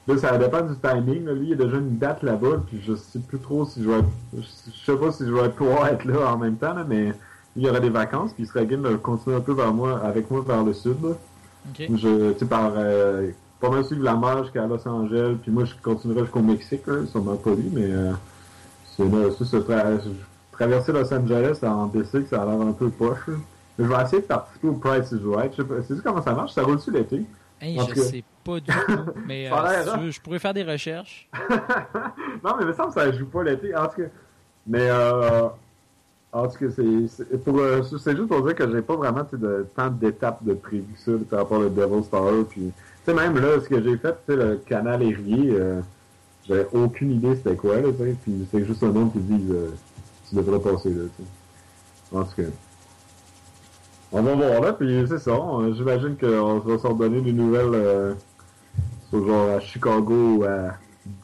Là, 0.08 0.16
ça 0.18 0.36
dépend 0.38 0.62
du 0.62 0.74
timing. 0.78 1.26
là. 1.26 1.32
Lui, 1.34 1.48
il 1.48 1.52
a 1.52 1.56
déjà 1.56 1.76
une 1.76 1.98
date 1.98 2.22
là-bas, 2.22 2.62
puis 2.66 2.80
je 2.84 2.94
sais 2.94 3.18
plus 3.20 3.38
trop 3.38 3.64
si 3.66 3.82
je 3.82 3.88
vais 3.90 3.98
être... 3.98 4.08
Je 4.36 4.42
sais 4.92 4.96
pas 4.98 5.12
si 5.12 5.24
je 5.26 5.32
vais 5.32 5.48
pouvoir 5.50 5.86
être 5.88 6.04
là 6.06 6.32
en 6.32 6.38
même 6.38 6.56
temps, 6.56 6.72
là, 6.74 6.84
mais 6.88 7.12
il 7.56 7.62
y 7.62 7.68
aura 7.68 7.78
des 7.80 7.90
vacances, 7.90 8.32
puis 8.32 8.44
il 8.44 8.46
serait 8.46 8.66
game 8.66 8.82
de 8.82 8.96
continuer 8.96 9.36
un 9.36 9.40
peu 9.40 9.52
vers 9.52 9.72
moi, 9.74 10.00
avec 10.02 10.30
moi 10.30 10.42
vers 10.46 10.64
le 10.64 10.72
sud. 10.72 10.96
Je, 11.78 12.32
tu 12.32 12.46
par, 12.46 12.72
euh, 12.76 13.30
pas 13.60 13.68
mal 13.68 13.84
suivre 13.84 14.02
la 14.04 14.16
mer 14.16 14.44
jusqu'à 14.44 14.66
Los 14.66 14.86
Angeles, 14.88 15.36
puis 15.42 15.50
moi, 15.50 15.64
je 15.66 15.74
continuerai 15.82 16.22
jusqu'au 16.22 16.40
Mexique, 16.40 16.86
là, 16.86 17.04
sûrement 17.06 17.36
pas 17.36 17.50
lui, 17.50 17.68
mais 17.72 17.90
euh, 17.90 18.12
c'est 18.96 19.04
là, 19.04 19.30
ça, 19.36 19.44
c'est 19.44 19.58
tra- 19.58 20.00
traverser 20.52 20.92
Los 20.92 21.12
Angeles 21.12 21.58
en 21.62 21.86
DC, 21.86 22.26
ça 22.30 22.42
a 22.42 22.46
l'air 22.46 22.60
un 22.60 22.72
peu 22.72 22.88
poche. 22.88 23.26
là. 23.28 23.34
Mais 23.78 23.84
Je 23.84 23.90
vais 23.90 24.02
essayer 24.02 24.22
de 24.22 24.26
participer 24.26 24.68
au 24.68 24.72
Price 24.72 25.12
is 25.12 25.20
Right. 25.24 25.52
Je 25.52 25.62
sais 25.62 25.68
pas, 25.68 25.82
sais-tu 25.82 26.00
comment 26.02 26.22
ça 26.22 26.32
marche? 26.32 26.52
Ça 26.54 26.62
roule-tu 26.62 26.90
l'été? 26.90 27.22
Hey, 27.60 27.78
je 27.88 27.92
que- 27.94 28.00
sais 28.00 28.24
pas 28.48 28.60
du 28.60 28.66
tout, 28.66 29.12
mais 29.26 29.46
euh, 29.46 29.62
l'air, 29.62 29.82
si 29.82 29.88
tu 29.88 29.94
hein? 29.94 30.00
veux, 30.00 30.10
je 30.10 30.20
pourrais 30.20 30.38
faire 30.38 30.54
des 30.54 30.64
recherches. 30.64 31.28
non, 32.44 32.54
mais 32.56 32.62
il 32.62 32.66
me 32.66 32.72
semble 32.72 32.88
que 32.88 33.00
ça 33.00 33.12
joue 33.12 33.26
pas 33.26 33.42
l'été. 33.42 33.76
En 33.76 33.86
tout 33.86 34.02
cas, 34.02 34.08
mais 34.66 34.88
euh, 34.88 35.48
en 36.32 36.46
tout 36.46 36.58
cas, 36.58 36.66
c'est 36.74 37.44
pour 37.44 37.58
euh, 37.58 37.82
c'est 37.82 38.16
juste 38.16 38.28
pour 38.28 38.42
dire 38.42 38.54
que 38.54 38.70
j'ai 38.70 38.82
pas 38.82 38.96
vraiment 38.96 39.26
de 39.32 39.66
tant 39.74 39.88
d'étapes 39.88 40.44
de 40.44 40.54
prévu 40.54 40.86
ça 40.96 41.12
par 41.28 41.40
rapport 41.40 41.60
au 41.60 41.68
Devil's 41.68 42.08
Tower. 42.10 42.44
Puis, 42.48 42.70
tu 42.70 42.72
sais, 43.04 43.14
même 43.14 43.38
là, 43.38 43.60
ce 43.62 43.68
que 43.68 43.82
j'ai 43.82 43.96
fait, 43.96 44.14
tu 44.26 44.32
sais, 44.32 44.36
le 44.36 44.56
canal 44.56 45.02
Erie, 45.02 45.50
euh, 45.50 45.80
j'avais 46.46 46.68
aucune 46.72 47.12
idée 47.12 47.36
c'était 47.36 47.56
quoi, 47.56 47.76
là, 47.76 47.88
tu 47.90 47.98
sais. 47.98 48.16
Puis 48.22 48.48
c'est 48.50 48.64
juste 48.64 48.82
un 48.82 48.92
nom 48.92 49.08
qui 49.08 49.18
dit 49.18 49.52
euh, 49.52 49.70
tu 50.28 50.36
devrais 50.36 50.60
passer 50.60 50.90
là, 50.90 51.04
tu 51.16 51.22
sais. 51.22 52.16
En 52.16 52.24
tout 52.24 52.36
cas. 52.36 52.48
On 54.10 54.22
va 54.22 54.34
voir 54.34 54.60
là, 54.62 54.72
puis 54.72 55.04
c'est 55.06 55.18
ça. 55.18 55.38
J'imagine 55.74 56.16
qu'on 56.16 56.58
va 56.60 56.78
s'en 56.78 56.94
donner 56.94 57.20
des 57.20 57.32
nouvelles 57.32 57.74
euh, 57.74 58.14
sur 59.10 59.26
genre 59.26 59.56
à 59.56 59.60
Chicago 59.60 60.36
ou 60.38 60.44
à 60.44 60.74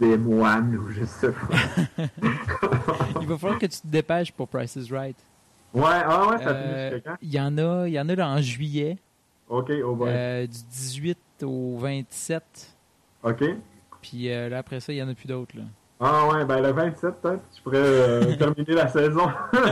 Des 0.00 0.16
Moines 0.16 0.76
ou 0.76 0.90
je 0.90 1.04
sais 1.04 1.30
pas. 1.32 2.02
Il 3.20 3.26
va 3.26 3.38
falloir 3.38 3.58
que 3.58 3.66
tu 3.66 3.80
te 3.80 3.86
dépêches 3.86 4.32
pour 4.32 4.48
Price 4.48 4.76
is 4.76 4.90
Right. 4.92 5.16
Ouais, 5.72 5.82
ah 5.84 6.28
ouais, 6.28 6.38
ça 6.38 6.50
Euh, 6.50 6.62
finit 6.62 6.92
jusqu'à 6.94 7.10
quand? 7.10 7.16
Il 7.22 7.34
y 7.34 7.40
en 7.40 7.58
a, 7.58 7.86
il 7.88 7.92
y 7.94 8.00
en 8.00 8.08
a 8.08 8.14
là 8.14 8.28
en 8.28 8.40
juillet, 8.40 8.96
Ok, 9.48 9.70
oh 9.84 9.94
boy. 9.94 10.08
euh, 10.10 10.46
du 10.46 10.58
18 10.70 11.18
au 11.42 11.76
27. 11.78 12.42
Ok. 13.24 13.44
Puis 14.00 14.30
euh, 14.32 14.48
là, 14.48 14.58
après 14.58 14.80
ça, 14.80 14.92
il 14.92 14.96
y 14.96 15.02
en 15.02 15.08
a 15.08 15.14
plus 15.14 15.26
d'autres. 15.26 15.56
là. 15.56 15.64
Ah 16.00 16.26
ouais, 16.28 16.44
ben 16.44 16.60
le 16.60 16.70
27 16.72 17.14
peut-être, 17.20 17.42
tu 17.54 17.62
pourrais 17.62 17.78
euh, 17.78 18.36
terminer 18.38 18.74
la 18.74 18.88
saison. 18.88 19.26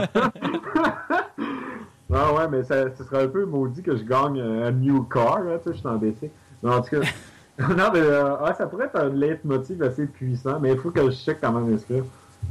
ah 2.13 2.33
ouais, 2.33 2.47
mais 2.49 2.63
ça, 2.63 2.93
ce 2.95 3.03
serait 3.03 3.23
un 3.23 3.27
peu 3.27 3.45
maudit 3.45 3.81
que 3.81 3.95
je 3.95 4.03
gagne 4.03 4.39
un 4.39 4.71
new 4.71 5.03
car, 5.03 5.39
là, 5.41 5.57
tu 5.57 5.65
sais, 5.65 5.73
je 5.73 5.77
suis 5.79 5.87
en 5.87 5.95
BC. 5.97 6.31
Mais 6.61 6.69
en 6.73 6.81
tout 6.81 6.89
cas, 6.99 7.07
non, 7.59 7.91
mais 7.93 7.99
euh, 7.99 8.37
ouais, 8.39 8.53
ça 8.57 8.65
pourrait 8.65 8.85
être 8.85 8.95
un 8.95 9.09
leitmotiv 9.09 9.83
assez 9.83 10.07
puissant, 10.07 10.59
mais 10.59 10.71
il 10.71 10.77
faut 10.79 10.89
que 10.89 11.09
je 11.11 11.15
check 11.15 11.39
quand 11.41 11.51
même 11.51 11.73
inscrire. 11.73 12.03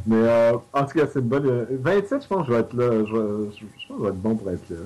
Mais 0.06 0.16
euh, 0.16 0.52
en 0.72 0.84
tout 0.84 0.98
cas, 0.98 1.06
c'est 1.12 1.18
une 1.18 1.28
bonne... 1.28 1.46
euh, 1.46 1.66
27, 1.70 2.22
je 2.22 2.28
pense 2.28 2.46
que 2.46 2.52
je 2.52 2.56
vais 2.56 2.60
être 2.60 2.72
là. 2.74 2.90
Je, 2.90 3.04
je, 3.04 3.10
pense 3.10 3.54
que 3.54 3.64
je 3.88 4.02
vais 4.02 4.08
être 4.08 4.22
bon 4.22 4.36
pour 4.36 4.50
être 4.50 4.70
là. 4.70 4.76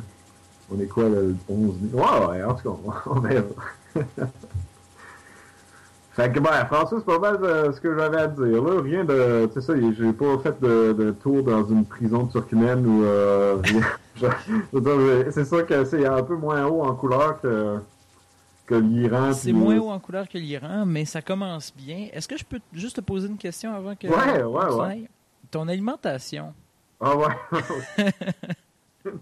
On 0.70 0.81
est 0.81 0.87
quoi, 0.87 1.05
le 1.05 1.37
11 1.48 1.74
mai? 1.81 1.88
Ouais, 1.92 2.26
ouais, 2.29 2.42
en 2.44 2.55
tout 2.55 2.62
cas, 2.70 2.79
on, 2.85 3.11
on 3.16 3.20
verra. 3.20 3.44
Fait 6.16 6.33
que, 6.33 6.40
ben, 6.40 6.64
François, 6.64 6.98
c'est 6.98 7.05
pas 7.05 7.18
mal 7.18 7.38
euh, 7.42 7.70
ce 7.72 7.81
que 7.81 7.94
j'avais 7.94 8.16
à 8.16 8.26
dire, 8.26 8.62
là. 8.62 8.81
Rien 8.81 9.05
de, 9.05 9.50
tu 9.52 9.61
sais 9.61 9.61
ça, 9.61 9.74
j'ai 9.79 10.12
pas 10.14 10.38
fait 10.38 10.59
de, 10.62 10.94
de 10.94 11.11
tour 11.11 11.42
dans 11.42 11.62
une 11.66 11.85
prison 11.85 12.24
turkmène 12.26 12.87
ou, 12.87 13.05
euh, 13.05 13.59
rien. 13.62 13.83
C'est 15.31 15.44
sûr 15.44 15.66
que 15.66 15.85
c'est 15.85 16.07
un 16.07 16.22
peu 16.22 16.35
moins 16.35 16.64
haut 16.64 16.83
en 16.85 16.94
couleur 16.94 17.38
que, 17.42 17.76
que 18.66 18.74
l'Iran. 18.74 19.33
C'est 19.33 19.52
moins 19.52 19.79
haut 19.79 19.90
en 19.90 19.98
couleur 20.00 20.29
que 20.29 20.38
l'Iran, 20.38 20.85
mais 20.87 21.05
ça 21.05 21.22
commence 21.22 21.72
bien. 21.74 22.09
Est-ce 22.12 22.26
que 22.29 22.37
je 22.37 22.44
peux 22.44 22.61
juste 22.72 22.96
te 22.96 23.00
poser 23.00 23.29
une 23.29 23.38
question 23.38 23.72
avant 23.74 23.94
que 23.94 24.07
Ouais, 24.09 24.42
ouais, 24.42 24.70
s'en 24.70 24.87
ouais. 24.88 25.09
Ton 25.50 25.68
alimentation, 25.68 26.52
Ah 27.00 27.16
ouais. 27.16 27.26
ouais. 29.05 29.12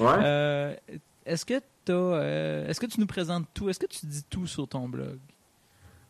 euh, 0.00 0.74
est-ce 1.26 1.44
que 1.44 1.60
t'as, 1.84 1.92
euh, 1.92 2.66
est-ce 2.68 2.80
que 2.80 2.86
tu 2.86 3.00
nous 3.00 3.06
présentes 3.06 3.46
tout? 3.54 3.68
Est-ce 3.68 3.78
que 3.78 3.86
tu 3.86 4.06
dis 4.06 4.24
tout 4.28 4.46
sur 4.46 4.66
ton 4.68 4.88
blog? 4.88 5.18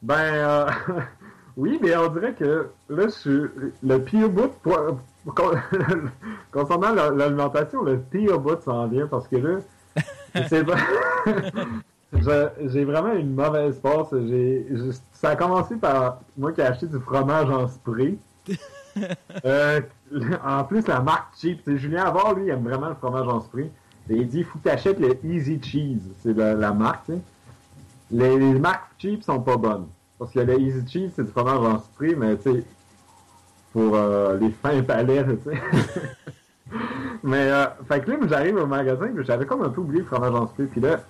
Ben, 0.02 0.14
euh, 0.34 0.70
oui, 1.56 1.78
mais 1.82 1.96
on 1.96 2.08
dirait 2.08 2.34
que 2.34 2.68
là, 2.88 3.06
je 3.24 3.50
le 3.82 3.98
pire 3.98 4.28
bout, 4.28 4.52
pour- 4.62 4.98
con- 5.34 5.52
concernant 6.52 6.92
la- 6.92 7.10
l'alimentation, 7.10 7.82
le 7.82 7.98
pire 8.00 8.38
bout 8.38 8.60
s'en 8.62 8.86
vient 8.88 9.06
parce 9.06 9.26
que 9.28 9.36
là, 9.36 9.58
c'est 10.48 10.64
pas. 10.64 10.76
J'ai 12.12 12.84
vraiment 12.84 13.12
une 13.14 13.34
mauvaise 13.34 13.78
passe. 13.78 14.08
J'ai, 14.12 14.66
ça 15.12 15.30
a 15.30 15.36
commencé 15.36 15.76
par 15.76 16.20
moi 16.36 16.52
qui 16.52 16.60
ai 16.60 16.64
acheté 16.64 16.86
du 16.86 16.98
fromage 16.98 17.48
en 17.50 17.68
spray. 17.68 18.18
euh, 19.44 19.80
en 20.44 20.64
plus, 20.64 20.86
la 20.86 21.00
marque 21.00 21.34
cheap. 21.40 21.60
C'est 21.64 21.78
Julien 21.78 22.04
Avard, 22.04 22.34
lui, 22.34 22.46
il 22.46 22.50
aime 22.50 22.64
vraiment 22.64 22.90
le 22.90 22.94
fromage 22.94 23.26
en 23.28 23.40
spray. 23.40 23.70
Et 24.10 24.16
il 24.16 24.28
dit, 24.28 24.38
il 24.38 24.44
faut 24.44 24.58
que 24.58 24.64
tu 24.64 24.70
achètes 24.70 25.00
le 25.00 25.16
Easy 25.24 25.58
Cheese. 25.62 26.02
C'est 26.22 26.34
la, 26.34 26.54
la, 26.54 26.72
marque. 26.72 27.10
Les, 28.10 28.38
les, 28.38 28.58
marques 28.58 28.90
cheap 28.98 29.22
sont 29.22 29.40
pas 29.40 29.56
bonnes. 29.56 29.86
Parce 30.18 30.32
que 30.32 30.40
le 30.40 30.60
Easy 30.60 30.86
Cheese, 30.86 31.12
c'est 31.16 31.24
du 31.24 31.30
fromage 31.30 31.60
en 31.60 31.78
spray, 31.78 32.14
mais 32.14 32.36
tu 32.36 32.52
sais, 32.52 32.64
pour 33.72 33.96
euh, 33.96 34.36
les 34.36 34.50
fins 34.50 34.82
palais, 34.82 35.24
tu 35.24 35.50
sais. 35.50 35.62
mais, 37.22 37.50
euh, 37.50 37.66
fait 37.88 38.00
que 38.00 38.10
là, 38.10 38.18
j'arrive 38.28 38.56
au 38.56 38.66
magasin, 38.66 39.08
j'avais 39.20 39.46
comme 39.46 39.62
un 39.62 39.70
peu 39.70 39.80
oublié 39.80 40.02
le 40.02 40.06
fromage 40.06 40.34
en 40.34 40.46
spray. 40.48 40.66
Puis 40.66 40.80
là, 40.80 41.00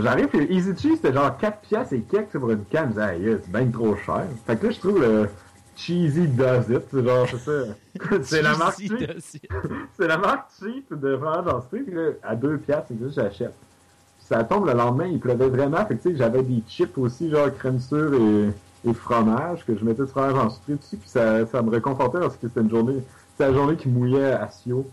j'arrive, 0.00 0.28
et 0.34 0.52
Easy 0.54 0.70
Cheese, 0.76 0.96
c'était 0.96 1.12
genre 1.12 1.36
4 1.36 1.60
piastres 1.60 1.94
et 1.94 2.00
quelques 2.00 2.38
pour 2.38 2.50
une 2.50 2.64
canne. 2.64 2.92
Je 2.96 3.18
disais, 3.18 3.38
c'est 3.42 3.52
bien 3.52 3.66
trop 3.70 3.96
cher. 3.96 4.24
Fait 4.46 4.56
que 4.56 4.66
là, 4.66 4.72
je 4.72 4.78
trouve 4.78 5.00
le 5.00 5.28
Cheesy 5.76 6.28
Does 6.28 6.70
It. 6.70 6.82
C'est 6.90 7.04
genre, 7.04 7.26
c'est 7.28 7.38
ça. 7.38 8.16
c'est 8.22 8.42
la 8.42 8.56
marque 8.56 8.78
cheap. 8.78 8.92
c'est 9.98 10.06
la 10.06 10.18
marque 10.18 10.50
cheap 10.58 10.92
de 10.92 11.16
fromage 11.16 11.46
en 11.46 11.60
spray. 11.62 11.82
Puis 11.82 11.94
là, 11.94 12.10
à 12.22 12.36
2 12.36 12.58
piastres, 12.58 12.86
c'est 12.88 12.94
que 12.94 13.08
j'achète. 13.08 13.54
Ça 14.18 14.44
tombe 14.44 14.66
le 14.66 14.74
lendemain, 14.74 15.06
il 15.06 15.18
pleuvait 15.18 15.48
vraiment. 15.48 15.84
Fait 15.86 15.96
que 15.96 16.02
tu 16.02 16.10
sais, 16.10 16.16
j'avais 16.16 16.42
des 16.42 16.62
chips 16.68 16.96
aussi, 16.98 17.30
genre 17.30 17.52
crème 17.52 17.80
sûre 17.80 18.14
et, 18.14 18.88
et 18.88 18.94
fromage, 18.94 19.64
que 19.66 19.76
je 19.76 19.84
mettais 19.84 20.02
du 20.02 20.08
fromage 20.08 20.34
en 20.34 20.50
spray 20.50 20.76
dessus. 20.76 20.96
Puis 20.96 21.08
ça, 21.08 21.44
ça 21.46 21.62
me 21.62 21.70
réconfortait 21.70 22.20
parce 22.20 22.36
que 22.36 22.46
c'était 22.46 22.60
une 22.60 22.70
journée, 22.70 23.02
c'était 23.32 23.50
la 23.50 23.54
journée 23.56 23.76
qui 23.76 23.88
mouillait 23.88 24.32
à 24.32 24.48
Sio. 24.50 24.86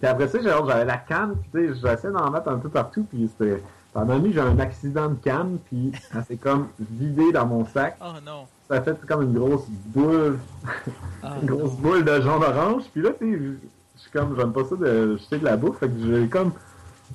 Puis 0.00 0.10
après 0.10 0.28
ça, 0.28 0.38
j'avais 0.42 0.84
la 0.84 0.96
canne, 0.96 1.36
puis 1.36 1.68
tu 1.68 1.74
sais, 1.74 1.80
j'essayais 1.80 2.12
d'en 2.12 2.30
mettre 2.30 2.48
un 2.48 2.58
peu 2.58 2.68
partout, 2.68 3.06
puis 3.08 3.30
c'était... 3.38 3.62
Pendant 3.92 4.18
nuit, 4.18 4.32
j'ai 4.32 4.40
un 4.40 4.58
accident 4.58 5.10
de 5.10 5.16
canne, 5.16 5.58
puis 5.66 5.92
ça 6.10 6.22
s'est 6.22 6.36
comme 6.36 6.68
vidé 6.78 7.30
dans 7.30 7.46
mon 7.46 7.66
sac. 7.66 7.96
Oh 8.00 8.14
non! 8.24 8.46
Ça 8.68 8.76
a 8.76 8.80
fait 8.80 8.96
comme 9.06 9.22
une 9.22 9.34
grosse 9.34 9.66
boule, 9.68 10.38
oh, 11.22 11.26
une 11.42 11.46
grosse 11.46 11.74
non. 11.74 11.78
boule 11.80 12.04
de 12.04 12.20
jaune 12.22 12.42
orange. 12.42 12.84
Puis 12.90 13.02
là, 13.02 13.10
tu 13.18 13.32
sais, 13.32 13.38
je 13.96 14.00
suis 14.00 14.10
comme, 14.10 14.34
j'aime 14.38 14.52
pas 14.52 14.64
ça 14.64 14.76
de 14.76 15.18
jeter 15.18 15.38
de 15.38 15.44
la 15.44 15.58
bouffe, 15.58 15.78
fait 15.78 15.88
que 15.88 16.00
j'ai 16.00 16.26
comme 16.28 16.52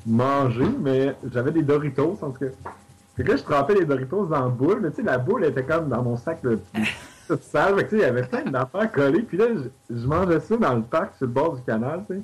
mangé, 0.06 0.66
mais 0.80 1.16
j'avais 1.34 1.52
des 1.52 1.63
Doritos, 1.63 2.20
en 2.22 2.30
tout 2.30 2.46
cas. 2.46 2.72
Fait 3.16 3.24
que 3.24 3.32
là, 3.32 3.38
je 3.38 3.44
trempais 3.44 3.74
les 3.74 3.86
Doritos 3.86 4.28
dans 4.28 4.42
la 4.42 4.50
boule, 4.50 4.80
mais 4.82 4.92
tu 4.92 4.98
sais, 4.98 5.02
la 5.02 5.18
boule 5.18 5.46
était 5.46 5.63
comme 5.63 5.90
dans 5.90 6.04
mon 6.04 6.16
sac 6.16 6.44
de 6.44 6.60
toute 7.28 7.42
sale, 7.42 7.76
fait 7.76 7.86
que 7.86 7.90
tu 7.90 7.96
sais, 7.96 8.04
il 8.04 8.06
y 8.06 8.10
avait 8.10 8.28
plein 8.28 8.44
d'affaires 8.44 8.92
collées, 8.92 9.24
puis 9.24 9.38
là, 9.40 9.46
je, 9.56 9.96
je 9.96 10.06
mangeais 10.06 10.40
ça 10.42 10.56
dans 10.58 10.76
le 10.76 10.84
parc 10.84 11.16
sur 11.16 11.26
le 11.26 11.34
bord 11.34 11.56
du 11.56 11.63
canal, 11.63 12.04
tu 12.08 12.18
sais. 12.18 12.22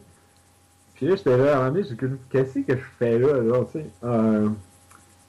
Puis 1.03 1.09
là, 1.09 1.17
j'étais 1.17 1.37
là, 1.37 1.51
à 1.51 1.55
un 1.55 1.57
moment 1.57 1.71
donné, 1.71 1.85
j'ai 1.89 1.97
qu'est-ce 2.29 2.59
que 2.59 2.77
je 2.77 2.83
fais 2.97 3.19
là, 3.19 3.41
là, 3.41 3.65
tu 3.65 3.79
sais? 3.79 3.85
Euh, 4.05 4.47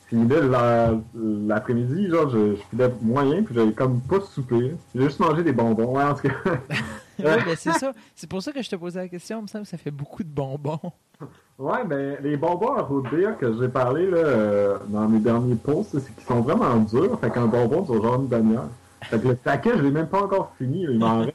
puis 0.07 0.29
là, 0.29 0.95
l'après-midi, 1.17 2.11
genre, 2.11 2.31
je, 2.31 2.55
je 2.55 2.63
filais 2.71 2.93
moyen, 3.03 3.43
puis 3.43 3.57
j'avais 3.57 3.73
comme 3.73 4.01
pas 4.03 4.21
souper. 4.21 4.77
J'ai 4.95 5.03
juste 5.03 5.19
mangé 5.19 5.43
des 5.43 5.51
bonbons, 5.51 5.97
ouais, 5.97 6.05
en 6.05 6.15
tout 6.15 6.29
cas. 6.29 6.35
ouais, 7.19 7.43
c'est 7.57 7.73
ça. 7.73 7.93
C'est 8.15 8.29
pour 8.31 8.41
ça 8.41 8.53
que 8.53 8.63
je 8.63 8.71
te 8.71 8.77
posais 8.77 9.01
la 9.01 9.09
question, 9.09 9.41
il 9.41 9.43
me 9.43 9.47
semble 9.49 9.65
que 9.65 9.71
ça 9.71 9.77
fait 9.77 9.91
beaucoup 9.91 10.23
de 10.23 10.29
bonbons. 10.29 10.93
Ouais, 11.59 11.85
ben, 11.85 12.19
les 12.23 12.37
bonbons 12.37 12.77
à 12.77 12.83
root 12.83 13.03
beer 13.11 13.37
que 13.37 13.61
j'ai 13.61 13.69
parlé, 13.69 14.09
là, 14.09 14.19
euh, 14.19 14.79
dans 14.87 15.09
mes 15.09 15.19
derniers 15.19 15.57
posts, 15.57 15.99
c'est 15.99 16.15
qu'ils 16.15 16.25
sont 16.25 16.41
vraiment 16.41 16.77
durs. 16.77 17.19
Fait 17.19 17.31
qu'un 17.31 17.47
bonbon, 17.47 17.81
dure 17.81 18.01
genre 18.01 18.21
une 18.21 18.29
demi-heure. 18.29 18.69
Fait 19.03 19.21
que 19.21 19.27
le 19.27 19.35
paquet, 19.35 19.73
je 19.77 19.83
l'ai 19.83 19.91
même 19.91 20.07
pas 20.07 20.23
encore 20.23 20.53
fini, 20.57 20.85
il 20.89 21.01
m'en 21.01 21.19
reste. 21.23 21.35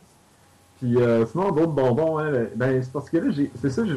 Puis 0.77 0.95
euh, 0.95 1.25
sinon, 1.25 1.51
d'autres 1.51 1.73
bonbons, 1.73 2.19
hein, 2.19 2.45
ben, 2.55 2.81
c'est 2.81 2.93
parce 2.93 3.09
que 3.09 3.17
là, 3.17 3.33
c'est 3.61 3.69
ça, 3.69 3.83
je, 3.85 3.95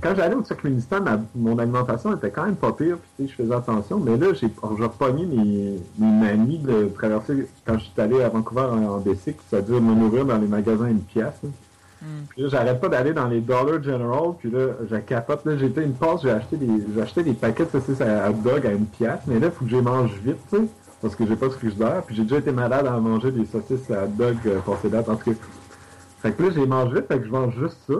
quand 0.00 0.14
j'allais 0.14 0.34
au 0.34 0.42
Turkménistan, 0.42 1.00
ma, 1.00 1.18
mon 1.34 1.58
alimentation 1.58 2.14
était 2.14 2.30
quand 2.30 2.44
même 2.44 2.56
pas 2.56 2.72
pire, 2.72 2.98
puis 3.16 3.28
je 3.28 3.34
faisais 3.34 3.54
attention, 3.54 3.98
mais 3.98 4.16
là, 4.16 4.34
j'ai 4.34 4.50
repogné 4.62 5.24
mes, 5.24 5.80
mes 5.98 6.20
manies 6.20 6.58
de 6.58 6.90
traverser, 6.94 7.48
quand 7.66 7.78
je 7.78 7.84
suis 7.84 8.00
allé 8.00 8.22
à 8.22 8.28
Vancouver 8.28 8.66
en, 8.70 8.84
en 8.84 8.98
bicycle, 8.98 9.40
ça 9.50 9.62
dure 9.62 9.80
me 9.80 9.94
nourrir 9.94 10.26
dans 10.26 10.36
les 10.36 10.46
magasins 10.46 10.88
une 10.88 11.00
pièce. 11.00 11.34
Là. 11.42 11.48
Mm. 12.04 12.06
Puis 12.28 12.42
là, 12.42 12.48
j'arrête 12.48 12.80
pas 12.80 12.88
d'aller 12.88 13.12
dans 13.12 13.26
les 13.26 13.40
Dollar 13.40 13.82
General, 13.82 14.34
puis 14.38 14.50
là, 14.50 14.74
je 14.90 14.96
capote. 14.96 15.44
Là, 15.46 15.56
j'étais 15.56 15.84
une 15.84 15.94
passe, 15.94 16.22
j'ai 16.22 16.30
acheté 16.30 16.56
des, 16.56 16.68
j'ai 16.94 17.00
acheté 17.00 17.22
des 17.22 17.32
paquets 17.32 17.64
de 17.64 17.70
saucisses 17.70 18.00
à 18.00 18.30
hot 18.30 18.34
dog 18.34 18.66
à 18.66 18.72
une 18.72 18.86
pièce, 18.86 19.20
mais 19.26 19.38
là, 19.38 19.46
il 19.46 19.52
faut 19.52 19.64
que 19.64 19.70
je 19.70 19.76
les 19.76 19.82
mange 19.82 20.12
vite, 20.22 20.36
tu 20.50 20.58
sais, 20.58 20.64
parce 21.00 21.16
que 21.16 21.26
j'ai 21.26 21.36
pas 21.36 21.46
de 21.46 21.52
frigidaire, 21.52 22.02
puis 22.06 22.14
j'ai 22.14 22.22
déjà 22.22 22.38
été 22.38 22.52
malade 22.52 22.86
à 22.86 22.98
manger 22.98 23.30
des 23.30 23.46
saucisses 23.46 23.90
à 23.90 24.04
hot 24.04 24.08
dog 24.18 24.36
euh, 24.46 24.58
passées 24.60 24.90
date, 24.90 25.06
tout 25.06 25.16
cas. 25.16 25.38
Fait 26.20 26.32
que 26.32 26.42
là, 26.42 26.50
je 26.54 26.60
les 26.60 26.66
mange 26.66 26.92
vite, 26.92 27.06
fait 27.06 27.18
que 27.18 27.26
je 27.26 27.30
mange 27.30 27.54
juste 27.58 27.78
ça. 27.86 27.94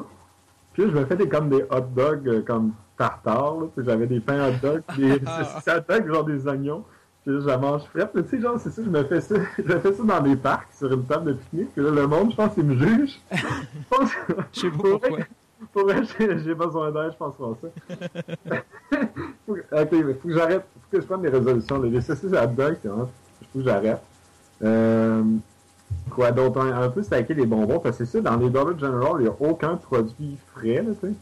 Puis 0.74 0.82
là, 0.82 0.90
je 0.92 0.98
me 0.98 1.04
fais 1.06 1.16
des, 1.16 1.28
comme 1.28 1.48
des 1.48 1.62
hot 1.70 1.86
dogs 1.94 2.28
euh, 2.28 2.42
comme 2.42 2.72
tartare, 2.98 3.60
là, 3.60 3.66
j'avais 3.78 4.06
des 4.06 4.20
pains 4.20 4.48
hot 4.48 4.56
dog, 4.60 4.82
des 4.98 5.12
hot 5.12 5.84
dog, 5.88 6.12
genre 6.12 6.24
des 6.24 6.46
oignons. 6.46 6.84
Puis 7.24 7.32
là, 7.32 7.40
je 7.40 7.46
la 7.46 7.56
mange 7.56 7.82
frette. 7.84 8.10
Tu 8.12 8.28
sais, 8.28 8.40
genre, 8.40 8.58
c'est 8.58 8.70
ça, 8.70 8.82
je 8.84 8.90
me 8.90 9.02
fais 9.04 9.20
ça. 9.20 9.36
Je 9.58 9.62
me 9.62 9.78
fais 9.78 9.92
ça 9.94 10.02
dans 10.02 10.20
les 10.20 10.36
parcs, 10.36 10.68
sur 10.76 10.92
une 10.92 11.04
table 11.04 11.26
de 11.26 11.32
pique-nique. 11.34 11.72
Puis 11.72 11.82
là, 11.82 11.90
le 11.90 12.06
monde, 12.06 12.32
je 12.32 12.36
pense, 12.36 12.52
il 12.58 12.64
me 12.64 12.76
juge. 12.76 13.18
Je 14.52 14.60
sais 14.60 14.70
pas 14.70 14.76
pourquoi. 14.76 15.18
Pour 15.72 15.82
vrai, 15.84 16.02
j'ai 16.18 16.54
besoin 16.54 16.90
d'aide, 16.90 17.12
je 17.12 17.16
pense 17.16 17.34
pas 17.36 17.56
ça. 17.62 18.58
faut, 19.46 19.56
ok, 19.56 19.92
mais 19.92 20.14
faut 20.14 20.28
que 20.28 20.34
j'arrête. 20.34 20.64
Faut 20.74 20.96
que 20.96 21.00
je 21.00 21.06
prenne 21.06 21.22
des 21.22 21.30
résolutions. 21.30 21.80
Les 21.80 22.00
saucisses 22.02 22.32
hot 22.32 22.46
dog, 22.48 22.76
c'est 22.82 22.88
vraiment. 22.88 23.10
Faut 23.52 23.58
que 23.60 23.64
j'arrête. 23.64 24.02
Euh, 24.62 25.22
quoi 26.10 26.32
d'autre? 26.32 26.60
Un, 26.60 26.82
un 26.82 26.88
peu 26.88 27.02
stacker 27.02 27.34
les 27.34 27.46
bonbons. 27.46 27.78
Parce 27.78 27.98
que 27.98 28.04
c'est 28.04 28.12
ça, 28.12 28.20
dans 28.20 28.36
les 28.36 28.50
Dollar 28.50 28.78
General, 28.78 29.12
il 29.18 29.22
n'y 29.22 29.28
a 29.28 29.34
aucun 29.40 29.76
produit 29.76 30.36
frais, 30.54 30.82
là, 30.82 30.92
tu 31.00 31.08
sais. 31.08 31.14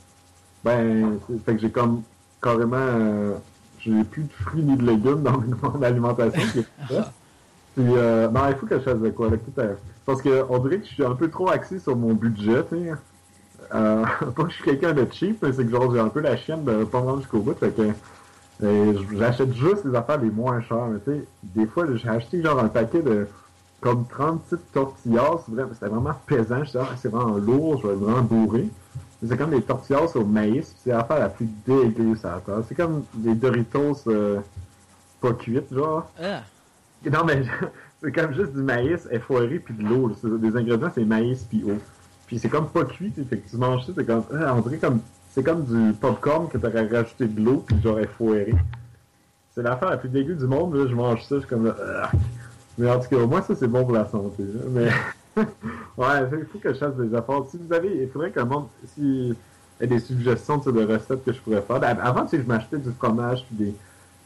Ben, 0.65 1.19
fait 1.45 1.55
que 1.55 1.61
j'ai 1.61 1.71
comme 1.71 2.03
carrément. 2.41 2.77
Euh, 2.77 3.35
j'ai 3.81 4.05
plus 4.05 4.25
de 4.25 4.33
fruits 4.33 4.63
ni 4.63 4.77
de 4.77 4.87
légumes 4.87 5.23
dans 5.23 5.43
mon 5.63 5.83
alimentation. 5.83 6.63
puis, 6.89 6.99
euh, 7.79 8.29
non, 8.29 8.41
il 8.49 8.55
faut 8.55 8.67
que 8.67 8.77
je 8.79 8.85
fasse 8.85 9.01
de 9.01 9.11
quoi 9.11 9.27
avec 9.27 9.41
tout 9.45 9.61
à 9.61 9.65
Parce 10.07 10.23
que 10.23 10.45
on 10.49 10.59
dirait 10.59 10.79
que 10.79 10.87
je 10.87 10.93
suis 10.93 11.05
un 11.05 11.15
peu 11.15 11.29
trop 11.29 11.49
axé 11.51 11.79
sur 11.79 11.97
mon 11.97 12.15
budget, 12.15 12.65
tu 12.69 12.77
sais. 12.77 12.93
Euh, 13.75 14.05
pas 14.37 14.45
que 14.45 14.51
je 14.51 14.55
suis 14.55 14.65
quelqu'un 14.65 14.93
de 14.93 15.07
cheap, 15.11 15.43
mais 15.43 15.53
c'est 15.53 15.65
que 15.65 15.71
genre 15.71 15.93
j'ai 15.93 16.01
un 16.01 16.09
peu 16.09 16.21
la 16.21 16.37
chienne 16.37 16.65
de 16.65 16.85
pas 16.85 17.01
rendre 17.01 17.19
jusqu'au 17.19 17.41
bout. 17.41 17.55
Fait 17.55 17.75
que 17.75 17.91
euh, 18.63 18.95
j'achète 19.17 19.53
juste 19.55 19.85
les 19.85 19.95
affaires 19.97 20.19
les 20.19 20.31
moins 20.31 20.61
chères. 20.61 20.89
Tu 21.05 21.13
sais, 21.13 21.25
des 21.43 21.67
fois, 21.67 21.87
j'ai 21.95 22.09
acheté 22.09 22.43
genre 22.43 22.59
un 22.59 22.69
paquet 22.69 23.03
de 23.03 23.27
comme 23.83 24.07
30 24.07 24.43
petites 24.45 24.73
tortillas. 24.73 25.45
C'était 25.45 25.89
vraiment 25.89 26.15
pesant. 26.27 26.65
Je 26.65 26.71
suis 26.71 26.79
c'est 26.97 27.09
vraiment 27.09 27.37
lourd, 27.37 27.81
je 27.83 27.89
vais 27.89 27.95
vraiment 27.95 28.23
bourré. 28.23 28.69
C'est 29.25 29.37
comme 29.37 29.51
des 29.51 29.63
tortillas 29.63 30.17
au 30.17 30.25
maïs, 30.25 30.75
c'est 30.83 30.91
l'affaire 30.91 31.21
la 31.21 31.29
plus 31.29 31.49
dégueu 31.67 32.17
ça 32.17 32.43
C'est 32.69 32.75
comme 32.75 33.05
des 33.15 33.35
Doritos 33.35 34.03
euh, 34.09 34.41
pas 35.21 35.33
cuites, 35.35 35.73
genre. 35.73 36.11
Ah. 36.21 36.43
Non, 37.09 37.25
mais 37.25 37.43
c'est 38.03 38.13
comme 38.13 38.35
juste 38.35 38.53
du 38.53 38.63
maïs 38.63 39.07
effoiré 39.11 39.59
puis 39.59 39.75
de 39.75 39.83
l'eau. 39.83 40.11
Des 40.39 40.57
ingrédients, 40.57 40.91
c'est 40.95 41.05
maïs 41.05 41.45
puis 41.45 41.63
eau. 41.65 41.79
Puis 42.27 42.39
c'est 42.39 42.49
comme 42.49 42.69
pas 42.69 42.85
cuit, 42.85 43.13
fait 43.13 43.39
que 43.39 43.49
tu 43.49 43.57
manges 43.57 43.87
ça, 43.87 43.93
c'est 43.97 44.05
comme. 44.05 44.25
Ah, 44.33 44.55
on 44.57 44.61
dirait 44.61 44.79
comme. 44.79 45.01
C'est 45.31 45.43
comme 45.43 45.65
du 45.65 45.95
popcorn 45.95 46.49
que 46.49 46.59
t'aurais 46.59 46.87
rajouté 46.87 47.27
de 47.27 47.41
l'eau 47.41 47.65
puis 47.67 47.81
genre 47.83 47.99
effoiré. 48.01 48.55
C'est 49.55 49.63
l'affaire 49.63 49.91
la 49.91 49.97
plus 49.99 50.09
dégueu 50.09 50.35
du 50.35 50.47
monde, 50.47 50.75
là, 50.75 50.87
je 50.89 50.95
mange 50.95 51.23
ça, 51.23 51.37
je 51.37 51.41
suis 51.41 51.49
comme 51.49 51.67
là. 51.67 52.11
Mais 52.83 52.91
en 52.91 52.99
tout 52.99 53.09
cas, 53.09 53.17
au 53.17 53.29
moins 53.29 53.43
ça 53.43 53.55
c'est 53.55 53.69
bon 53.69 53.85
pour 53.85 53.95
la 53.95 54.07
santé. 54.07 54.43
Là. 54.43 54.61
Mais. 54.69 54.89
ouais, 55.97 56.29
il 56.33 56.47
faut 56.47 56.59
que 56.59 56.73
je 56.73 56.79
fasse 56.79 56.97
des 56.97 57.17
efforts. 57.17 57.47
Si 57.49 57.57
vous 57.57 57.73
avez, 57.73 58.03
il 58.03 58.09
faudrait 58.09 58.33
que 58.33 58.41
le 58.41 58.47
monde, 58.47 58.67
si 58.95 59.35
y 59.81 59.85
a 59.85 59.87
des 59.87 60.01
suggestions 60.01 60.59
de 60.59 60.85
recettes 60.85 61.25
que 61.25 61.33
je 61.33 61.41
pourrais 61.41 61.63
faire. 61.63 61.79
Ben, 61.79 61.97
avant, 62.03 62.27
tu 62.27 62.39
je 62.39 62.47
m'achetais 62.47 62.79
du 62.79 62.91
fromage 62.91 63.47
puis 63.47 63.75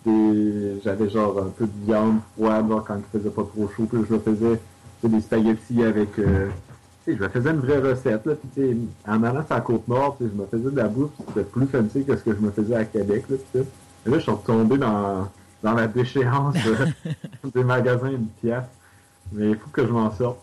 des, 0.07 0.81
j'avais 0.83 1.11
genre 1.11 1.39
un 1.39 1.51
peu 1.51 1.67
de 1.67 1.87
viande 1.87 2.21
froide, 2.35 2.67
quand 2.87 2.97
il 2.97 3.19
faisait 3.19 3.31
pas 3.31 3.43
trop 3.43 3.69
chaud, 3.77 3.85
puis 3.85 4.01
je 4.09 4.15
me 4.15 4.19
faisais 4.21 4.61
des 5.03 5.21
spaghettis 5.21 5.83
avec, 5.85 6.19
euh, 6.19 6.49
je 7.07 7.13
me 7.13 7.29
faisais 7.29 7.51
une 7.51 7.61
vraie 7.61 7.79
recette, 7.79 8.25
là, 8.25 8.35
puis 8.55 8.89
en 9.07 9.23
allant 9.23 9.45
sur 9.45 9.55
la 9.55 9.61
Côte-Nord, 9.61 10.17
je 10.21 10.25
me 10.27 10.47
faisais 10.47 10.71
de 10.71 10.77
la 10.77 10.89
bouffe, 10.89 11.11
c'était 11.29 11.45
plus 11.45 11.67
fancy 11.67 12.05
que 12.05 12.17
ce 12.17 12.23
que 12.23 12.35
je 12.35 12.41
me 12.41 12.51
faisais 12.51 12.75
à 12.75 12.85
Québec, 12.85 13.25
là. 13.29 13.37
Et 13.55 14.11
là, 14.11 14.19
je 14.19 14.23
suis 14.23 14.31
retombé 14.31 14.79
dans, 14.79 15.29
dans 15.67 15.75
la 15.75 15.89
déchéance 15.89 16.55
des 17.55 17.65
magasins 17.65 18.11
une 18.11 18.29
pièce. 18.29 18.65
Mais 19.33 19.51
il 19.51 19.57
faut 19.57 19.69
que 19.71 19.85
je 19.85 19.91
m'en 19.91 20.13
sorte. 20.13 20.39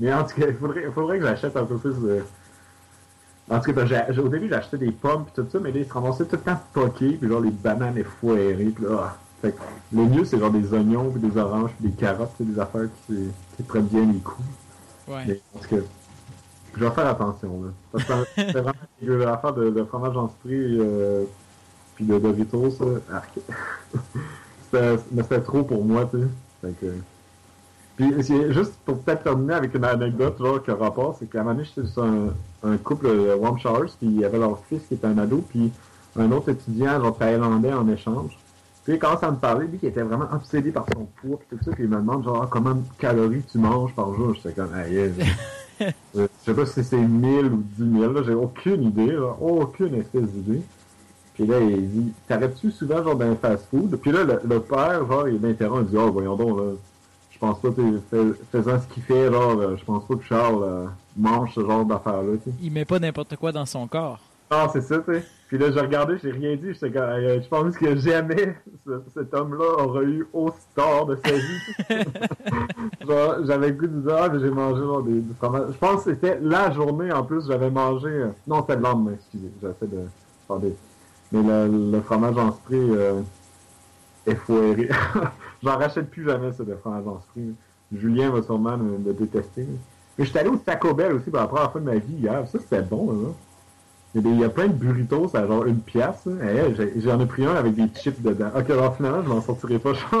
Mais 0.00 0.12
en 0.12 0.24
tout 0.24 0.40
cas, 0.40 0.48
il 0.48 0.54
faudrait, 0.54 0.90
faudrait 0.92 1.18
que 1.20 1.24
j'achète 1.26 1.56
un 1.56 1.64
peu 1.64 1.76
plus 1.76 1.94
de. 1.94 2.24
En 3.48 3.60
tout 3.60 3.72
cas, 3.72 3.84
ben, 3.84 4.18
au 4.18 4.28
début, 4.28 4.48
j'achetais 4.48 4.78
des 4.78 4.90
pommes 4.90 5.26
et 5.28 5.40
tout 5.40 5.46
ça, 5.48 5.60
mais 5.60 5.70
là, 5.70 5.78
ils 5.78 5.86
se 5.86 5.92
ramassaient 5.92 6.24
tout 6.24 6.36
le 6.36 6.42
temps 6.42 6.60
poqués, 6.72 7.12
puis 7.12 7.28
genre 7.28 7.40
les 7.40 7.50
bananes 7.50 7.96
effoirées, 7.98 8.72
puis 8.74 8.84
là. 8.84 9.00
Ah. 9.00 9.16
Fait 9.42 9.52
que, 9.52 9.60
le 9.92 10.04
mieux, 10.06 10.24
c'est 10.24 10.38
genre 10.38 10.50
des 10.50 10.72
oignons, 10.72 11.10
puis 11.10 11.20
des 11.20 11.36
oranges, 11.38 11.70
puis 11.78 11.90
des 11.90 11.96
carottes, 11.96 12.32
c'est 12.38 12.50
des 12.50 12.58
affaires 12.58 12.88
qui, 13.06 13.28
qui 13.56 13.62
prennent 13.62 13.86
bien 13.86 14.10
les 14.10 14.18
coups. 14.18 14.48
Ouais. 15.06 15.24
Mais 15.28 15.40
en 15.54 15.58
tout 15.58 15.68
cas, 15.68 15.82
je 16.74 16.84
vais 16.84 16.90
faire 16.90 17.06
attention, 17.06 17.62
là. 17.62 17.70
Parce 17.92 18.04
que 18.04 18.12
c'est 18.34 18.52
vraiment 18.52 18.72
une 19.02 19.22
affaire 19.22 19.52
de, 19.52 19.70
de 19.70 19.84
fromage 19.84 20.16
en 20.16 20.28
spray, 20.30 20.78
euh, 20.80 21.24
puis 21.94 22.06
de 22.06 22.18
Doritos, 22.18 22.70
ça. 22.70 22.84
C'était, 24.74 25.02
mais 25.12 25.22
c'était 25.22 25.40
trop 25.40 25.62
pour 25.62 25.84
moi, 25.84 26.08
tu 26.10 26.18
sais. 26.18 26.26
Fait 26.62 26.72
que. 26.80 26.92
Puis, 27.96 28.52
juste 28.52 28.74
pour 28.84 28.98
peut-être 28.98 29.22
terminer 29.22 29.54
avec 29.54 29.74
une 29.74 29.84
anecdote, 29.84 30.36
genre, 30.38 30.62
que 30.62 30.72
rapport, 30.72 31.16
c'est 31.18 31.26
qu'à 31.26 31.40
un 31.40 31.42
moment 31.44 31.54
donné, 31.54 31.68
j'étais 31.74 31.86
sur 31.86 32.02
un, 32.02 32.30
un 32.64 32.76
couple 32.76 33.06
de 33.06 33.34
Warm 33.34 33.58
Showers, 33.58 33.90
puis 33.98 34.08
il 34.08 34.20
y 34.20 34.24
avait 34.24 34.38
leur 34.38 34.58
fils 34.68 34.82
qui 34.88 34.94
était 34.94 35.06
un 35.06 35.16
ado, 35.18 35.44
puis 35.48 35.70
un 36.18 36.32
autre 36.32 36.48
étudiant, 36.48 37.00
genre, 37.00 37.16
thaïlandais 37.16 37.72
en 37.72 37.88
échange. 37.88 38.36
Puis 38.82 38.94
il 38.94 38.98
commence 38.98 39.22
à 39.22 39.30
me 39.30 39.36
parler, 39.36 39.66
lui, 39.66 39.78
qui 39.78 39.86
était 39.86 40.02
vraiment 40.02 40.26
obsédé 40.32 40.72
par 40.72 40.86
son 40.92 41.06
poids, 41.20 41.38
puis 41.38 41.56
tout 41.56 41.64
ça, 41.64 41.70
puis 41.70 41.84
il 41.84 41.90
me 41.90 41.96
demande, 41.96 42.24
genre, 42.24 42.48
combien 42.50 42.74
de 42.74 42.82
calories 42.98 43.42
tu 43.50 43.58
manges 43.58 43.94
par 43.94 44.12
jour? 44.14 44.34
J'étais 44.34 44.52
comme, 44.52 44.70
ah, 44.74 44.88
yes. 44.88 45.12
je 45.80 46.26
sais 46.44 46.54
pas 46.54 46.66
si 46.66 46.82
c'est 46.82 46.96
1000 46.96 47.46
ou 47.46 47.62
10 47.78 48.00
000, 48.00 48.12
là, 48.12 48.22
j'ai 48.26 48.34
aucune 48.34 48.82
idée, 48.82 49.12
là, 49.12 49.36
aucune 49.40 49.94
espèce 49.94 50.30
d'idée. 50.32 50.62
Puis 51.34 51.46
là, 51.46 51.58
il 51.60 51.90
dit, 51.90 52.12
t'arrêtes-tu 52.28 52.70
souvent, 52.70 53.02
genre, 53.02 53.16
d'un 53.16 53.34
fast-food? 53.34 53.96
Puis 54.00 54.12
là, 54.12 54.22
le, 54.24 54.40
le 54.48 54.60
père, 54.60 55.06
genre, 55.10 55.28
il 55.28 55.40
m'interrompt, 55.40 55.82
il 55.88 55.90
dit, 55.90 55.96
oh, 55.98 56.10
voyons 56.12 56.36
donc, 56.36 56.56
là, 56.58 56.64
je 57.32 57.38
pense 57.38 57.58
pas, 57.60 57.70
que 57.70 58.00
fais, 58.10 58.24
faisant 58.52 58.80
ce 58.80 58.86
qu'il 58.94 59.02
fait, 59.02 59.32
genre, 59.32 59.58
euh, 59.58 59.76
je 59.76 59.84
pense 59.84 60.06
pas 60.06 60.14
que 60.14 60.22
Charles 60.24 60.62
euh, 60.62 60.84
mange 61.16 61.52
ce 61.54 61.60
genre 61.60 61.84
d'affaires-là. 61.84 62.34
Il 62.62 62.72
met 62.72 62.84
pas 62.84 63.00
n'importe 63.00 63.34
quoi 63.36 63.50
dans 63.50 63.66
son 63.66 63.86
corps. 63.88 64.20
Non, 64.50 64.68
c'est 64.72 64.82
ça, 64.82 64.98
tu 65.00 65.12
sais. 65.12 65.24
Puis 65.48 65.58
là, 65.58 65.70
j'ai 65.72 65.80
regardé, 65.80 66.14
j'ai 66.22 66.30
rien 66.30 66.54
dit, 66.56 66.68
euh, 66.82 67.40
je 67.42 67.48
pense 67.48 67.76
que 67.76 67.96
jamais 67.96 68.56
ce- 68.86 69.02
cet 69.14 69.34
homme-là 69.34 69.84
aurait 69.84 70.04
eu 70.04 70.26
aussi 70.32 70.56
tort 70.74 71.06
de 71.06 71.18
sa 71.24 71.32
vie. 71.32 72.04
genre, 73.06 73.36
j'avais 73.44 73.68
le 73.68 73.74
goût 73.74 73.86
de 73.86 74.00
dire, 74.00 74.16
ah, 74.16 74.28
j'ai 74.38 74.50
mangé 74.50 74.80
genre, 74.82 75.02
des, 75.02 75.20
du 75.20 75.34
fromage. 75.34 75.72
Je 75.72 75.78
pense 75.78 76.04
que 76.04 76.14
c'était 76.14 76.38
la 76.40 76.70
journée, 76.72 77.12
en 77.12 77.24
plus, 77.24 77.46
j'avais 77.46 77.70
mangé, 77.70 78.08
non, 78.46 78.60
c'était 78.60 78.76
le 78.76 78.82
lendemain, 78.82 79.12
excusez, 79.14 79.50
j'essaie 79.60 79.86
de, 79.92 80.02
attendez. 80.48 80.74
Mais 81.32 81.42
le, 81.42 81.90
le 81.92 82.00
fromage 82.00 82.36
en 82.36 82.52
spray, 82.52 82.78
euh, 82.78 83.22
est 84.26 84.34
foiré. 84.34 84.88
J'en 85.62 85.78
rachète 85.78 86.10
plus 86.10 86.24
jamais, 86.24 86.52
ça, 86.52 86.64
de 86.64 86.74
fromage 86.76 87.06
en 87.06 87.20
spray. 87.20 87.52
Julien 87.92 88.30
va 88.30 88.42
sûrement 88.42 88.76
me, 88.76 88.98
me 88.98 89.12
détester. 89.12 89.66
Mais 90.18 90.24
j'étais 90.24 90.40
allé 90.40 90.50
au 90.50 90.56
Taco 90.56 90.94
Bell 90.94 91.12
aussi 91.12 91.30
pour 91.30 91.40
la 91.40 91.46
première 91.46 91.72
fois 91.72 91.80
de 91.80 91.86
ma 91.86 91.96
vie 91.96 92.14
hier. 92.14 92.46
Ça, 92.48 92.58
c'était 92.58 92.82
bon, 92.82 93.12
là. 93.12 93.28
Il 94.16 94.38
y, 94.38 94.44
a 94.44 94.48
plein 94.48 94.68
de 94.68 94.72
burritos 94.72 95.34
à 95.36 95.44
genre 95.44 95.66
une 95.66 95.80
pièce. 95.80 96.28
J'en 96.98 97.18
ai 97.18 97.26
pris 97.26 97.44
un 97.44 97.56
avec 97.56 97.74
des 97.74 97.88
chips 97.88 98.22
dedans. 98.22 98.50
Ok, 98.54 98.70
alors 98.70 98.96
finalement, 98.96 99.24
je 99.24 99.28
m'en 99.28 99.40
sortirai 99.40 99.80
pas. 99.80 99.90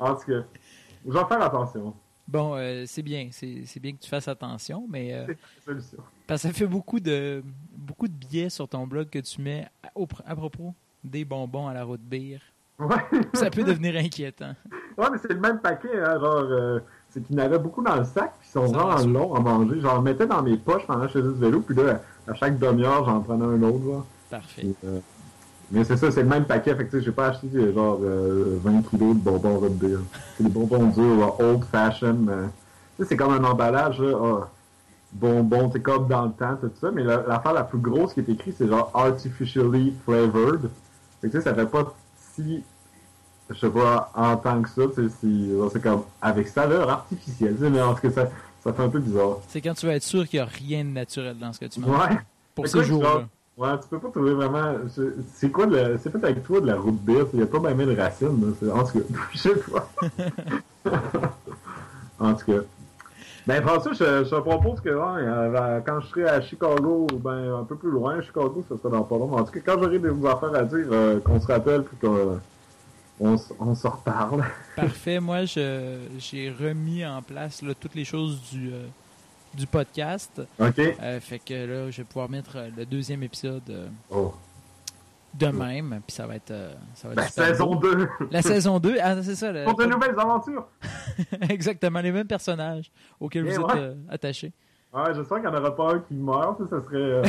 en 0.00 0.14
tout 0.16 0.26
cas, 0.26 0.42
je 1.06 1.12
vais 1.12 1.24
faire 1.28 1.42
attention. 1.42 1.94
Bon, 2.26 2.56
euh, 2.56 2.82
c'est 2.86 3.02
bien, 3.02 3.28
c'est 3.30 3.62
c'est 3.66 3.78
bien 3.78 3.92
que 3.92 4.00
tu 4.00 4.08
fasses 4.08 4.26
attention, 4.26 4.84
mais 4.88 5.14
euh, 5.14 5.26
C'est 5.26 5.32
la 5.32 5.64
solution. 5.64 5.98
Parce 6.32 6.42
que 6.42 6.48
ça 6.48 6.54
fait 6.54 6.66
beaucoup 6.66 6.98
de 7.00 7.42
beaucoup 7.76 8.08
de 8.08 8.12
billets 8.12 8.48
sur 8.48 8.66
ton 8.68 8.86
blog 8.86 9.08
que 9.10 9.18
tu 9.18 9.42
mets 9.42 9.66
à, 9.82 9.88
au- 9.94 10.08
à 10.26 10.34
propos 10.34 10.72
des 11.04 11.24
bonbons 11.24 11.66
à 11.68 11.74
la 11.74 11.84
route 11.84 12.00
bière. 12.00 12.40
Ouais. 12.78 12.96
Ça 13.34 13.50
peut 13.50 13.64
devenir 13.64 13.96
inquiétant. 13.96 14.54
Ouais, 14.96 15.06
mais 15.12 15.18
c'est 15.20 15.32
le 15.32 15.40
même 15.40 15.58
paquet, 15.58 15.90
hein, 16.00 16.18
genre, 16.18 16.36
euh, 16.50 16.80
c'est 17.10 17.22
qu'il 17.22 17.36
y 17.36 17.40
en 17.40 17.44
avait 17.44 17.58
beaucoup 17.58 17.82
dans 17.82 17.96
le 17.96 18.04
sac, 18.04 18.32
puis 18.40 18.48
ils 18.48 18.52
sont 18.52 18.64
vraiment 18.66 18.96
longs 19.18 19.34
à 19.34 19.40
manger. 19.40 19.80
J'en 19.80 20.00
mettais 20.00 20.26
dans 20.26 20.42
mes 20.42 20.56
poches 20.56 20.86
pendant 20.86 21.02
que 21.02 21.08
je 21.08 21.12
faisais 21.12 21.28
du 21.34 21.38
vélo, 21.38 21.60
puis 21.60 21.76
là, 21.76 22.00
à 22.26 22.34
chaque 22.34 22.58
demi-heure, 22.58 23.04
j'en 23.04 23.20
prenais 23.20 23.44
un 23.44 23.62
autre, 23.62 23.84
genre. 23.84 24.06
Parfait. 24.30 24.66
Euh, 24.84 25.00
mais 25.70 25.84
c'est 25.84 25.96
ça, 25.98 26.10
c'est 26.10 26.22
le 26.22 26.28
même 26.28 26.44
paquet, 26.46 26.74
fait 26.74 26.86
que 26.86 26.90
tu 26.92 26.98
sais, 26.98 27.04
j'ai 27.04 27.12
pas 27.12 27.28
acheté 27.28 27.48
euh, 27.54 27.72
genre 27.74 27.98
euh, 28.02 28.58
20 28.62 28.82
kilos 28.88 29.16
de 29.16 29.20
bonbons 29.20 29.58
root 29.58 29.68
beer. 29.70 29.98
C'est 30.36 30.44
des 30.44 30.50
bonbons 30.50 30.86
durs, 30.86 31.38
old 31.40 31.64
fashion. 31.64 32.16
tu 32.16 33.02
sais, 33.02 33.08
c'est 33.10 33.16
comme 33.16 33.32
un 33.34 33.44
emballage, 33.44 34.00
là, 34.00 34.16
ah, 34.22 34.48
bonbons, 35.12 35.70
c'est 35.72 35.80
comme 35.82 36.08
dans 36.08 36.26
le 36.26 36.32
temps, 36.32 36.56
tout 36.60 36.70
ça, 36.80 36.90
mais 36.90 37.02
la- 37.04 37.22
l'affaire 37.26 37.52
la 37.52 37.64
plus 37.64 37.78
grosse 37.78 38.14
qui 38.14 38.20
est 38.20 38.28
écrite, 38.28 38.54
c'est 38.58 38.68
genre 38.68 38.90
artificially 38.94 39.94
flavored. 40.04 40.70
Fait 41.20 41.28
que 41.28 41.32
tu 41.32 41.38
sais, 41.38 41.40
ça 41.42 41.54
fait 41.54 41.66
pas 41.66 41.94
si 42.34 42.62
je 43.50 43.58
sais 43.58 43.68
pas, 43.70 44.10
en 44.14 44.36
tant 44.38 44.62
que 44.62 44.68
ça, 44.70 44.82
tu 44.94 45.02
sais, 45.08 45.14
si- 45.20 45.52
c'est 45.72 45.82
comme, 45.82 46.04
avec 46.22 46.48
saveur 46.48 46.88
artificielle, 46.88 47.56
mais 47.60 47.82
en 47.82 47.92
tout 47.94 48.00
cas, 48.02 48.10
ça, 48.10 48.28
ça 48.64 48.72
fait 48.72 48.82
un 48.82 48.88
peu 48.88 49.00
bizarre. 49.00 49.38
C'est 49.48 49.60
quand 49.60 49.74
tu 49.74 49.84
vas 49.86 49.94
être 49.96 50.02
sûr 50.04 50.26
qu'il 50.26 50.38
n'y 50.38 50.42
a 50.44 50.46
rien 50.48 50.84
de 50.84 50.90
naturel 50.90 51.36
dans 51.38 51.52
ce 51.52 51.60
que 51.60 51.66
tu 51.66 51.80
manges. 51.80 51.90
Ouais. 51.90 52.16
Pour 52.54 52.64
C'est 52.66 52.72
ce 52.72 52.76
quoi, 52.78 52.86
jour-là. 52.86 53.08
genre, 53.10 53.24
Ouais, 53.58 53.78
tu 53.82 53.88
peux 53.88 53.98
pas 53.98 54.08
trouver 54.08 54.32
vraiment, 54.32 54.72
c'est- 55.34 55.50
quoi 55.50 55.66
le, 55.66 55.98
c'est 56.02 56.10
fait 56.10 56.24
avec 56.24 56.42
toi 56.42 56.58
de 56.62 56.66
la 56.66 56.76
route 56.76 56.98
beer, 57.04 57.26
il 57.34 57.40
y 57.40 57.42
a 57.42 57.46
pas 57.46 57.60
même 57.60 57.84
de 57.84 57.94
racines, 57.94 58.54
là, 58.62 58.74
en 58.74 58.84
tout 58.84 59.00
cas, 59.00 59.04
je 59.34 59.38
sais 59.38 59.54
pas. 59.56 59.88
en 62.18 62.34
tout 62.34 62.46
cas. 62.46 62.58
Ben, 63.46 63.60
François, 63.62 63.92
je, 63.92 64.24
je 64.24 64.30
te 64.30 64.40
propose 64.40 64.80
que, 64.80 64.88
euh, 64.90 65.80
quand 65.84 66.00
je 66.00 66.06
serai 66.06 66.24
à 66.28 66.40
Chicago, 66.40 67.06
ou 67.12 67.18
ben, 67.18 67.54
un 67.60 67.64
peu 67.64 67.74
plus 67.76 67.90
loin, 67.90 68.20
Chicago, 68.22 68.64
ça 68.68 68.76
sera 68.76 68.90
dans 68.90 69.02
pas 69.02 69.16
long, 69.16 69.32
en 69.32 69.42
tout 69.44 69.52
cas, 69.52 69.60
quand 69.66 69.82
j'aurai 69.82 69.98
des 69.98 70.08
affaires 70.26 70.54
à 70.54 70.62
dire, 70.62 70.86
euh, 70.92 71.18
qu'on 71.20 71.40
se 71.40 71.46
rappelle, 71.48 71.82
puis 71.82 71.96
qu'on, 71.96 72.38
on, 73.18 73.34
s- 73.34 73.52
on 73.58 73.74
se 73.74 73.86
reparle. 73.88 74.44
Parfait. 74.76 75.18
Moi, 75.18 75.44
je 75.44 75.98
j'ai 76.18 76.50
remis 76.50 77.04
en 77.04 77.20
place 77.20 77.62
là, 77.62 77.72
toutes 77.78 77.94
les 77.96 78.04
choses 78.04 78.40
du, 78.52 78.72
euh, 78.72 78.86
du 79.54 79.66
podcast. 79.66 80.40
OK? 80.60 80.78
Euh, 80.78 81.18
fait 81.20 81.38
que 81.40 81.52
là, 81.54 81.90
je 81.90 81.96
vais 81.98 82.04
pouvoir 82.04 82.30
mettre 82.30 82.52
euh, 82.56 82.68
le 82.76 82.86
deuxième 82.86 83.22
épisode 83.24 83.62
euh, 83.70 83.86
Oh. 84.10 84.32
De 85.34 85.46
même. 85.48 86.00
Puis 86.06 86.14
ça 86.16 86.26
va 86.26 86.36
être, 86.36 86.50
euh, 86.50 86.74
ça 86.94 87.08
va 87.08 87.14
être 87.14 87.28
super 87.30 87.46
saison 87.46 87.74
beau. 87.76 87.94
2! 87.94 88.08
La 88.30 88.42
saison 88.42 88.78
2, 88.78 88.96
ah, 89.02 89.22
c'est 89.22 89.34
ça. 89.34 89.52
Pour 89.64 89.76
de 89.76 89.84
nouvelles 89.86 90.18
aventures! 90.18 90.66
Exactement, 91.48 92.00
les 92.00 92.12
mêmes 92.12 92.26
personnages 92.26 92.90
auxquels 93.20 93.46
Eh 93.48 93.54
vous 93.56 93.62
ouais. 93.62 93.72
êtes 93.74 93.78
euh, 93.80 93.94
attachés. 94.10 94.52
Ouais, 94.92 95.14
j'espère 95.14 95.40
qu'il 95.40 95.48
n'y 95.50 95.56
en 95.56 95.58
aura 95.60 95.74
pas 95.74 95.94
un 95.94 95.98
qui 96.00 96.14
meurt, 96.14 96.58
ça, 96.58 96.64
ça 96.68 96.84
serait... 96.84 96.96
euh, 96.98 97.22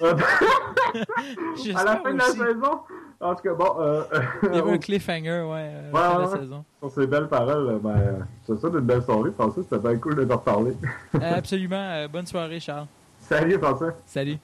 à 0.02 1.84
la 1.84 1.96
fin 1.98 2.12
de 2.12 2.18
la 2.18 2.24
aussi. 2.28 2.38
saison! 2.38 2.80
En 3.20 3.34
tout 3.34 3.42
cas, 3.44 3.54
bon, 3.54 3.76
euh, 3.80 4.02
Il 4.42 4.54
y 4.54 4.58
avait 4.58 4.72
un 4.72 4.78
cliffhanger, 4.78 5.40
ouais, 5.42 5.46
Ouais, 5.46 5.90
la 5.92 6.00
fin 6.00 6.14
de 6.16 6.20
la 6.22 6.28
ouais. 6.28 6.38
saison. 6.40 6.64
sur 6.80 6.90
ces 6.90 7.06
belles 7.06 7.28
paroles, 7.28 7.78
ben, 7.82 7.90
euh, 7.90 8.12
je 8.46 8.52
te 8.54 8.58
souhaite 8.60 8.74
une 8.74 8.80
belle 8.80 9.02
soirée, 9.02 9.30
François, 9.32 9.62
c'était 9.62 9.78
bien 9.78 9.96
cool 9.98 10.16
de 10.16 10.24
te 10.24 10.32
reparler. 10.32 10.76
Absolument. 11.20 12.06
bonne 12.08 12.26
soirée, 12.26 12.60
Charles. 12.60 12.86
Salut, 13.20 13.58
François! 13.58 13.92
Salut. 14.04 14.36